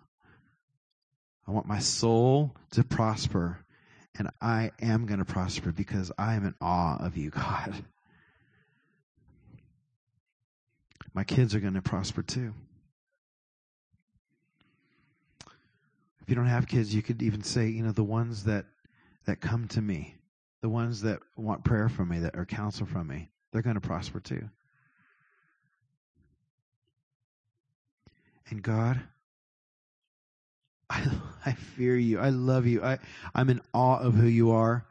I 1.46 1.50
want 1.50 1.66
my 1.66 1.78
soul 1.78 2.54
to 2.72 2.82
prosper 2.82 3.58
and 4.16 4.30
I 4.40 4.72
am 4.80 5.06
going 5.06 5.18
to 5.18 5.24
prosper 5.24 5.72
because 5.72 6.12
I 6.18 6.34
am 6.34 6.44
in 6.44 6.54
awe 6.60 6.96
of 6.98 7.16
you, 7.16 7.30
God. 7.34 7.74
My 11.14 11.24
kids 11.24 11.54
are 11.54 11.60
going 11.60 11.74
to 11.74 11.82
prosper 11.82 12.22
too. 12.22 12.54
You 16.32 16.36
don't 16.36 16.46
have 16.46 16.66
kids, 16.66 16.94
you 16.94 17.02
could 17.02 17.22
even 17.22 17.42
say, 17.42 17.68
you 17.68 17.82
know, 17.84 17.92
the 17.92 18.02
ones 18.02 18.44
that 18.44 18.64
that 19.26 19.42
come 19.42 19.68
to 19.68 19.82
me, 19.82 20.16
the 20.62 20.70
ones 20.70 21.02
that 21.02 21.20
want 21.36 21.62
prayer 21.62 21.90
from 21.90 22.08
me, 22.08 22.20
that 22.20 22.36
are 22.36 22.46
counsel 22.46 22.86
from 22.86 23.06
me, 23.06 23.28
they're 23.52 23.60
going 23.60 23.76
to 23.76 23.86
prosper 23.86 24.18
too. 24.18 24.48
And 28.50 28.62
God, 28.62 29.00
I, 30.90 31.06
I 31.46 31.52
fear 31.52 31.96
you. 31.96 32.18
I 32.18 32.30
love 32.30 32.66
you. 32.66 32.82
I, 32.82 32.98
I'm 33.34 33.50
in 33.50 33.60
awe 33.74 33.98
of 33.98 34.14
who 34.14 34.26
you 34.26 34.52
are. 34.52 34.86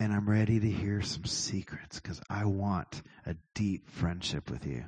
and 0.00 0.12
I'm 0.12 0.28
ready 0.28 0.60
to 0.60 0.70
hear 0.70 1.02
some 1.02 1.24
secrets 1.24 2.00
because 2.00 2.20
I 2.28 2.46
want 2.46 3.02
a 3.24 3.36
deep 3.54 3.88
friendship 3.90 4.50
with 4.50 4.66
you. 4.66 4.84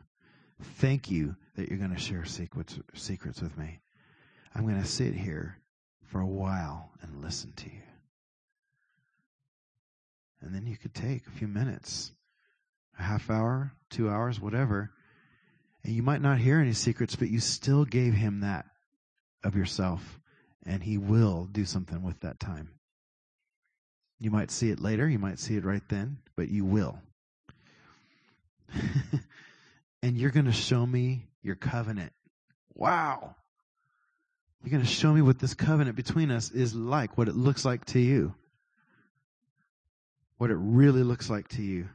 Thank 0.62 1.11
you 1.11 1.36
that 1.56 1.68
you're 1.68 1.78
going 1.78 1.94
to 1.94 2.00
share 2.00 2.24
secrets, 2.24 2.78
secrets 2.94 3.40
with 3.40 3.56
me. 3.56 3.80
I'm 4.55 4.64
going 4.64 4.80
to 4.80 4.88
sit 4.88 5.14
here 5.14 5.59
for 6.07 6.20
a 6.20 6.26
while 6.26 6.90
and 7.03 7.22
listen 7.22 7.53
to 7.57 7.66
you. 7.66 7.82
And 10.40 10.55
then 10.55 10.66
you 10.66 10.76
could 10.76 10.94
take 10.94 11.26
a 11.26 11.30
few 11.30 11.49
minutes, 11.49 12.12
a 12.99 13.03
half 13.03 13.30
hour, 13.30 13.72
two 13.90 14.09
hours, 14.09 14.40
whatever. 14.40 14.90
And 15.84 15.94
you 15.94 16.03
might 16.03 16.22
not 16.22 16.38
hear 16.38 16.61
any 16.61 16.72
secrets, 16.72 17.16
but 17.16 17.28
you 17.28 17.40
still 17.40 17.84
gave 17.84 18.14
him 18.14 18.40
that 18.40 18.66
of 19.42 19.57
yourself. 19.57 20.20
And 20.64 20.82
he 20.82 20.99
will 20.99 21.49
do 21.51 21.64
something 21.64 22.03
with 22.03 22.20
that 22.20 22.40
time. 22.40 22.70
You 24.20 24.30
might 24.30 24.51
see 24.51 24.70
it 24.70 24.80
later, 24.80 25.09
you 25.09 25.18
might 25.18 25.38
see 25.38 25.57
it 25.57 25.64
right 25.64 25.82
then, 25.88 26.18
but 26.36 26.49
you 26.49 26.64
will. 26.64 26.99
and 30.03 30.16
you're 30.16 30.30
going 30.30 30.46
to 30.46 30.53
show 30.53 30.84
me 30.84 31.26
your 31.42 31.55
covenant. 31.55 32.12
Wow. 32.74 33.36
You're 34.62 34.70
going 34.70 34.82
to 34.84 34.88
show 34.88 35.12
me 35.12 35.22
what 35.22 35.38
this 35.38 35.54
covenant 35.54 35.96
between 35.96 36.30
us 36.30 36.50
is 36.50 36.74
like, 36.74 37.16
what 37.16 37.28
it 37.28 37.36
looks 37.36 37.64
like 37.64 37.84
to 37.86 38.00
you. 38.00 38.34
What 40.36 40.50
it 40.50 40.56
really 40.59 41.02
looks 41.02 41.30
like 41.30 41.48
to 41.48 41.62
you. 41.62 41.88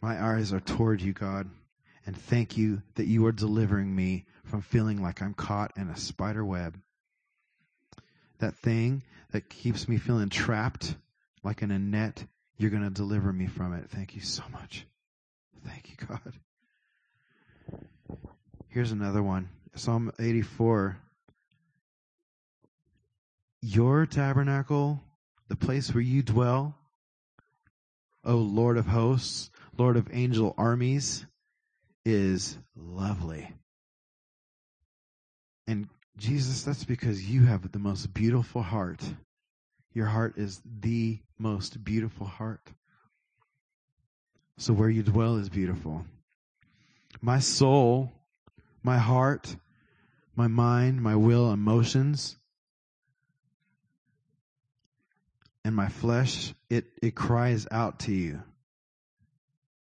My 0.00 0.22
eyes 0.22 0.52
are 0.52 0.60
toward 0.60 1.00
you, 1.00 1.12
God, 1.12 1.50
and 2.06 2.16
thank 2.16 2.56
you 2.56 2.82
that 2.94 3.06
you 3.06 3.26
are 3.26 3.32
delivering 3.32 3.94
me 3.94 4.26
from 4.44 4.62
feeling 4.62 5.02
like 5.02 5.20
I'm 5.20 5.34
caught 5.34 5.72
in 5.76 5.88
a 5.88 5.96
spider 5.96 6.44
web. 6.44 6.78
That 8.38 8.54
thing 8.56 9.02
that 9.32 9.50
keeps 9.50 9.88
me 9.88 9.98
feeling 9.98 10.28
trapped 10.28 10.94
like 11.42 11.62
in 11.62 11.72
a 11.72 11.78
net, 11.78 12.24
you're 12.56 12.70
going 12.70 12.84
to 12.84 12.90
deliver 12.90 13.32
me 13.32 13.46
from 13.46 13.74
it. 13.74 13.90
Thank 13.90 14.14
you 14.14 14.20
so 14.20 14.44
much. 14.52 14.86
Thank 15.66 15.90
you, 15.90 16.06
God. 16.06 16.32
Here's 18.68 18.92
another 18.92 19.22
one 19.22 19.48
Psalm 19.74 20.12
84. 20.18 20.98
Your 23.62 24.06
tabernacle, 24.06 25.00
the 25.48 25.56
place 25.56 25.92
where 25.92 26.02
you 26.02 26.22
dwell, 26.22 26.76
O 28.24 28.36
Lord 28.36 28.76
of 28.76 28.86
hosts, 28.86 29.50
Lord 29.76 29.96
of 29.96 30.08
angel 30.12 30.54
armies, 30.58 31.26
is 32.04 32.58
lovely. 32.76 33.52
And 35.66 35.88
Jesus, 36.16 36.62
that's 36.62 36.84
because 36.84 37.28
you 37.28 37.44
have 37.46 37.70
the 37.70 37.78
most 37.78 38.12
beautiful 38.12 38.62
heart. 38.62 39.02
Your 39.94 40.06
heart 40.06 40.36
is 40.36 40.60
the 40.80 41.18
most 41.38 41.82
beautiful 41.84 42.26
heart. 42.26 42.72
So 44.56 44.72
where 44.72 44.90
you 44.90 45.02
dwell 45.02 45.36
is 45.36 45.48
beautiful. 45.48 46.04
My 47.20 47.38
soul, 47.38 48.12
my 48.82 48.98
heart, 48.98 49.56
my 50.36 50.46
mind, 50.46 51.02
my 51.02 51.16
will, 51.16 51.52
emotions, 51.52 52.36
and 55.64 55.74
my 55.74 55.88
flesh, 55.88 56.54
it, 56.70 56.86
it 57.02 57.14
cries 57.14 57.66
out 57.70 58.00
to 58.00 58.12
you. 58.12 58.42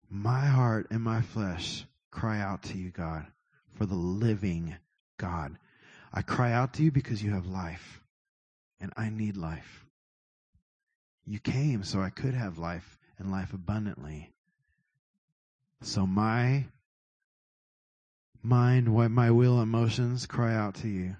My 0.09 0.45
heart 0.45 0.87
and 0.91 1.01
my 1.01 1.21
flesh 1.21 1.85
cry 2.11 2.39
out 2.39 2.63
to 2.63 2.77
you, 2.77 2.91
God, 2.91 3.25
for 3.75 3.85
the 3.85 3.95
living 3.95 4.75
God. 5.17 5.57
I 6.13 6.21
cry 6.21 6.51
out 6.51 6.73
to 6.73 6.83
you 6.83 6.91
because 6.91 7.23
you 7.23 7.31
have 7.31 7.45
life, 7.47 8.01
and 8.81 8.91
I 8.97 9.09
need 9.09 9.37
life. 9.37 9.85
You 11.25 11.39
came 11.39 11.83
so 11.83 12.01
I 12.01 12.09
could 12.09 12.33
have 12.33 12.57
life 12.57 12.97
and 13.17 13.31
life 13.31 13.53
abundantly. 13.53 14.33
So 15.81 16.05
my 16.05 16.65
mind, 18.43 18.93
what 18.93 19.11
my 19.11 19.31
will, 19.31 19.61
emotions 19.61 20.25
cry 20.25 20.55
out 20.55 20.75
to 20.75 20.87
you. 20.87 21.15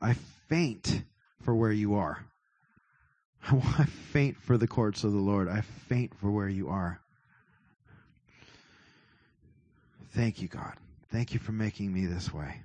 I 0.00 0.14
faint 0.48 1.02
for 1.42 1.54
where 1.54 1.72
you 1.72 1.94
are. 1.94 2.24
I 3.42 3.84
faint 4.12 4.36
for 4.36 4.56
the 4.56 4.68
courts 4.68 5.04
of 5.04 5.12
the 5.12 5.18
Lord. 5.18 5.48
I 5.48 5.62
faint 5.88 6.14
for 6.14 6.30
where 6.30 6.48
you 6.48 6.68
are. 6.68 7.00
Thank 10.12 10.40
you, 10.40 10.48
God. 10.48 10.74
Thank 11.10 11.32
you 11.32 11.40
for 11.40 11.52
making 11.52 11.92
me 11.92 12.06
this 12.06 12.32
way. 12.32 12.60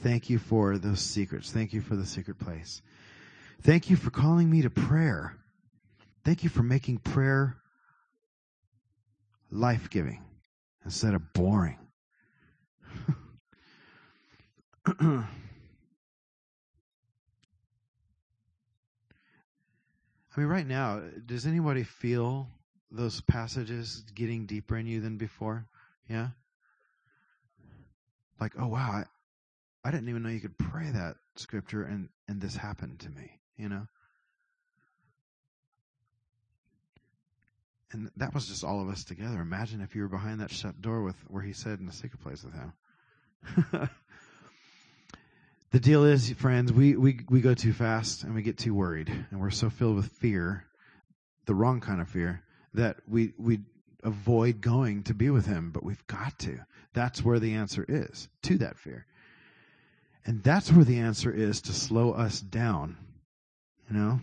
Thank 0.00 0.30
you 0.30 0.38
for 0.38 0.78
those 0.78 1.00
secrets. 1.00 1.50
Thank 1.50 1.72
you 1.72 1.80
for 1.80 1.96
the 1.96 2.06
secret 2.06 2.38
place. 2.38 2.82
Thank 3.62 3.90
you 3.90 3.96
for 3.96 4.10
calling 4.10 4.50
me 4.50 4.62
to 4.62 4.70
prayer. 4.70 5.36
Thank 6.24 6.44
you 6.44 6.50
for 6.50 6.62
making 6.62 6.98
prayer 6.98 7.56
life 9.50 9.90
giving 9.90 10.22
instead 10.84 11.14
of 11.14 11.32
boring. 11.32 11.78
I 14.86 15.24
mean, 20.36 20.46
right 20.46 20.66
now, 20.66 21.02
does 21.26 21.46
anybody 21.46 21.82
feel 21.82 22.48
those 22.90 23.20
passages 23.20 24.02
getting 24.14 24.46
deeper 24.46 24.76
in 24.76 24.86
you 24.86 25.00
than 25.00 25.18
before? 25.18 25.66
Yeah? 26.08 26.28
Like, 28.40 28.52
oh, 28.58 28.68
wow, 28.68 28.90
I, 28.90 29.04
I 29.84 29.90
didn't 29.90 30.08
even 30.08 30.22
know 30.22 30.30
you 30.30 30.40
could 30.40 30.56
pray 30.56 30.90
that 30.90 31.16
scripture 31.36 31.82
and, 31.82 32.08
and 32.28 32.40
this 32.40 32.56
happened 32.56 33.00
to 33.00 33.10
me, 33.10 33.40
you 33.56 33.68
know? 33.68 33.86
And 37.92 38.10
that 38.16 38.34
was 38.34 38.48
just 38.48 38.64
all 38.64 38.80
of 38.80 38.88
us 38.88 39.04
together. 39.04 39.40
Imagine 39.40 39.82
if 39.82 39.94
you 39.94 40.02
were 40.02 40.08
behind 40.08 40.40
that 40.40 40.50
shut 40.50 40.80
door 40.80 41.02
with 41.02 41.16
where 41.28 41.42
he 41.42 41.52
said 41.52 41.78
in 41.78 41.86
the 41.86 41.92
secret 41.92 42.22
place 42.22 42.42
with 42.42 42.54
him. 42.54 42.72
the 45.70 45.80
deal 45.80 46.04
is, 46.04 46.30
friends, 46.32 46.72
we, 46.72 46.96
we, 46.96 47.20
we 47.28 47.42
go 47.42 47.54
too 47.54 47.74
fast 47.74 48.24
and 48.24 48.34
we 48.34 48.42
get 48.42 48.56
too 48.56 48.74
worried 48.74 49.08
and 49.30 49.40
we're 49.40 49.50
so 49.50 49.68
filled 49.68 49.96
with 49.96 50.06
fear, 50.06 50.64
the 51.46 51.54
wrong 51.54 51.80
kind 51.80 52.00
of 52.00 52.08
fear, 52.08 52.42
that 52.74 52.96
we, 53.06 53.34
we 53.38 53.60
avoid 54.02 54.62
going 54.62 55.02
to 55.04 55.14
be 55.14 55.28
with 55.28 55.44
him, 55.44 55.70
but 55.70 55.84
we've 55.84 56.06
got 56.06 56.38
to. 56.38 56.58
That's 56.94 57.22
where 57.22 57.38
the 57.38 57.54
answer 57.54 57.84
is 57.86 58.28
to 58.42 58.58
that 58.58 58.78
fear. 58.78 59.06
And 60.24 60.42
that's 60.42 60.72
where 60.72 60.84
the 60.84 61.00
answer 61.00 61.30
is 61.30 61.60
to 61.62 61.72
slow 61.72 62.12
us 62.12 62.40
down. 62.40 62.96
You 63.90 63.96
know? 63.96 64.20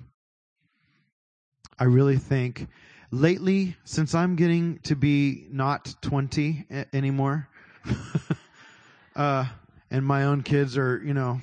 I 1.77 1.83
really 1.85 2.17
think 2.17 2.67
lately, 3.11 3.75
since 3.83 4.13
I'm 4.15 4.35
getting 4.35 4.79
to 4.83 4.95
be 4.95 5.47
not 5.51 5.95
20 6.01 6.65
a- 6.71 6.95
anymore, 6.95 7.47
uh, 9.15 9.45
and 9.91 10.05
my 10.05 10.25
own 10.25 10.43
kids 10.43 10.77
are, 10.77 11.01
you 11.03 11.13
know, 11.13 11.41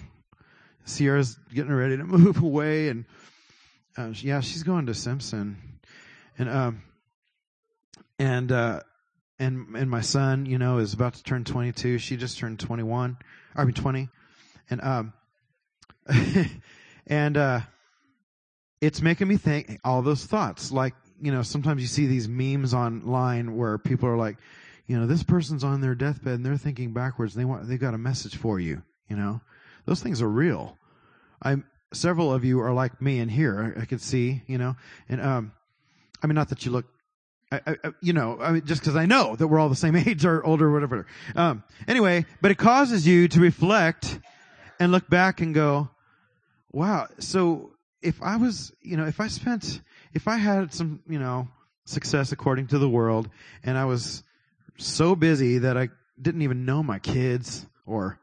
Sierra's 0.84 1.38
getting 1.52 1.72
ready 1.72 1.96
to 1.96 2.04
move 2.04 2.42
away, 2.42 2.88
and 2.88 3.04
uh, 3.96 4.12
yeah, 4.14 4.40
she's 4.40 4.62
going 4.62 4.86
to 4.86 4.94
Simpson, 4.94 5.56
and 6.38 6.48
um, 6.48 6.82
and 8.18 8.52
uh, 8.52 8.80
and 9.38 9.74
and 9.76 9.90
my 9.90 10.00
son, 10.00 10.46
you 10.46 10.58
know, 10.58 10.78
is 10.78 10.94
about 10.94 11.14
to 11.14 11.22
turn 11.22 11.44
22. 11.44 11.98
She 11.98 12.16
just 12.16 12.38
turned 12.38 12.60
21. 12.60 13.16
I 13.54 13.64
mean 13.64 13.74
20, 13.74 14.08
and 14.70 14.82
um, 14.82 15.12
and 17.06 17.36
uh, 17.36 17.60
it's 18.80 19.02
making 19.02 19.28
me 19.28 19.36
think 19.36 19.80
all 19.84 20.02
those 20.02 20.24
thoughts. 20.24 20.70
Like 20.70 20.94
you 21.20 21.32
know, 21.32 21.42
sometimes 21.42 21.82
you 21.82 21.88
see 21.88 22.06
these 22.06 22.28
memes 22.28 22.74
online 22.74 23.56
where 23.56 23.78
people 23.78 24.08
are 24.08 24.16
like, 24.16 24.36
you 24.86 24.98
know, 24.98 25.06
this 25.06 25.22
person's 25.22 25.64
on 25.64 25.80
their 25.80 25.94
deathbed 25.94 26.34
and 26.34 26.46
they're 26.46 26.56
thinking 26.56 26.92
backwards. 26.92 27.34
They 27.34 27.44
want, 27.44 27.68
they've 27.68 27.80
got 27.80 27.94
a 27.94 27.98
message 27.98 28.36
for 28.36 28.60
you. 28.60 28.82
You 29.08 29.16
know, 29.16 29.40
those 29.84 30.02
things 30.02 30.22
are 30.22 30.28
real. 30.28 30.76
I'm 31.42 31.64
several 31.92 32.32
of 32.32 32.44
you 32.44 32.60
are 32.60 32.72
like 32.72 33.00
me 33.00 33.18
in 33.18 33.28
here. 33.28 33.74
I, 33.76 33.82
I 33.82 33.84
could 33.84 34.00
see, 34.00 34.42
you 34.46 34.58
know, 34.58 34.76
and 35.08 35.20
um, 35.20 35.52
I 36.22 36.26
mean, 36.26 36.34
not 36.34 36.48
that 36.50 36.64
you 36.64 36.72
look 36.72 36.86
I, 37.52 37.60
I, 37.66 37.76
you 38.00 38.12
know, 38.12 38.38
I 38.40 38.52
mean, 38.52 38.64
just 38.64 38.80
because 38.80 38.96
I 38.96 39.06
know 39.06 39.36
that 39.36 39.46
we're 39.46 39.58
all 39.58 39.68
the 39.68 39.76
same 39.76 39.96
age 39.96 40.24
or 40.24 40.44
older 40.44 40.66
or 40.68 40.72
whatever. 40.72 41.06
Um, 41.34 41.62
anyway, 41.86 42.26
but 42.40 42.50
it 42.50 42.58
causes 42.58 43.06
you 43.06 43.28
to 43.28 43.40
reflect 43.40 44.18
and 44.80 44.92
look 44.92 45.08
back 45.08 45.40
and 45.40 45.54
go, 45.54 45.88
wow. 46.72 47.06
So 47.18 47.72
if 48.02 48.20
I 48.22 48.36
was, 48.36 48.72
you 48.82 48.96
know, 48.96 49.06
if 49.06 49.20
I 49.20 49.28
spent, 49.28 49.80
if 50.16 50.26
I 50.26 50.38
had 50.38 50.72
some, 50.72 51.00
you 51.06 51.18
know, 51.18 51.46
success 51.84 52.32
according 52.32 52.68
to 52.68 52.78
the 52.78 52.88
world 52.88 53.28
and 53.62 53.76
I 53.76 53.84
was 53.84 54.24
so 54.78 55.14
busy 55.14 55.58
that 55.58 55.76
I 55.76 55.90
didn't 56.20 56.40
even 56.40 56.64
know 56.64 56.82
my 56.82 56.98
kids 56.98 57.66
or 57.84 58.18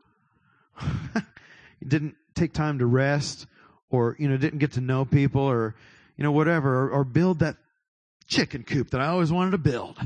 didn't 1.87 2.15
take 2.33 2.51
time 2.51 2.79
to 2.79 2.87
rest 2.87 3.45
or, 3.91 4.15
you 4.17 4.27
know, 4.27 4.37
didn't 4.37 4.57
get 4.57 4.71
to 4.71 4.81
know 4.81 5.05
people 5.05 5.43
or, 5.43 5.75
you 6.17 6.23
know, 6.23 6.31
whatever, 6.31 6.85
or, 6.85 6.89
or 6.89 7.03
build 7.03 7.39
that 7.39 7.57
chicken 8.27 8.63
coop 8.63 8.89
that 8.89 8.99
I 8.99 9.07
always 9.07 9.31
wanted 9.31 9.51
to 9.51 9.59
build. 9.59 9.99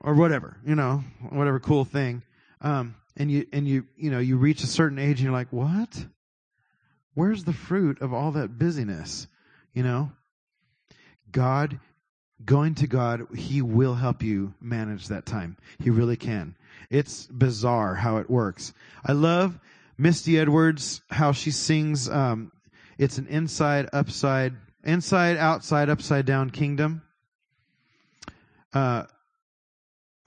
Or 0.00 0.14
whatever, 0.14 0.56
you 0.66 0.74
know, 0.74 1.04
whatever 1.30 1.60
cool 1.60 1.84
thing. 1.84 2.22
Um, 2.60 2.96
and 3.16 3.30
you 3.30 3.46
and 3.52 3.68
you 3.68 3.86
you 3.96 4.10
know 4.10 4.18
you 4.18 4.36
reach 4.36 4.62
a 4.62 4.66
certain 4.66 4.98
age 4.98 5.18
and 5.18 5.20
you're 5.20 5.32
like, 5.32 5.52
what? 5.52 6.06
Where's 7.14 7.44
the 7.44 7.52
fruit 7.52 8.00
of 8.00 8.12
all 8.12 8.32
that 8.32 8.58
busyness? 8.58 9.28
You 9.78 9.84
know, 9.84 10.10
God, 11.30 11.78
going 12.44 12.74
to 12.74 12.88
God, 12.88 13.28
He 13.36 13.62
will 13.62 13.94
help 13.94 14.24
you 14.24 14.52
manage 14.60 15.06
that 15.06 15.24
time. 15.24 15.56
He 15.78 15.90
really 15.90 16.16
can. 16.16 16.56
It's 16.90 17.28
bizarre 17.28 17.94
how 17.94 18.16
it 18.16 18.28
works. 18.28 18.72
I 19.06 19.12
love 19.12 19.56
Misty 19.96 20.36
Edwards, 20.36 21.00
how 21.10 21.30
she 21.30 21.52
sings, 21.52 22.08
um, 22.08 22.50
it's 22.98 23.18
an 23.18 23.28
inside, 23.28 23.88
upside, 23.92 24.54
inside, 24.82 25.36
outside, 25.36 25.88
upside 25.88 26.26
down 26.26 26.50
kingdom. 26.50 27.02
Uh, 28.72 29.04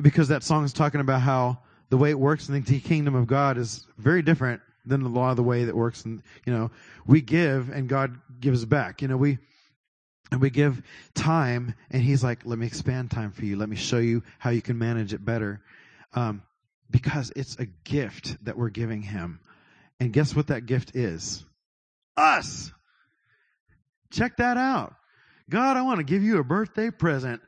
because 0.02 0.30
that 0.30 0.44
song 0.44 0.64
is 0.64 0.72
talking 0.72 1.02
about 1.02 1.20
how 1.20 1.60
the 1.90 1.98
way 1.98 2.10
it 2.10 2.18
works 2.18 2.48
in 2.48 2.64
the 2.64 2.80
kingdom 2.80 3.16
of 3.16 3.28
God 3.28 3.58
is 3.58 3.86
very 3.98 4.22
different 4.22 4.62
than 4.86 5.04
the 5.04 5.10
law 5.10 5.32
of 5.32 5.38
the 5.38 5.44
way 5.44 5.66
that 5.66 5.76
works. 5.76 6.06
And, 6.06 6.22
you 6.46 6.54
know, 6.54 6.72
we 7.06 7.22
give 7.22 7.70
and 7.70 7.88
God 7.88 8.20
gives 8.40 8.66
back. 8.66 9.02
You 9.02 9.08
know, 9.08 9.18
we, 9.18 9.38
and 10.32 10.42
we 10.42 10.50
give 10.50 10.82
time 11.14 11.76
and 11.90 12.02
he's 12.02 12.24
like, 12.24 12.46
let 12.46 12.58
me 12.58 12.68
expand 12.68 13.12
time 13.12 13.32
for 13.32 13.46
you. 13.46 13.58
Let 13.58 13.70
me 13.70 13.76
show 13.76 14.00
you 14.00 14.24
how 14.40 14.50
you 14.50 14.62
can 14.62 14.78
manage 14.78 15.14
it 15.14 15.24
better. 15.24 15.62
Um, 16.14 16.44
because 16.90 17.32
it's 17.36 17.58
a 17.58 17.66
gift 17.66 18.44
that 18.46 18.58
we're 18.58 18.70
giving 18.70 19.02
him. 19.02 19.40
And 20.00 20.12
guess 20.12 20.36
what 20.36 20.48
that 20.48 20.66
gift 20.66 20.96
is? 20.96 21.46
Us. 22.18 22.72
Check 24.12 24.38
that 24.38 24.58
out. 24.58 24.96
God, 25.50 25.78
I 25.78 25.84
want 25.84 26.00
to 26.00 26.04
give 26.04 26.24
you 26.24 26.40
a 26.40 26.44
birthday 26.44 26.90
present. 26.92 27.42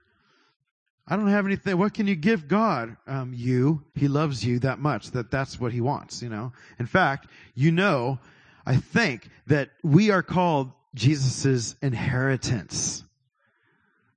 I 1.08 1.18
don't 1.18 1.28
have 1.28 1.46
anything. 1.46 1.78
What 1.78 1.94
can 1.94 2.08
you 2.08 2.16
give 2.16 2.48
God? 2.48 2.96
Um, 3.08 3.34
you. 3.36 3.84
He 3.94 4.08
loves 4.08 4.46
you 4.46 4.60
that 4.60 4.80
much 4.80 5.12
that 5.12 5.30
that's 5.30 5.60
what 5.60 5.74
he 5.74 5.82
wants, 5.82 6.22
you 6.22 6.30
know. 6.30 6.54
In 6.80 6.86
fact, 6.86 7.28
you 7.56 7.72
know, 7.72 8.20
I 8.66 8.78
think 8.78 9.30
that 9.48 9.70
we 9.84 10.12
are 10.12 10.24
called 10.24 10.72
Jesus' 10.96 11.76
inheritance. 11.82 13.04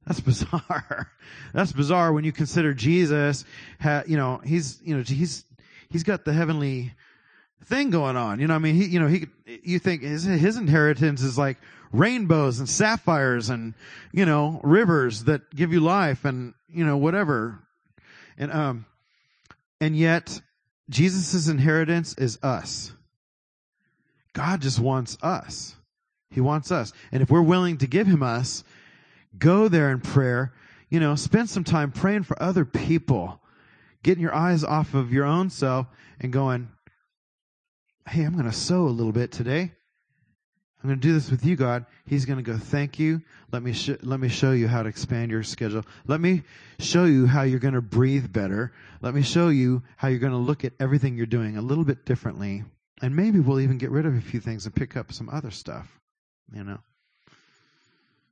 That's 0.07 0.20
bizarre. 0.20 1.11
That's 1.53 1.72
bizarre 1.72 2.12
when 2.12 2.24
you 2.24 2.30
consider 2.30 2.74
Jesus, 2.74 3.45
ha, 3.80 4.03
you 4.07 4.16
know, 4.16 4.41
he's, 4.45 4.80
you 4.84 4.97
know, 4.97 5.03
he's, 5.03 5.45
he's 5.91 6.05
got 6.05 6.24
the 6.24 6.32
heavenly 6.32 6.93
thing 7.64 7.91
going 7.91 8.16
on. 8.16 8.39
You 8.39 8.47
know, 8.47 8.55
I 8.55 8.59
mean, 8.59 8.76
he, 8.76 8.84
you 8.84 9.01
know, 9.01 9.09
he, 9.09 9.26
you 9.64 9.80
think 9.80 10.03
his, 10.03 10.22
his 10.22 10.57
inheritance 10.57 11.22
is 11.22 11.37
like 11.37 11.59
rainbows 11.93 12.59
and 12.59 12.68
sapphires 12.68 13.49
and, 13.49 13.74
you 14.12 14.26
know, 14.26 14.61
rivers 14.62 15.24
that 15.24 15.55
give 15.55 15.72
you 15.72 15.80
life 15.80 16.24
and, 16.24 16.55
you 16.68 16.84
know, 16.84 16.97
whatever. 16.97 17.59
And, 18.39 18.53
um, 18.53 18.87
and 19.80 19.97
yet 19.97 20.41
Jesus' 20.89 21.49
inheritance 21.49 22.14
is 22.18 22.39
us. 22.43 22.93
God 24.32 24.61
just 24.61 24.78
wants 24.78 25.16
us. 25.22 25.74
He 26.30 26.41
wants 26.41 26.70
us. 26.70 26.93
And 27.12 27.22
if 27.22 27.30
we're 27.30 27.43
willing 27.43 27.78
to 27.78 27.87
give 27.87 28.07
him 28.07 28.22
us, 28.22 28.62
go 29.39 29.68
there 29.68 29.91
in 29.91 30.01
prayer, 30.01 30.53
you 30.91 31.01
know, 31.01 31.14
spend 31.14 31.49
some 31.49 31.64
time 31.64 31.91
praying 31.91 32.24
for 32.24 32.41
other 32.43 32.64
people, 32.64 33.41
getting 34.03 34.22
your 34.22 34.34
eyes 34.34 34.62
off 34.62 34.95
of 34.95 35.12
your 35.12 35.24
own 35.24 35.51
self 35.51 35.87
and 36.20 36.32
going, 36.32 36.68
Hey, 38.09 38.22
I'm 38.22 38.34
going 38.34 38.45
to 38.45 38.53
sow 38.53 38.87
a 38.87 38.89
little 38.89 39.12
bit 39.12 39.32
today. 39.32 39.72
I'm 40.87 40.91
going 40.91 41.01
to 41.01 41.09
do 41.09 41.14
this 41.14 41.32
with 41.32 41.45
you, 41.45 41.57
God. 41.57 41.84
He's 42.07 42.26
going 42.26 42.37
to 42.37 42.45
go, 42.45 42.57
thank 42.57 43.01
you. 43.01 43.20
Let 43.51 43.61
me, 43.61 43.72
sh- 43.72 43.99
let 44.03 44.20
me 44.20 44.28
show 44.28 44.53
you 44.53 44.68
how 44.68 44.84
to 44.84 44.89
expand 44.89 45.32
your 45.32 45.43
schedule. 45.43 45.84
Let 46.07 46.20
me 46.20 46.45
show 46.78 47.07
you 47.07 47.26
how 47.26 47.43
you're 47.43 47.59
going 47.59 47.74
to 47.74 47.82
breathe 47.82 48.32
better. 48.32 48.72
Let 49.01 49.12
me 49.12 49.22
show 49.22 49.49
you 49.49 49.82
how 49.97 50.07
you're 50.07 50.20
going 50.20 50.30
to 50.30 50.39
look 50.39 50.64
at 50.64 50.74
everything 50.78 51.16
you're 51.16 51.26
doing 51.26 51.57
a 51.57 51.61
little 51.61 51.82
bit 51.82 52.05
differently. 52.05 52.62
And 53.03 53.16
maybe 53.16 53.41
we'll 53.41 53.59
even 53.59 53.78
get 53.78 53.91
rid 53.91 54.07
of 54.07 54.14
a 54.14 54.20
few 54.20 54.39
things 54.39 54.64
and 54.64 54.76
pick 54.76 54.97
up 54.97 55.12
some 55.12 55.28
other 55.28 55.51
stuff, 55.51 55.89
you 56.55 56.62
know. 56.62 56.78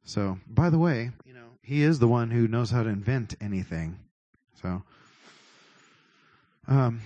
So, 0.04 0.38
by 0.46 0.70
the 0.70 0.78
way, 0.78 1.10
you 1.26 1.34
know, 1.34 1.48
he 1.60 1.82
is 1.82 1.98
the 1.98 2.06
one 2.06 2.30
who 2.30 2.46
knows 2.46 2.70
how 2.70 2.84
to 2.84 2.88
invent 2.88 3.34
anything. 3.40 3.98
So, 4.62 4.80
um, 6.68 7.00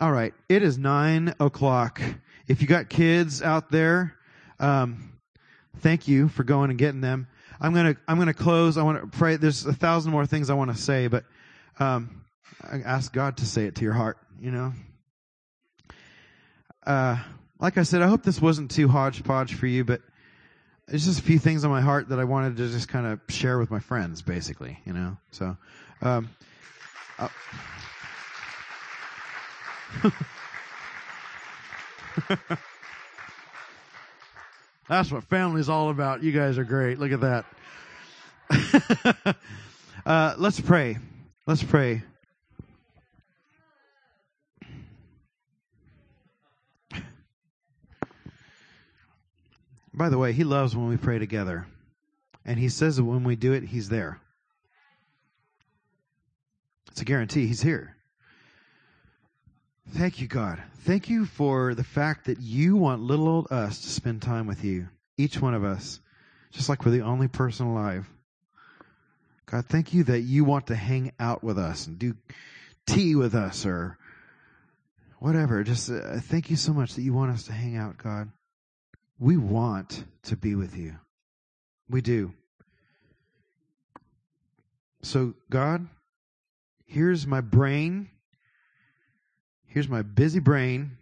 all 0.00 0.12
right, 0.12 0.32
it 0.48 0.62
is 0.62 0.78
nine 0.78 1.34
o'clock. 1.40 2.00
If 2.46 2.62
you 2.62 2.68
got 2.68 2.88
kids 2.88 3.42
out 3.42 3.72
there, 3.72 4.15
um, 4.58 5.12
thank 5.78 6.08
you 6.08 6.28
for 6.28 6.44
going 6.44 6.70
and 6.70 6.78
getting 6.78 7.00
them. 7.00 7.28
I'm 7.60 7.74
gonna 7.74 7.96
I'm 8.06 8.18
gonna 8.18 8.34
close. 8.34 8.76
I 8.76 8.82
want 8.82 9.00
to 9.00 9.18
pray. 9.18 9.36
There's 9.36 9.64
a 9.64 9.72
thousand 9.72 10.12
more 10.12 10.26
things 10.26 10.50
I 10.50 10.54
want 10.54 10.74
to 10.74 10.80
say, 10.80 11.08
but 11.08 11.24
um, 11.78 12.24
I 12.62 12.80
ask 12.80 13.12
God 13.12 13.38
to 13.38 13.46
say 13.46 13.64
it 13.64 13.76
to 13.76 13.82
your 13.82 13.94
heart. 13.94 14.18
You 14.40 14.50
know. 14.50 14.72
Uh, 16.86 17.16
like 17.58 17.78
I 17.78 17.82
said, 17.82 18.02
I 18.02 18.08
hope 18.08 18.22
this 18.22 18.40
wasn't 18.40 18.70
too 18.70 18.88
hodgepodge 18.88 19.54
for 19.54 19.66
you, 19.66 19.84
but 19.84 20.02
there's 20.86 21.06
just 21.06 21.18
a 21.18 21.22
few 21.22 21.38
things 21.38 21.64
on 21.64 21.70
my 21.70 21.80
heart 21.80 22.10
that 22.10 22.20
I 22.20 22.24
wanted 22.24 22.58
to 22.58 22.68
just 22.68 22.88
kind 22.88 23.06
of 23.06 23.20
share 23.28 23.58
with 23.58 23.70
my 23.70 23.80
friends, 23.80 24.22
basically. 24.22 24.78
You 24.84 24.92
know. 24.92 25.16
So. 25.30 25.56
Um, 26.02 26.30
uh, 27.18 27.28
That's 34.88 35.10
what 35.10 35.24
family's 35.24 35.68
all 35.68 35.90
about. 35.90 36.22
You 36.22 36.32
guys 36.32 36.58
are 36.58 36.64
great. 36.64 36.98
Look 36.98 37.12
at 37.12 37.20
that. 37.20 39.36
uh, 40.06 40.34
let's 40.38 40.60
pray. 40.60 40.98
Let's 41.46 41.62
pray. 41.62 42.02
By 49.92 50.10
the 50.10 50.18
way, 50.18 50.32
he 50.32 50.44
loves 50.44 50.76
when 50.76 50.88
we 50.88 50.96
pray 50.96 51.18
together. 51.18 51.66
And 52.44 52.58
he 52.58 52.68
says 52.68 52.96
that 52.96 53.04
when 53.04 53.24
we 53.24 53.34
do 53.34 53.54
it, 53.54 53.64
he's 53.64 53.88
there. 53.88 54.20
It's 56.92 57.00
a 57.00 57.04
guarantee. 57.04 57.46
He's 57.46 57.62
here. 57.62 57.95
Thank 59.90 60.20
you, 60.20 60.26
God. 60.26 60.62
Thank 60.80 61.08
you 61.08 61.24
for 61.24 61.74
the 61.74 61.84
fact 61.84 62.26
that 62.26 62.40
you 62.40 62.76
want 62.76 63.02
little 63.02 63.28
old 63.28 63.52
us 63.52 63.80
to 63.80 63.88
spend 63.88 64.20
time 64.20 64.46
with 64.46 64.64
you, 64.64 64.88
each 65.16 65.40
one 65.40 65.54
of 65.54 65.64
us, 65.64 66.00
just 66.50 66.68
like 66.68 66.84
we're 66.84 66.92
the 66.92 67.02
only 67.02 67.28
person 67.28 67.66
alive. 67.66 68.08
God, 69.46 69.66
thank 69.66 69.94
you 69.94 70.04
that 70.04 70.20
you 70.20 70.44
want 70.44 70.66
to 70.68 70.74
hang 70.74 71.12
out 71.20 71.44
with 71.44 71.56
us 71.56 71.86
and 71.86 71.98
do 71.98 72.16
tea 72.86 73.14
with 73.14 73.34
us 73.34 73.64
or 73.64 73.96
whatever. 75.20 75.62
Just 75.62 75.88
uh, 75.88 76.18
thank 76.18 76.50
you 76.50 76.56
so 76.56 76.72
much 76.72 76.94
that 76.94 77.02
you 77.02 77.14
want 77.14 77.32
us 77.32 77.44
to 77.44 77.52
hang 77.52 77.76
out, 77.76 77.96
God. 77.96 78.30
We 79.20 79.36
want 79.36 80.04
to 80.24 80.36
be 80.36 80.56
with 80.56 80.76
you. 80.76 80.96
We 81.88 82.00
do. 82.00 82.32
So, 85.02 85.34
God, 85.48 85.86
here's 86.84 87.26
my 87.26 87.40
brain 87.40 88.10
Here's 89.66 89.88
my 89.88 90.02
busy 90.02 90.40
brain. 90.40 90.96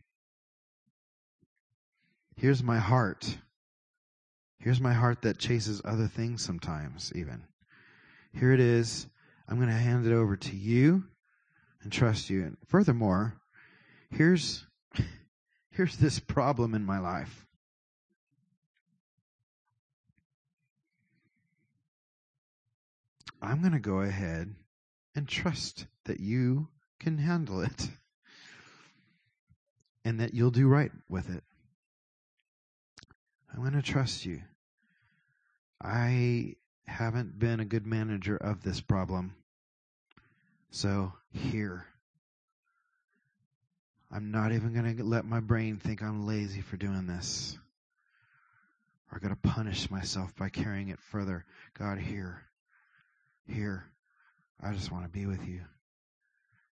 Here's 2.36 2.62
my 2.62 2.78
heart. 2.78 3.36
Here's 4.58 4.80
my 4.80 4.92
heart 4.92 5.22
that 5.22 5.38
chases 5.38 5.82
other 5.84 6.08
things 6.08 6.42
sometimes, 6.42 7.12
even. 7.14 7.44
Here 8.32 8.52
it 8.52 8.60
is. 8.60 9.06
I'm 9.48 9.56
going 9.56 9.68
to 9.68 9.74
hand 9.74 10.06
it 10.06 10.12
over 10.12 10.36
to 10.36 10.56
you 10.56 11.04
and 11.82 11.92
trust 11.92 12.30
you. 12.30 12.42
And 12.44 12.56
furthermore, 12.66 13.34
here's, 14.10 14.64
here's 15.70 15.96
this 15.96 16.18
problem 16.18 16.74
in 16.74 16.84
my 16.84 16.98
life. 16.98 17.46
I'm 23.40 23.60
going 23.60 23.72
to 23.72 23.78
go 23.78 24.00
ahead 24.00 24.54
and 25.14 25.28
trust 25.28 25.86
that 26.06 26.18
you 26.18 26.68
can 26.98 27.18
handle 27.18 27.60
it 27.60 27.90
and 30.04 30.20
that 30.20 30.34
you'll 30.34 30.50
do 30.50 30.68
right 30.68 30.92
with 31.08 31.30
it. 31.30 31.42
I'm 33.52 33.60
going 33.60 33.72
to 33.72 33.82
trust 33.82 34.26
you. 34.26 34.42
I 35.82 36.56
haven't 36.86 37.38
been 37.38 37.60
a 37.60 37.64
good 37.64 37.86
manager 37.86 38.36
of 38.36 38.62
this 38.62 38.80
problem. 38.80 39.34
So, 40.70 41.12
here. 41.32 41.86
I'm 44.10 44.30
not 44.30 44.52
even 44.52 44.72
going 44.72 44.96
to 44.96 45.04
let 45.04 45.24
my 45.24 45.40
brain 45.40 45.76
think 45.76 46.02
I'm 46.02 46.26
lazy 46.26 46.60
for 46.60 46.76
doing 46.76 47.06
this. 47.06 47.58
Or 49.10 49.18
going 49.18 49.34
to 49.34 49.48
punish 49.48 49.90
myself 49.90 50.34
by 50.36 50.48
carrying 50.48 50.88
it 50.88 51.00
further. 51.00 51.44
God, 51.78 51.98
here. 51.98 52.42
Here. 53.46 53.84
I 54.60 54.72
just 54.72 54.90
want 54.90 55.04
to 55.04 55.10
be 55.10 55.26
with 55.26 55.46
you. 55.46 55.60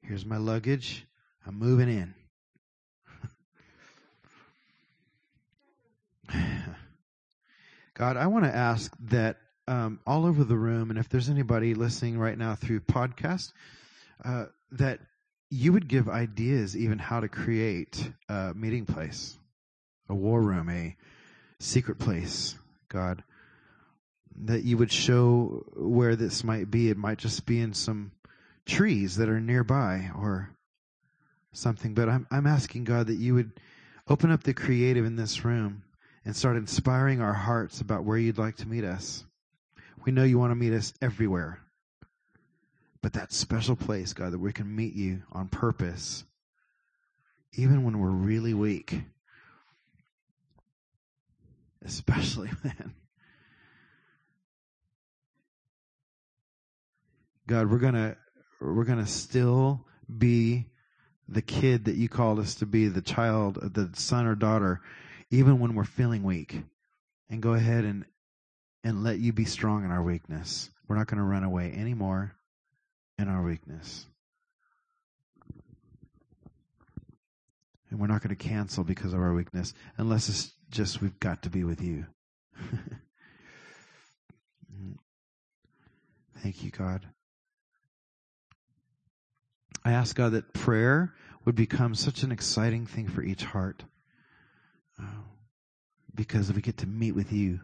Here's 0.02 0.24
my 0.24 0.38
luggage. 0.38 1.06
I'm 1.46 1.58
moving 1.58 1.88
in. 1.88 2.14
God, 8.00 8.16
I 8.16 8.28
want 8.28 8.46
to 8.46 8.56
ask 8.56 8.96
that 9.10 9.36
um, 9.68 10.00
all 10.06 10.24
over 10.24 10.42
the 10.42 10.56
room, 10.56 10.88
and 10.88 10.98
if 10.98 11.10
there's 11.10 11.28
anybody 11.28 11.74
listening 11.74 12.18
right 12.18 12.38
now 12.38 12.54
through 12.54 12.80
podcast, 12.80 13.52
uh, 14.24 14.46
that 14.72 15.00
you 15.50 15.74
would 15.74 15.86
give 15.86 16.08
ideas 16.08 16.74
even 16.74 16.98
how 16.98 17.20
to 17.20 17.28
create 17.28 18.10
a 18.30 18.54
meeting 18.54 18.86
place, 18.86 19.36
a 20.08 20.14
war 20.14 20.40
room, 20.40 20.70
a 20.70 20.96
secret 21.58 21.98
place, 21.98 22.56
God. 22.88 23.22
That 24.44 24.64
you 24.64 24.78
would 24.78 24.90
show 24.90 25.66
where 25.76 26.16
this 26.16 26.42
might 26.42 26.70
be. 26.70 26.88
It 26.88 26.96
might 26.96 27.18
just 27.18 27.44
be 27.44 27.60
in 27.60 27.74
some 27.74 28.12
trees 28.64 29.16
that 29.16 29.28
are 29.28 29.42
nearby 29.42 30.10
or 30.16 30.48
something. 31.52 31.92
But 31.92 32.08
I'm, 32.08 32.26
I'm 32.30 32.46
asking 32.46 32.84
God 32.84 33.08
that 33.08 33.18
you 33.18 33.34
would 33.34 33.60
open 34.08 34.30
up 34.30 34.42
the 34.42 34.54
creative 34.54 35.04
in 35.04 35.16
this 35.16 35.44
room 35.44 35.82
and 36.30 36.36
start 36.36 36.56
inspiring 36.56 37.20
our 37.20 37.32
hearts 37.32 37.80
about 37.80 38.04
where 38.04 38.16
you'd 38.16 38.38
like 38.38 38.54
to 38.54 38.68
meet 38.68 38.84
us. 38.84 39.24
We 40.04 40.12
know 40.12 40.22
you 40.22 40.38
want 40.38 40.52
to 40.52 40.54
meet 40.54 40.72
us 40.72 40.94
everywhere. 41.02 41.58
But 43.02 43.14
that 43.14 43.32
special 43.32 43.74
place, 43.74 44.12
God, 44.12 44.30
that 44.30 44.38
we 44.38 44.52
can 44.52 44.72
meet 44.72 44.94
you 44.94 45.24
on 45.32 45.48
purpose, 45.48 46.22
even 47.54 47.82
when 47.82 47.98
we're 47.98 48.10
really 48.10 48.54
weak. 48.54 49.02
Especially, 51.84 52.50
man. 52.62 52.94
God, 57.48 57.68
we're 57.68 57.78
gonna 57.78 58.16
we're 58.60 58.84
gonna 58.84 59.04
still 59.04 59.84
be 60.16 60.66
the 61.28 61.42
kid 61.42 61.86
that 61.86 61.96
you 61.96 62.08
called 62.08 62.38
us 62.38 62.54
to 62.54 62.66
be, 62.66 62.86
the 62.86 63.02
child, 63.02 63.58
the 63.74 63.90
son 63.94 64.26
or 64.26 64.36
daughter, 64.36 64.80
even 65.30 65.58
when 65.60 65.74
we're 65.74 65.84
feeling 65.84 66.22
weak. 66.22 66.62
And 67.28 67.40
go 67.40 67.54
ahead 67.54 67.84
and 67.84 68.04
and 68.82 69.04
let 69.04 69.18
you 69.18 69.32
be 69.32 69.44
strong 69.44 69.84
in 69.84 69.90
our 69.90 70.02
weakness. 70.02 70.70
We're 70.88 70.96
not 70.96 71.06
going 71.06 71.18
to 71.18 71.24
run 71.24 71.44
away 71.44 71.72
anymore 71.72 72.34
in 73.18 73.28
our 73.28 73.42
weakness. 73.42 74.06
And 77.90 78.00
we're 78.00 78.06
not 78.06 78.22
going 78.22 78.34
to 78.34 78.48
cancel 78.48 78.84
because 78.84 79.12
of 79.12 79.20
our 79.20 79.34
weakness 79.34 79.74
unless 79.98 80.28
it's 80.28 80.52
just 80.70 81.02
we've 81.02 81.18
got 81.20 81.42
to 81.42 81.50
be 81.50 81.64
with 81.64 81.82
you. 81.82 82.06
Mm-hmm. 84.72 84.92
Thank 86.38 86.62
you, 86.62 86.70
God. 86.70 87.06
I 89.84 89.92
ask 89.92 90.14
God 90.14 90.32
that 90.32 90.52
prayer 90.52 91.12
would 91.44 91.56
become 91.56 91.94
such 91.94 92.22
an 92.22 92.30
exciting 92.32 92.86
thing 92.86 93.08
for 93.08 93.22
each 93.22 93.42
heart 93.42 93.82
uh, 95.00 95.04
because 96.14 96.52
we 96.52 96.60
get 96.60 96.78
to 96.78 96.86
meet 96.86 97.12
with 97.12 97.32
you 97.32 97.60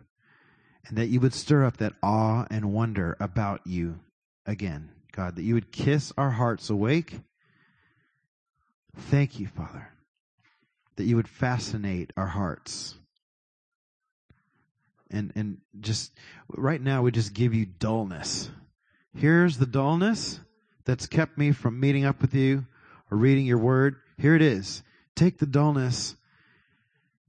and 0.89 0.99
that 0.99 1.09
you 1.09 1.21
would 1.21 1.35
stir 1.35 1.65
up 1.65 1.79
that 1.79 1.95
awe 2.03 2.47
and 2.51 2.73
wonder 2.73 3.17
about 3.21 3.61
you 3.67 3.99
again, 4.47 4.91
God, 5.13 5.37
that 5.37 5.43
you 5.43 5.55
would 5.55 5.73
kiss 5.73 6.13
our 6.17 6.31
hearts 6.31 6.71
awake. 6.71 7.21
Thank 8.97 9.39
you, 9.39 9.47
Father, 9.47 9.89
that 10.97 11.05
you 11.05 11.17
would 11.17 11.29
fascinate 11.29 12.13
our 12.17 12.27
hearts. 12.27 12.95
And 15.11 15.33
and 15.37 15.59
just 15.81 16.13
right 16.49 16.81
now 16.81 17.03
we 17.03 17.11
just 17.13 17.33
give 17.33 17.55
you 17.55 17.67
dullness. 17.67 18.51
Here's 19.15 19.59
the 19.59 19.67
dullness 19.67 20.41
that's 20.85 21.07
kept 21.07 21.39
me 21.39 21.53
from 21.53 21.79
meeting 21.79 22.05
up 22.05 22.21
with 22.21 22.35
you 22.35 22.67
or 23.11 23.17
reading 23.19 23.47
your 23.47 23.59
word. 23.59 23.97
Here 24.19 24.35
it 24.35 24.43
is. 24.43 24.83
Take 25.15 25.39
the 25.39 25.47
dullness. 25.47 26.17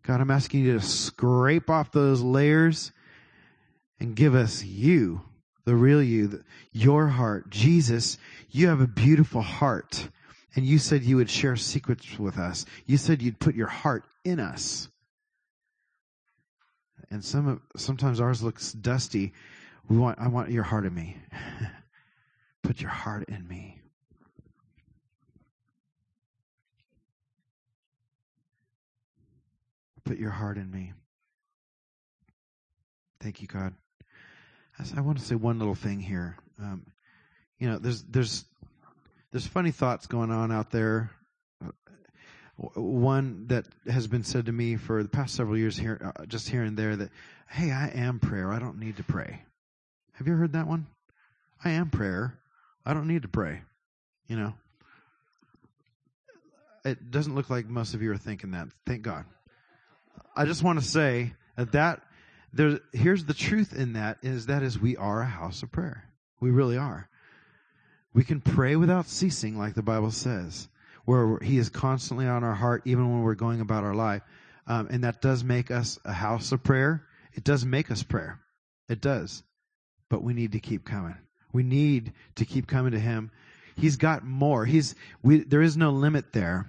God, 0.08 0.22
I'm 0.22 0.32
asking 0.32 0.64
you 0.64 0.80
to 0.80 0.86
scrape 0.86 1.70
off 1.70 1.91
those 1.91 2.22
layers 2.22 2.93
and 3.99 4.16
give 4.16 4.36
us 4.36 4.64
you, 4.64 5.22
the 5.66 5.76
real 5.76 6.01
you, 6.01 6.45
your 6.72 7.08
heart. 7.08 7.49
Jesus, 7.49 8.18
you 8.49 8.70
have 8.70 8.80
a 8.80 8.88
beautiful 8.88 9.41
heart. 9.41 10.08
And 10.55 10.66
you 10.66 10.80
said 10.80 11.03
you 11.03 11.18
would 11.18 11.30
share 11.30 11.58
secrets 11.58 12.18
with 12.18 12.38
us. 12.38 12.66
You 12.86 12.95
said 12.95 13.22
you'd 13.22 13.38
put 13.38 13.53
your 13.53 13.68
heart 13.68 14.05
in 14.24 14.39
us. 14.39 14.88
And 17.12 17.24
some 17.24 17.62
sometimes 17.76 18.22
ours 18.22 18.41
looks 18.41 18.72
dusty. 18.72 19.34
We 19.89 19.97
want 19.97 20.20
I 20.20 20.30
want 20.30 20.51
your 20.51 20.64
heart 20.64 20.86
in 20.86 20.95
me. 20.95 21.18
put 22.64 22.80
your 22.80 22.91
heart 22.91 23.28
in 23.28 23.45
me. 23.45 23.82
Put 30.08 30.20
your 30.20 30.32
heart 30.32 30.58
in 30.58 30.72
me. 30.72 30.93
Thank 33.20 33.41
you, 33.41 33.47
God. 33.47 33.74
I 34.95 35.01
want 35.01 35.18
to 35.18 35.26
say 35.26 35.36
one 35.36 35.60
little 35.60 35.76
thing 35.76 35.99
here. 35.99 36.38
Um, 36.62 36.86
you 37.60 37.68
know, 37.68 37.78
there's 37.78 38.03
there's 38.03 38.45
there's 39.32 39.45
funny 39.45 39.72
thoughts 39.72 40.08
going 40.08 40.32
on 40.32 40.49
out 40.49 40.72
there. 40.72 41.12
Uh, 41.62 41.72
one 42.80 43.47
that 43.47 43.66
has 43.89 44.08
been 44.08 44.24
said 44.24 44.45
to 44.45 44.53
me 44.53 44.78
for 44.78 45.03
the 45.03 45.10
past 45.10 45.36
several 45.36 45.58
years 45.58 45.76
here, 45.76 46.14
uh, 46.16 46.26
just 46.26 46.47
here 46.47 46.64
and 46.64 46.78
there, 46.78 46.95
that 46.95 47.10
hey, 47.49 47.72
I 47.72 47.89
am 47.89 48.20
prayer. 48.20 48.53
I 48.53 48.60
don't 48.60 48.80
need 48.80 48.95
to 48.97 49.03
pray. 49.03 49.41
Have 50.14 50.26
you 50.26 50.36
heard 50.36 50.53
that 50.53 50.68
one? 50.68 50.88
I 51.66 51.72
am 51.72 51.89
prayer. 51.89 52.39
I 52.86 52.93
don't 52.93 53.08
need 53.08 53.24
to 53.24 53.28
pray. 53.28 53.62
You 54.28 54.38
know, 54.38 54.53
it 56.86 57.12
doesn't 57.12 57.36
look 57.36 57.49
like 57.49 57.68
most 57.68 57.93
of 57.93 58.01
you 58.01 58.12
are 58.14 58.18
thinking 58.18 58.51
that. 58.51 58.70
Thank 58.86 59.01
God. 59.01 59.26
I 60.38 60.45
just 60.45 60.61
want 60.61 60.79
to 60.79 60.85
say 60.85 61.33
that 61.55 61.71
that 61.71 62.03
there, 62.53 62.79
here's 62.93 63.25
the 63.25 63.33
truth 63.33 63.73
in 63.73 63.93
that 63.93 64.19
is 64.21 64.45
that 64.45 64.61
is 64.61 64.79
we 64.79 64.95
are 64.95 65.21
a 65.21 65.25
house 65.25 65.63
of 65.63 65.71
prayer. 65.71 66.03
We 66.39 66.51
really 66.51 66.77
are. 66.77 67.09
We 68.13 68.23
can 68.23 68.39
pray 68.39 68.75
without 68.75 69.07
ceasing, 69.07 69.57
like 69.57 69.73
the 69.73 69.81
Bible 69.81 70.11
says, 70.11 70.69
where 71.05 71.39
He 71.39 71.57
is 71.57 71.69
constantly 71.69 72.27
on 72.27 72.43
our 72.43 72.53
heart, 72.53 72.83
even 72.85 73.11
when 73.11 73.23
we're 73.23 73.33
going 73.33 73.61
about 73.61 73.83
our 73.83 73.95
life. 73.95 74.21
Um, 74.67 74.88
and 74.91 75.03
that 75.03 75.21
does 75.21 75.43
make 75.43 75.71
us 75.71 75.97
a 76.05 76.13
house 76.13 76.51
of 76.51 76.63
prayer. 76.63 77.03
It 77.33 77.43
does 77.43 77.65
make 77.65 77.89
us 77.89 78.03
prayer. 78.03 78.39
It 78.88 79.01
does. 79.01 79.41
But 80.07 80.21
we 80.21 80.35
need 80.35 80.51
to 80.51 80.59
keep 80.59 80.85
coming. 80.85 81.17
We 81.51 81.63
need 81.63 82.13
to 82.35 82.45
keep 82.45 82.67
coming 82.67 82.91
to 82.91 82.99
Him. 82.99 83.31
He's 83.75 83.97
got 83.97 84.23
more. 84.23 84.65
He's, 84.65 84.93
we, 85.23 85.39
there 85.39 85.63
is 85.63 85.77
no 85.77 85.89
limit 85.89 86.31
there. 86.31 86.67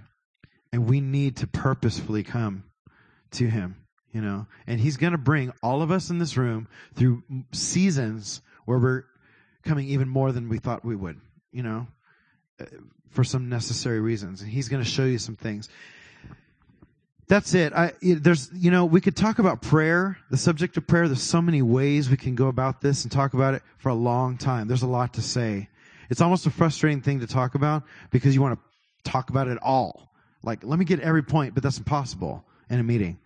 And 0.71 0.87
we 0.87 1.01
need 1.01 1.37
to 1.37 1.47
purposefully 1.47 2.23
come 2.23 2.63
to 3.31 3.47
Him 3.47 3.75
you 4.11 4.21
know, 4.21 4.47
and 4.65 4.79
he's 4.79 4.97
going 4.97 5.11
to 5.11 5.17
bring 5.17 5.51
all 5.61 5.81
of 5.81 5.91
us 5.91 6.09
in 6.09 6.17
this 6.17 6.35
room 6.35 6.67
through 6.95 7.23
seasons 7.51 8.41
where 8.65 8.79
we're 8.79 9.03
coming 9.63 9.87
even 9.87 10.09
more 10.09 10.31
than 10.31 10.49
we 10.49 10.57
thought 10.57 10.83
we 10.83 10.95
would, 10.95 11.19
you 11.51 11.61
know, 11.61 11.87
uh, 12.59 12.65
for 13.11 13.23
some 13.23 13.49
necessary 13.49 13.99
reasons. 13.99 14.41
And 14.41 14.49
he's 14.49 14.67
going 14.67 14.83
to 14.83 14.89
show 14.89 15.03
you 15.03 15.19
some 15.19 15.35
things. 15.35 15.69
That's 17.27 17.53
it. 17.53 17.73
I, 17.73 17.93
there's, 18.01 18.49
you 18.55 18.71
know, 18.71 18.85
we 18.85 19.01
could 19.01 19.15
talk 19.15 19.37
about 19.37 19.61
prayer, 19.61 20.17
the 20.31 20.37
subject 20.37 20.77
of 20.77 20.87
prayer. 20.87 21.07
There's 21.07 21.21
so 21.21 21.41
many 21.41 21.61
ways 21.61 22.09
we 22.09 22.17
can 22.17 22.33
go 22.33 22.47
about 22.47 22.81
this 22.81 23.03
and 23.03 23.11
talk 23.11 23.35
about 23.35 23.53
it 23.53 23.61
for 23.77 23.89
a 23.89 23.95
long 23.95 24.37
time. 24.37 24.67
There's 24.67 24.81
a 24.81 24.87
lot 24.87 25.13
to 25.15 25.21
say. 25.21 25.69
It's 26.09 26.21
almost 26.21 26.47
a 26.47 26.49
frustrating 26.49 27.01
thing 27.01 27.19
to 27.19 27.27
talk 27.27 27.53
about 27.53 27.83
because 28.09 28.33
you 28.33 28.41
want 28.41 28.57
to 28.57 29.11
talk 29.11 29.29
about 29.29 29.47
it 29.47 29.59
all. 29.61 30.11
Like, 30.41 30.63
let 30.63 30.79
me 30.79 30.85
get 30.85 31.01
every 31.01 31.21
point, 31.21 31.53
but 31.53 31.61
that's 31.61 31.77
impossible 31.77 32.43
in 32.69 32.79
a 32.79 32.83
meeting. 32.83 33.19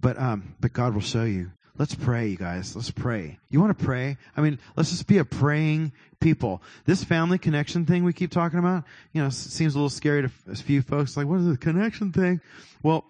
But 0.00 0.18
um, 0.18 0.54
but 0.60 0.72
God 0.72 0.94
will 0.94 1.00
show 1.00 1.24
you. 1.24 1.50
Let's 1.76 1.94
pray, 1.94 2.28
you 2.28 2.36
guys. 2.36 2.76
Let's 2.76 2.92
pray. 2.92 3.38
You 3.50 3.60
want 3.60 3.76
to 3.76 3.84
pray? 3.84 4.16
I 4.36 4.42
mean, 4.42 4.60
let's 4.76 4.90
just 4.90 5.08
be 5.08 5.18
a 5.18 5.24
praying 5.24 5.92
people. 6.20 6.62
This 6.84 7.02
family 7.02 7.36
connection 7.36 7.84
thing 7.84 8.04
we 8.04 8.12
keep 8.12 8.30
talking 8.30 8.60
about, 8.60 8.84
you 9.12 9.20
know, 9.20 9.28
seems 9.30 9.74
a 9.74 9.78
little 9.78 9.90
scary 9.90 10.22
to 10.22 10.30
a 10.48 10.54
few 10.54 10.82
folks. 10.82 11.16
Like, 11.16 11.26
what 11.26 11.40
is 11.40 11.46
the 11.46 11.56
connection 11.56 12.12
thing? 12.12 12.40
Well, 12.84 13.04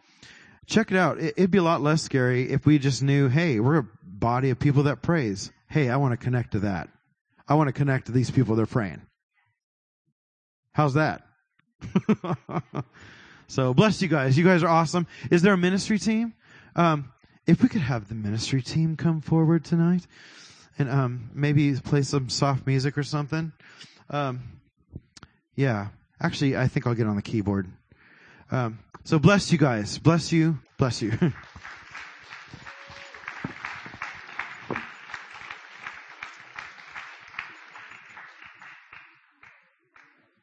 check 0.66 0.90
it 0.90 0.97
out. 0.97 1.20
It'd 1.20 1.51
be 1.51 1.59
a 1.59 1.62
lot 1.62 1.82
less 1.82 2.01
scary 2.01 2.51
if 2.51 2.64
we 2.64 2.78
just 2.78 3.03
knew, 3.03 3.28
hey, 3.28 3.61
we're 3.61 3.80
a 3.80 3.88
body 4.03 4.49
of 4.49 4.59
people 4.59 4.84
that 4.84 5.03
prays. 5.03 5.53
Hey, 5.68 5.90
I 5.90 5.97
want 5.97 6.12
to 6.12 6.16
connect 6.16 6.53
to 6.53 6.61
that. 6.61 6.88
I 7.47 7.55
want 7.55 7.68
to 7.68 7.72
connect 7.72 8.07
to 8.07 8.12
these 8.12 8.30
people 8.30 8.57
that 8.57 8.62
are 8.62 8.66
praying. 8.66 9.03
How's 10.72 10.95
that? 10.95 11.22
so 13.47 13.74
bless 13.74 14.01
you 14.03 14.09
guys. 14.09 14.36
You 14.36 14.45
guys 14.45 14.62
are 14.62 14.68
awesome. 14.68 15.07
Is 15.30 15.42
there 15.42 15.53
a 15.53 15.59
ministry 15.59 15.99
team? 15.99 16.34
Um, 16.76 17.12
if 17.47 17.62
we 17.62 17.68
could 17.68 17.82
have 17.82 18.09
the 18.09 18.14
ministry 18.14 18.62
team 18.62 18.97
come 18.97 19.20
forward 19.20 19.64
tonight 19.64 20.07
and 20.78 20.90
um, 20.90 21.30
maybe 21.34 21.74
play 21.74 22.03
some 22.03 22.28
soft 22.28 22.66
music 22.66 22.97
or 22.97 23.03
something. 23.03 23.53
Um, 24.11 24.42
yeah, 25.55 25.88
actually, 26.20 26.57
I 26.57 26.68
think 26.68 26.86
I'll 26.86 26.95
get 26.95 27.07
on 27.07 27.16
the 27.16 27.22
keyboard. 27.22 27.68
Um, 28.51 28.78
so 29.05 29.18
bless 29.18 29.53
you 29.53 29.59
guys. 29.59 29.99
Bless 29.99 30.32
you. 30.32 30.59
Bless 30.78 31.03
you. 31.03 31.12